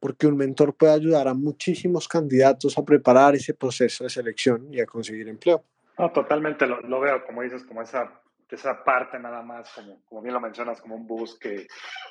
porque 0.00 0.26
un 0.26 0.36
mentor 0.36 0.74
puede 0.74 0.94
ayudar 0.94 1.28
a 1.28 1.34
muchísimos 1.34 2.08
candidatos 2.08 2.76
a 2.76 2.84
preparar 2.84 3.34
ese 3.34 3.54
proceso 3.54 4.04
de 4.04 4.10
selección 4.10 4.72
y 4.72 4.80
a 4.80 4.86
conseguir 4.86 5.28
empleo. 5.28 5.62
No, 5.98 6.10
totalmente, 6.10 6.66
lo, 6.66 6.80
lo 6.80 6.98
veo, 7.00 7.24
como 7.26 7.42
dices, 7.42 7.62
como 7.64 7.82
esa, 7.82 8.20
esa 8.50 8.82
parte 8.82 9.18
nada 9.18 9.42
más, 9.42 9.70
como, 9.74 10.02
como 10.06 10.22
bien 10.22 10.34
lo 10.34 10.40
mencionas, 10.40 10.80
como 10.80 10.96
un 10.96 11.06
boost 11.06 11.40
que, 11.40 11.66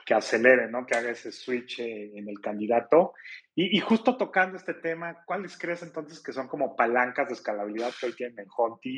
que 0.05 0.13
acelere, 0.13 0.69
¿no? 0.69 0.85
Que 0.85 0.95
haga 0.95 1.09
ese 1.09 1.31
switch 1.31 1.79
en 1.79 2.29
el 2.29 2.39
candidato. 2.39 3.13
Y, 3.55 3.75
y, 3.75 3.79
justo 3.79 4.15
tocando 4.15 4.57
este 4.57 4.75
tema, 4.75 5.23
¿cuáles 5.25 5.57
crees 5.57 5.81
entonces 5.83 6.21
que 6.21 6.31
son 6.31 6.47
como 6.47 6.75
palancas 6.75 7.27
de 7.27 7.33
escalabilidad 7.33 7.91
que 7.99 8.05
hoy 8.07 8.13
tienen 8.13 8.39
en 8.39 8.47
Honti? 8.55 8.97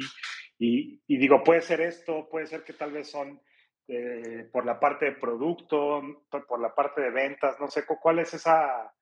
Y, 0.60 1.02
y 1.08 1.18
digo, 1.18 1.44
puede 1.44 1.62
ser 1.62 1.82
esto, 1.82 2.28
puede 2.30 2.48
ser 2.48 2.64
que 2.64 2.74
tal 2.74 2.92
vez 2.92 3.10
son 3.10 3.42
eh, 3.94 4.48
por 4.52 4.66
la 4.66 4.80
parte 4.80 5.06
de 5.06 5.12
producto, 5.12 6.02
por 6.48 6.62
la 6.62 6.74
parte 6.74 7.02
de 7.02 7.12
ventas, 7.12 7.58
no 7.60 7.70
sé, 7.70 7.84
¿cuál 7.86 8.20
es 8.20 8.34
esa, 8.34 8.94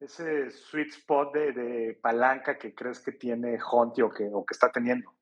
ese 0.00 0.50
sweet 0.50 0.88
spot 0.88 1.32
de, 1.32 1.52
de 1.52 1.94
palanca 1.94 2.58
que 2.58 2.74
crees 2.74 2.98
que 2.98 3.12
tiene 3.12 3.56
Honti 3.70 4.02
o 4.02 4.10
que, 4.10 4.28
o 4.32 4.44
que 4.44 4.52
está 4.52 4.72
teniendo? 4.72 5.12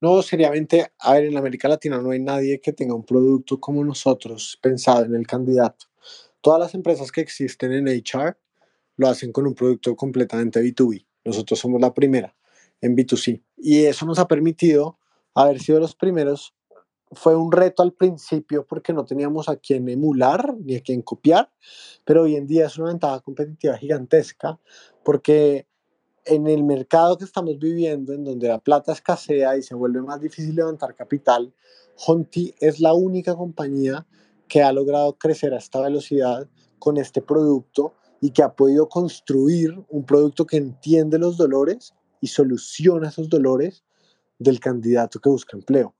No, 0.00 0.22
seriamente, 0.22 0.92
a 1.00 1.14
ver, 1.14 1.24
en 1.24 1.36
América 1.36 1.68
Latina 1.68 1.98
no 1.98 2.10
hay 2.10 2.20
nadie 2.20 2.60
que 2.60 2.72
tenga 2.72 2.94
un 2.94 3.04
producto 3.04 3.58
como 3.58 3.84
nosotros 3.84 4.58
pensado 4.62 5.04
en 5.04 5.16
el 5.16 5.26
candidato. 5.26 5.86
Todas 6.40 6.60
las 6.60 6.74
empresas 6.74 7.10
que 7.10 7.20
existen 7.20 7.72
en 7.72 7.88
HR 7.88 8.36
lo 8.96 9.08
hacen 9.08 9.32
con 9.32 9.46
un 9.46 9.54
producto 9.54 9.96
completamente 9.96 10.60
B2B. 10.60 11.04
Nosotros 11.24 11.58
somos 11.58 11.80
la 11.80 11.94
primera 11.94 12.34
en 12.80 12.96
B2C. 12.96 13.42
Y 13.56 13.84
eso 13.86 14.06
nos 14.06 14.18
ha 14.18 14.28
permitido 14.28 14.98
haber 15.34 15.60
sido 15.60 15.80
los 15.80 15.94
primeros. 15.94 16.54
Fue 17.14 17.36
un 17.36 17.52
reto 17.52 17.82
al 17.82 17.92
principio 17.92 18.66
porque 18.66 18.94
no 18.94 19.04
teníamos 19.04 19.48
a 19.48 19.56
quién 19.56 19.88
emular 19.88 20.56
ni 20.58 20.76
a 20.76 20.80
quién 20.80 21.02
copiar, 21.02 21.50
pero 22.04 22.22
hoy 22.22 22.36
en 22.36 22.46
día 22.46 22.66
es 22.66 22.78
una 22.78 22.88
ventaja 22.88 23.20
competitiva 23.20 23.76
gigantesca 23.76 24.58
porque 25.04 25.66
en 26.24 26.46
el 26.46 26.64
mercado 26.64 27.18
que 27.18 27.24
estamos 27.24 27.58
viviendo, 27.58 28.14
en 28.14 28.24
donde 28.24 28.48
la 28.48 28.58
plata 28.58 28.92
escasea 28.92 29.56
y 29.56 29.62
se 29.62 29.74
vuelve 29.74 30.00
más 30.00 30.20
difícil 30.20 30.54
levantar 30.54 30.94
capital, 30.94 31.52
Honti 32.06 32.54
es 32.60 32.80
la 32.80 32.94
única 32.94 33.34
compañía 33.34 34.06
que 34.48 34.62
ha 34.62 34.72
logrado 34.72 35.18
crecer 35.18 35.52
a 35.52 35.58
esta 35.58 35.80
velocidad 35.80 36.48
con 36.78 36.96
este 36.96 37.20
producto 37.20 37.94
y 38.20 38.30
que 38.30 38.42
ha 38.42 38.54
podido 38.54 38.88
construir 38.88 39.84
un 39.88 40.04
producto 40.06 40.46
que 40.46 40.56
entiende 40.56 41.18
los 41.18 41.36
dolores 41.36 41.92
y 42.20 42.28
soluciona 42.28 43.08
esos 43.08 43.28
dolores 43.28 43.84
del 44.38 44.60
candidato 44.60 45.20
que 45.20 45.28
busca 45.28 45.56
empleo. 45.56 45.94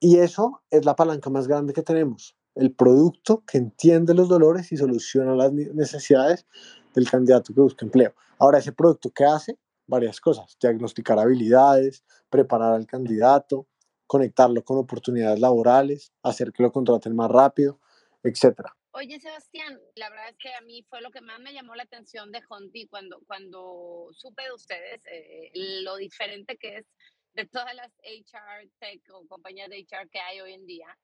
Y 0.00 0.18
eso 0.18 0.62
es 0.70 0.86
la 0.86 0.96
palanca 0.96 1.28
más 1.28 1.46
grande 1.46 1.74
que 1.74 1.82
tenemos, 1.82 2.34
el 2.54 2.74
producto 2.74 3.44
que 3.46 3.58
entiende 3.58 4.14
los 4.14 4.30
dolores 4.30 4.72
y 4.72 4.78
soluciona 4.78 5.34
las 5.34 5.52
necesidades 5.52 6.46
del 6.94 7.08
candidato 7.08 7.52
que 7.52 7.60
busca 7.60 7.84
empleo. 7.84 8.14
Ahora, 8.38 8.58
ese 8.58 8.72
producto, 8.72 9.10
¿qué 9.10 9.24
hace? 9.24 9.58
Varias 9.86 10.18
cosas, 10.18 10.56
diagnosticar 10.58 11.18
habilidades, 11.18 12.02
preparar 12.30 12.72
al 12.72 12.86
candidato, 12.86 13.66
conectarlo 14.06 14.64
con 14.64 14.78
oportunidades 14.78 15.38
laborales, 15.38 16.14
hacer 16.22 16.50
que 16.50 16.62
lo 16.62 16.72
contraten 16.72 17.14
más 17.14 17.30
rápido, 17.30 17.78
etcétera. 18.22 18.74
Oye, 18.92 19.20
Sebastián, 19.20 19.78
la 19.94 20.08
verdad 20.08 20.30
es 20.30 20.36
que 20.38 20.52
a 20.54 20.62
mí 20.62 20.82
fue 20.88 21.02
lo 21.02 21.10
que 21.10 21.20
más 21.20 21.38
me 21.40 21.52
llamó 21.52 21.74
la 21.74 21.82
atención 21.82 22.32
de 22.32 22.40
Honti 22.48 22.86
cuando, 22.88 23.20
cuando 23.26 24.08
supe 24.12 24.44
de 24.44 24.52
ustedes 24.52 25.02
eh, 25.12 25.50
lo 25.84 25.96
diferente 25.96 26.56
que 26.56 26.78
es 26.78 26.86
de 27.34 27.46
todas 27.46 27.74
las 27.74 27.92
HR 27.98 28.68
tech 28.78 29.02
o 29.12 29.26
compañías 29.26 29.68
de 29.68 29.78
HR 29.78 30.08
que 30.10 30.20
hay 30.20 30.40
hoy 30.40 30.54
en 30.54 30.66
día. 30.66 30.98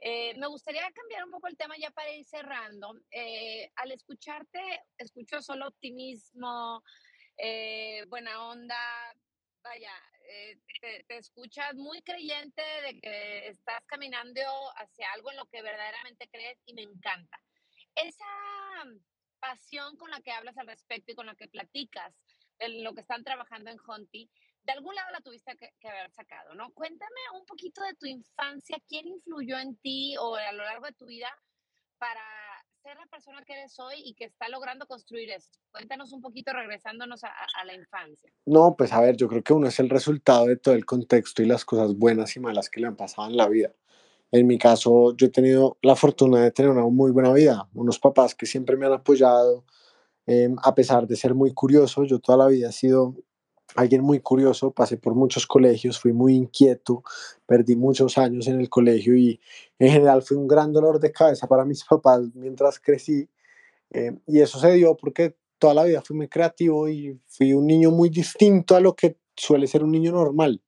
Eh, 0.00 0.34
me 0.38 0.46
gustaría 0.46 0.90
cambiar 0.92 1.24
un 1.24 1.30
poco 1.30 1.48
el 1.48 1.56
tema 1.56 1.76
ya 1.78 1.90
para 1.90 2.12
ir 2.12 2.24
cerrando. 2.24 2.94
Eh, 3.10 3.70
al 3.76 3.92
escucharte, 3.92 4.60
escucho 4.98 5.40
solo 5.40 5.68
optimismo, 5.68 6.82
eh, 7.36 8.04
buena 8.08 8.48
onda, 8.48 8.76
vaya, 9.62 9.92
te, 10.80 11.04
te, 11.04 11.16
escuchas 11.16 11.74
muy 11.74 12.02
creyente 12.02 12.62
de 12.82 13.00
que 13.00 13.48
estás 13.48 13.82
caminando 13.86 14.40
hacia 14.76 15.10
algo 15.12 15.30
en 15.30 15.38
lo 15.38 15.46
que 15.46 15.62
verdaderamente 15.62 16.28
crees 16.28 16.58
y 16.66 16.74
me 16.74 16.82
encanta. 16.82 17.40
Esa 17.94 18.24
pasión 19.40 19.96
con 19.96 20.10
la 20.10 20.20
que 20.20 20.32
hablas 20.32 20.56
al 20.58 20.66
respecto 20.66 21.12
y 21.12 21.14
con 21.14 21.26
la 21.26 21.34
que 21.34 21.48
platicas 21.48 22.14
en 22.58 22.84
lo 22.84 22.94
que 22.94 23.00
están 23.00 23.24
trabajando 23.24 23.70
en 23.70 23.78
Honti, 23.86 24.30
de 24.64 24.72
algún 24.72 24.94
lado 24.94 25.10
la 25.12 25.20
tuviste 25.20 25.56
que, 25.56 25.70
que, 25.78 25.88
haber 25.88 26.10
sacado, 26.10 26.54
¿no? 26.54 26.72
Cuéntame 26.72 27.20
un 27.38 27.44
poquito 27.44 27.82
de 27.82 27.94
tu 27.94 28.06
infancia, 28.06 28.78
quién 28.88 29.06
influyó 29.06 29.58
en 29.58 29.76
ti 29.76 30.16
o 30.18 30.34
a 30.36 30.52
lo 30.52 30.64
largo 30.64 30.86
de 30.86 30.92
tu 30.92 31.06
vida 31.06 31.28
para 31.98 32.22
ser 32.84 32.96
la 32.96 33.06
persona 33.06 33.42
que 33.46 33.54
eres 33.54 33.78
hoy 33.80 33.94
y 34.04 34.14
que 34.14 34.24
está 34.24 34.48
logrando 34.50 34.86
construir 34.86 35.30
esto. 35.30 35.58
Cuéntanos 35.72 36.12
un 36.12 36.20
poquito 36.20 36.52
regresándonos 36.52 37.24
a, 37.24 37.30
la 37.64 37.74
infancia. 37.74 38.30
No, 38.44 38.74
pues 38.76 38.92
a 38.92 39.00
ver, 39.00 39.16
yo 39.16 39.26
creo 39.26 39.42
que 39.42 39.54
uno 39.54 39.68
es 39.68 39.80
el 39.80 39.88
resultado 39.88 40.46
de 40.46 40.56
todo 40.56 40.74
el 40.74 40.84
contexto 40.84 41.42
y 41.42 41.46
las 41.46 41.64
cosas 41.64 41.96
buenas 41.96 42.36
y 42.36 42.40
malas 42.40 42.68
que 42.68 42.80
le 42.80 42.86
han 42.86 42.96
pasado 42.96 43.28
en 43.28 43.38
la 43.38 43.48
vida. 43.48 43.72
En 44.30 44.46
mi 44.46 44.58
caso, 44.58 45.16
yo 45.16 45.28
he 45.28 45.30
tenido 45.30 45.78
la 45.80 45.96
fortuna 45.96 46.42
de 46.42 46.50
tener 46.50 46.70
una 46.70 46.84
muy 46.84 47.10
buena 47.10 47.32
vida, 47.32 47.68
unos 47.72 47.98
papás 47.98 48.34
que 48.34 48.44
siempre 48.44 48.76
me 48.76 48.84
han 48.84 48.92
apoyado, 48.92 49.64
eh, 50.26 50.50
a 50.62 50.74
pesar 50.74 51.06
de 51.06 51.16
ser 51.16 51.34
muy 51.34 51.54
curioso, 51.54 52.04
yo 52.04 52.18
toda 52.18 52.36
la 52.36 52.48
vida 52.48 52.68
he 52.68 52.72
sido 52.72 53.14
alguien 53.74 54.02
muy 54.02 54.20
curioso, 54.20 54.70
pasé 54.70 54.96
por 54.96 55.14
muchos 55.14 55.46
colegios, 55.46 55.98
fui 55.98 56.12
muy 56.12 56.34
inquieto, 56.34 57.02
perdí 57.46 57.76
muchos 57.76 58.16
años 58.18 58.46
en 58.46 58.60
el 58.60 58.68
colegio 58.68 59.16
y 59.16 59.40
en 59.78 59.90
general 59.90 60.22
fue 60.22 60.36
un 60.36 60.46
gran 60.46 60.72
dolor 60.72 61.00
de 61.00 61.12
cabeza 61.12 61.46
para 61.46 61.64
mis 61.64 61.84
papás 61.88 62.22
mientras 62.34 62.78
crecí. 62.78 63.28
Eh, 63.90 64.12
y 64.26 64.40
eso 64.40 64.58
se 64.58 64.72
dio 64.72 64.96
porque 64.96 65.36
toda 65.58 65.74
la 65.74 65.84
vida 65.84 66.02
fui 66.02 66.16
muy 66.16 66.28
creativo 66.28 66.88
y 66.88 67.18
fui 67.26 67.52
un 67.52 67.66
niño 67.66 67.90
muy 67.90 68.08
distinto 68.08 68.76
a 68.76 68.80
lo 68.80 68.94
que 68.94 69.16
suele 69.36 69.66
ser 69.66 69.82
un 69.82 69.92
niño 69.92 70.12
normal. 70.12 70.62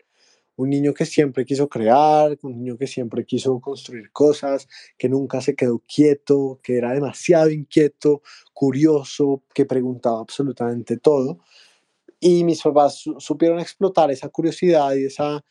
Un 0.59 0.71
niño 0.71 0.95
que 0.95 1.05
siempre 1.05 1.45
quiso 1.45 1.69
crear, 1.69 2.39
un 2.41 2.57
niño 2.57 2.79
que 2.79 2.87
siempre 2.87 3.27
quiso 3.27 3.61
construir 3.61 4.11
cosas, 4.11 4.67
que 4.97 5.07
nunca 5.07 5.43
se 5.43 5.55
quedó 5.55 5.83
quieto, 5.87 6.61
que 6.63 6.79
era 6.79 6.95
demasiado 6.95 7.51
inquieto, 7.51 8.23
curioso, 8.55 9.43
que 9.53 9.67
preguntaba 9.67 10.19
absolutamente 10.19 10.97
todo 10.97 11.41
y 12.21 12.45
mis 12.45 12.63
papás 12.63 13.05
supieron 13.19 13.61
explotar 13.61 14.11
esa 14.11 14.29
curiosidad 14.29 14.95
y 14.95 15.07
esa 15.07 15.45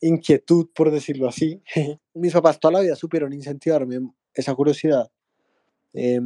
inquietud, 0.00 0.68
por 0.74 0.90
decirlo 0.90 1.28
así. 1.28 1.62
mis 2.14 2.32
papás 2.32 2.60
toda 2.60 2.72
la 2.72 2.80
vida 2.80 2.96
supieron 2.96 3.32
incentivarme 3.32 4.00
esa 4.34 4.54
curiosidad. 4.54 5.10
Eh, 5.94 6.20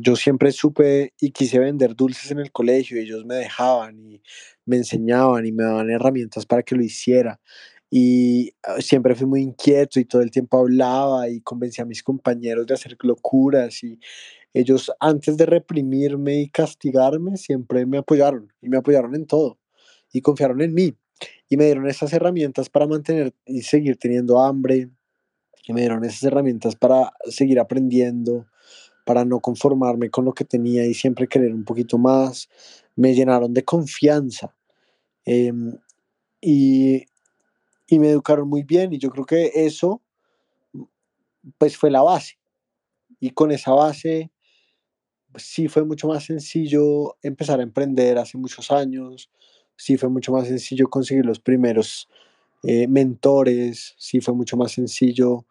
yo 0.00 0.16
siempre 0.16 0.50
supe 0.50 1.14
y 1.20 1.30
quise 1.30 1.60
vender 1.60 1.94
dulces 1.94 2.32
en 2.32 2.40
el 2.40 2.50
colegio 2.50 2.98
y 2.98 3.04
ellos 3.04 3.24
me 3.24 3.36
dejaban 3.36 3.96
y 4.00 4.20
me 4.66 4.76
enseñaban 4.76 5.46
y 5.46 5.52
me 5.52 5.62
daban 5.62 5.90
herramientas 5.90 6.46
para 6.46 6.62
que 6.62 6.74
lo 6.74 6.82
hiciera. 6.82 7.40
Y 7.90 8.52
ah, 8.64 8.80
siempre 8.80 9.14
fui 9.14 9.26
muy 9.26 9.42
inquieto 9.42 10.00
y 10.00 10.04
todo 10.04 10.22
el 10.22 10.30
tiempo 10.32 10.58
hablaba 10.58 11.28
y 11.28 11.40
convencía 11.42 11.84
a 11.84 11.86
mis 11.86 12.02
compañeros 12.02 12.66
de 12.66 12.74
hacer 12.74 12.96
locuras 13.02 13.84
y 13.84 14.00
ellos 14.54 14.90
antes 15.00 15.36
de 15.36 15.46
reprimirme 15.46 16.40
y 16.40 16.48
castigarme 16.48 17.36
siempre 17.36 17.84
me 17.86 17.98
apoyaron 17.98 18.52
y 18.62 18.68
me 18.68 18.78
apoyaron 18.78 19.14
en 19.14 19.26
todo 19.26 19.58
y 20.12 20.22
confiaron 20.22 20.62
en 20.62 20.72
mí 20.72 20.96
y 21.48 21.56
me 21.56 21.64
dieron 21.66 21.88
esas 21.88 22.12
herramientas 22.12 22.70
para 22.70 22.86
mantener 22.86 23.34
y 23.44 23.62
seguir 23.62 23.96
teniendo 23.96 24.40
hambre 24.40 24.88
y 25.66 25.72
me 25.72 25.80
dieron 25.80 26.04
esas 26.04 26.22
herramientas 26.22 26.76
para 26.76 27.12
seguir 27.28 27.58
aprendiendo 27.58 28.46
para 29.04 29.24
no 29.24 29.40
conformarme 29.40 30.10
con 30.10 30.24
lo 30.24 30.32
que 30.32 30.44
tenía 30.44 30.86
y 30.86 30.94
siempre 30.94 31.28
querer 31.28 31.52
un 31.52 31.64
poquito 31.64 31.98
más. 31.98 32.48
Me 32.96 33.14
llenaron 33.14 33.52
de 33.52 33.64
confianza 33.64 34.54
em, 35.24 35.76
y, 36.40 37.04
y 37.86 37.98
me 37.98 38.10
educaron 38.10 38.48
muy 38.48 38.62
bien 38.62 38.92
y 38.92 38.98
yo 38.98 39.10
creo 39.10 39.26
que 39.26 39.50
eso 39.54 40.00
pues 41.58 41.76
fue 41.76 41.90
la 41.90 42.02
base 42.02 42.38
y 43.20 43.30
con 43.30 43.52
esa 43.52 43.72
base 43.72 44.30
sí 45.36 45.68
fue 45.68 45.84
mucho 45.84 46.08
más 46.08 46.24
sencillo 46.24 47.16
empezar 47.22 47.60
a 47.60 47.62
emprender 47.62 48.18
hace 48.18 48.38
muchos 48.38 48.70
años, 48.70 49.30
sí 49.76 49.96
fue 49.96 50.08
mucho 50.08 50.32
más 50.32 50.48
sencillo 50.48 50.88
conseguir 50.88 51.26
los 51.26 51.40
primeros 51.40 52.08
eh, 52.62 52.86
mentores, 52.88 53.94
sí 53.98 54.20
fue 54.20 54.34
mucho 54.34 54.56
más 54.56 54.72
sencillo 54.72 55.46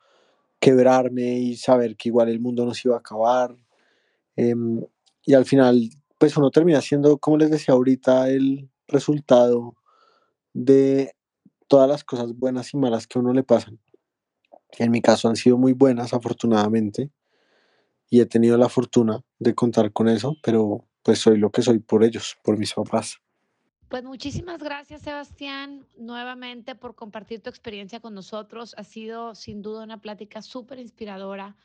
quebrarme 0.60 1.40
y 1.40 1.58
saber 1.58 1.96
que 1.98 2.10
igual 2.10 2.30
el 2.30 2.40
mundo 2.40 2.66
no 2.66 2.74
se 2.74 2.88
iba 2.88 2.96
a 2.96 3.00
acabar. 3.00 3.56
Em, 4.36 4.82
y 5.26 5.34
al 5.34 5.46
final, 5.46 5.90
pues 6.18 6.38
uno 6.38 6.52
termina 6.52 6.82
siendo, 6.82 7.18
como 7.18 7.38
les 7.38 7.52
decía 7.52 7.74
ahorita, 7.74 8.30
el 8.30 8.70
resultado 8.88 9.76
de 10.54 11.16
todas 11.68 11.90
las 11.90 12.04
cosas 12.04 12.34
buenas 12.38 12.74
y 12.74 12.78
malas 12.78 13.08
que 13.08 13.20
a 13.20 13.22
uno 13.22 13.34
le 13.34 13.44
pasan. 13.44 13.80
En 14.80 14.92
mi 14.92 15.02
caso 15.02 15.30
han 15.30 15.36
sido 15.36 15.58
muy 15.58 15.74
buenas, 15.74 16.14
afortunadamente, 16.14 17.12
y 18.14 18.20
he 18.20 18.28
tenido 18.28 18.60
la 18.60 18.70
fortuna 18.70 19.24
de 19.40 19.56
contar 19.56 19.92
con 19.92 20.08
eso, 20.08 20.38
pero 20.44 20.88
pues 21.02 21.18
soy 21.18 21.40
lo 21.40 21.50
que 21.50 21.64
soy 21.64 21.80
por 21.80 22.04
ellos, 22.04 22.38
por 22.44 22.60
mis 22.60 22.72
papás. 22.72 23.18
Pues 23.90 24.04
muchísimas 24.04 24.62
gracias, 24.62 25.02
Sebastián, 25.02 25.88
nuevamente 25.98 26.76
por 26.76 26.94
compartir 26.94 27.42
tu 27.42 27.50
experiencia 27.50 28.02
con 28.02 28.14
nosotros. 28.14 28.76
Ha 28.78 28.84
sido 28.84 29.34
sin 29.34 29.64
duda 29.64 29.84
una 29.84 30.00
plática 30.00 30.44
súper 30.44 30.78
inspiradora 30.78 31.56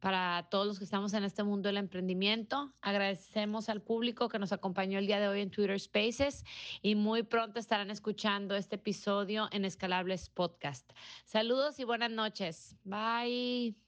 para 0.00 0.48
todos 0.50 0.66
los 0.66 0.78
que 0.78 0.84
estamos 0.84 1.12
en 1.12 1.24
este 1.24 1.42
mundo 1.42 1.68
del 1.68 1.76
emprendimiento. 1.76 2.72
Agradecemos 2.80 3.68
al 3.68 3.82
público 3.82 4.30
que 4.30 4.38
nos 4.38 4.52
acompañó 4.52 4.98
el 4.98 5.06
día 5.06 5.20
de 5.20 5.28
hoy 5.28 5.42
en 5.42 5.50
Twitter 5.50 5.78
Spaces 5.78 6.42
y 6.80 6.94
muy 6.94 7.22
pronto 7.22 7.60
estarán 7.60 7.90
escuchando 7.90 8.56
este 8.56 8.76
episodio 8.76 9.50
en 9.52 9.66
Escalables 9.66 10.30
Podcast. 10.30 10.90
Saludos 11.26 11.78
y 11.78 11.84
buenas 11.84 12.10
noches. 12.10 12.76
Bye. 12.84 13.87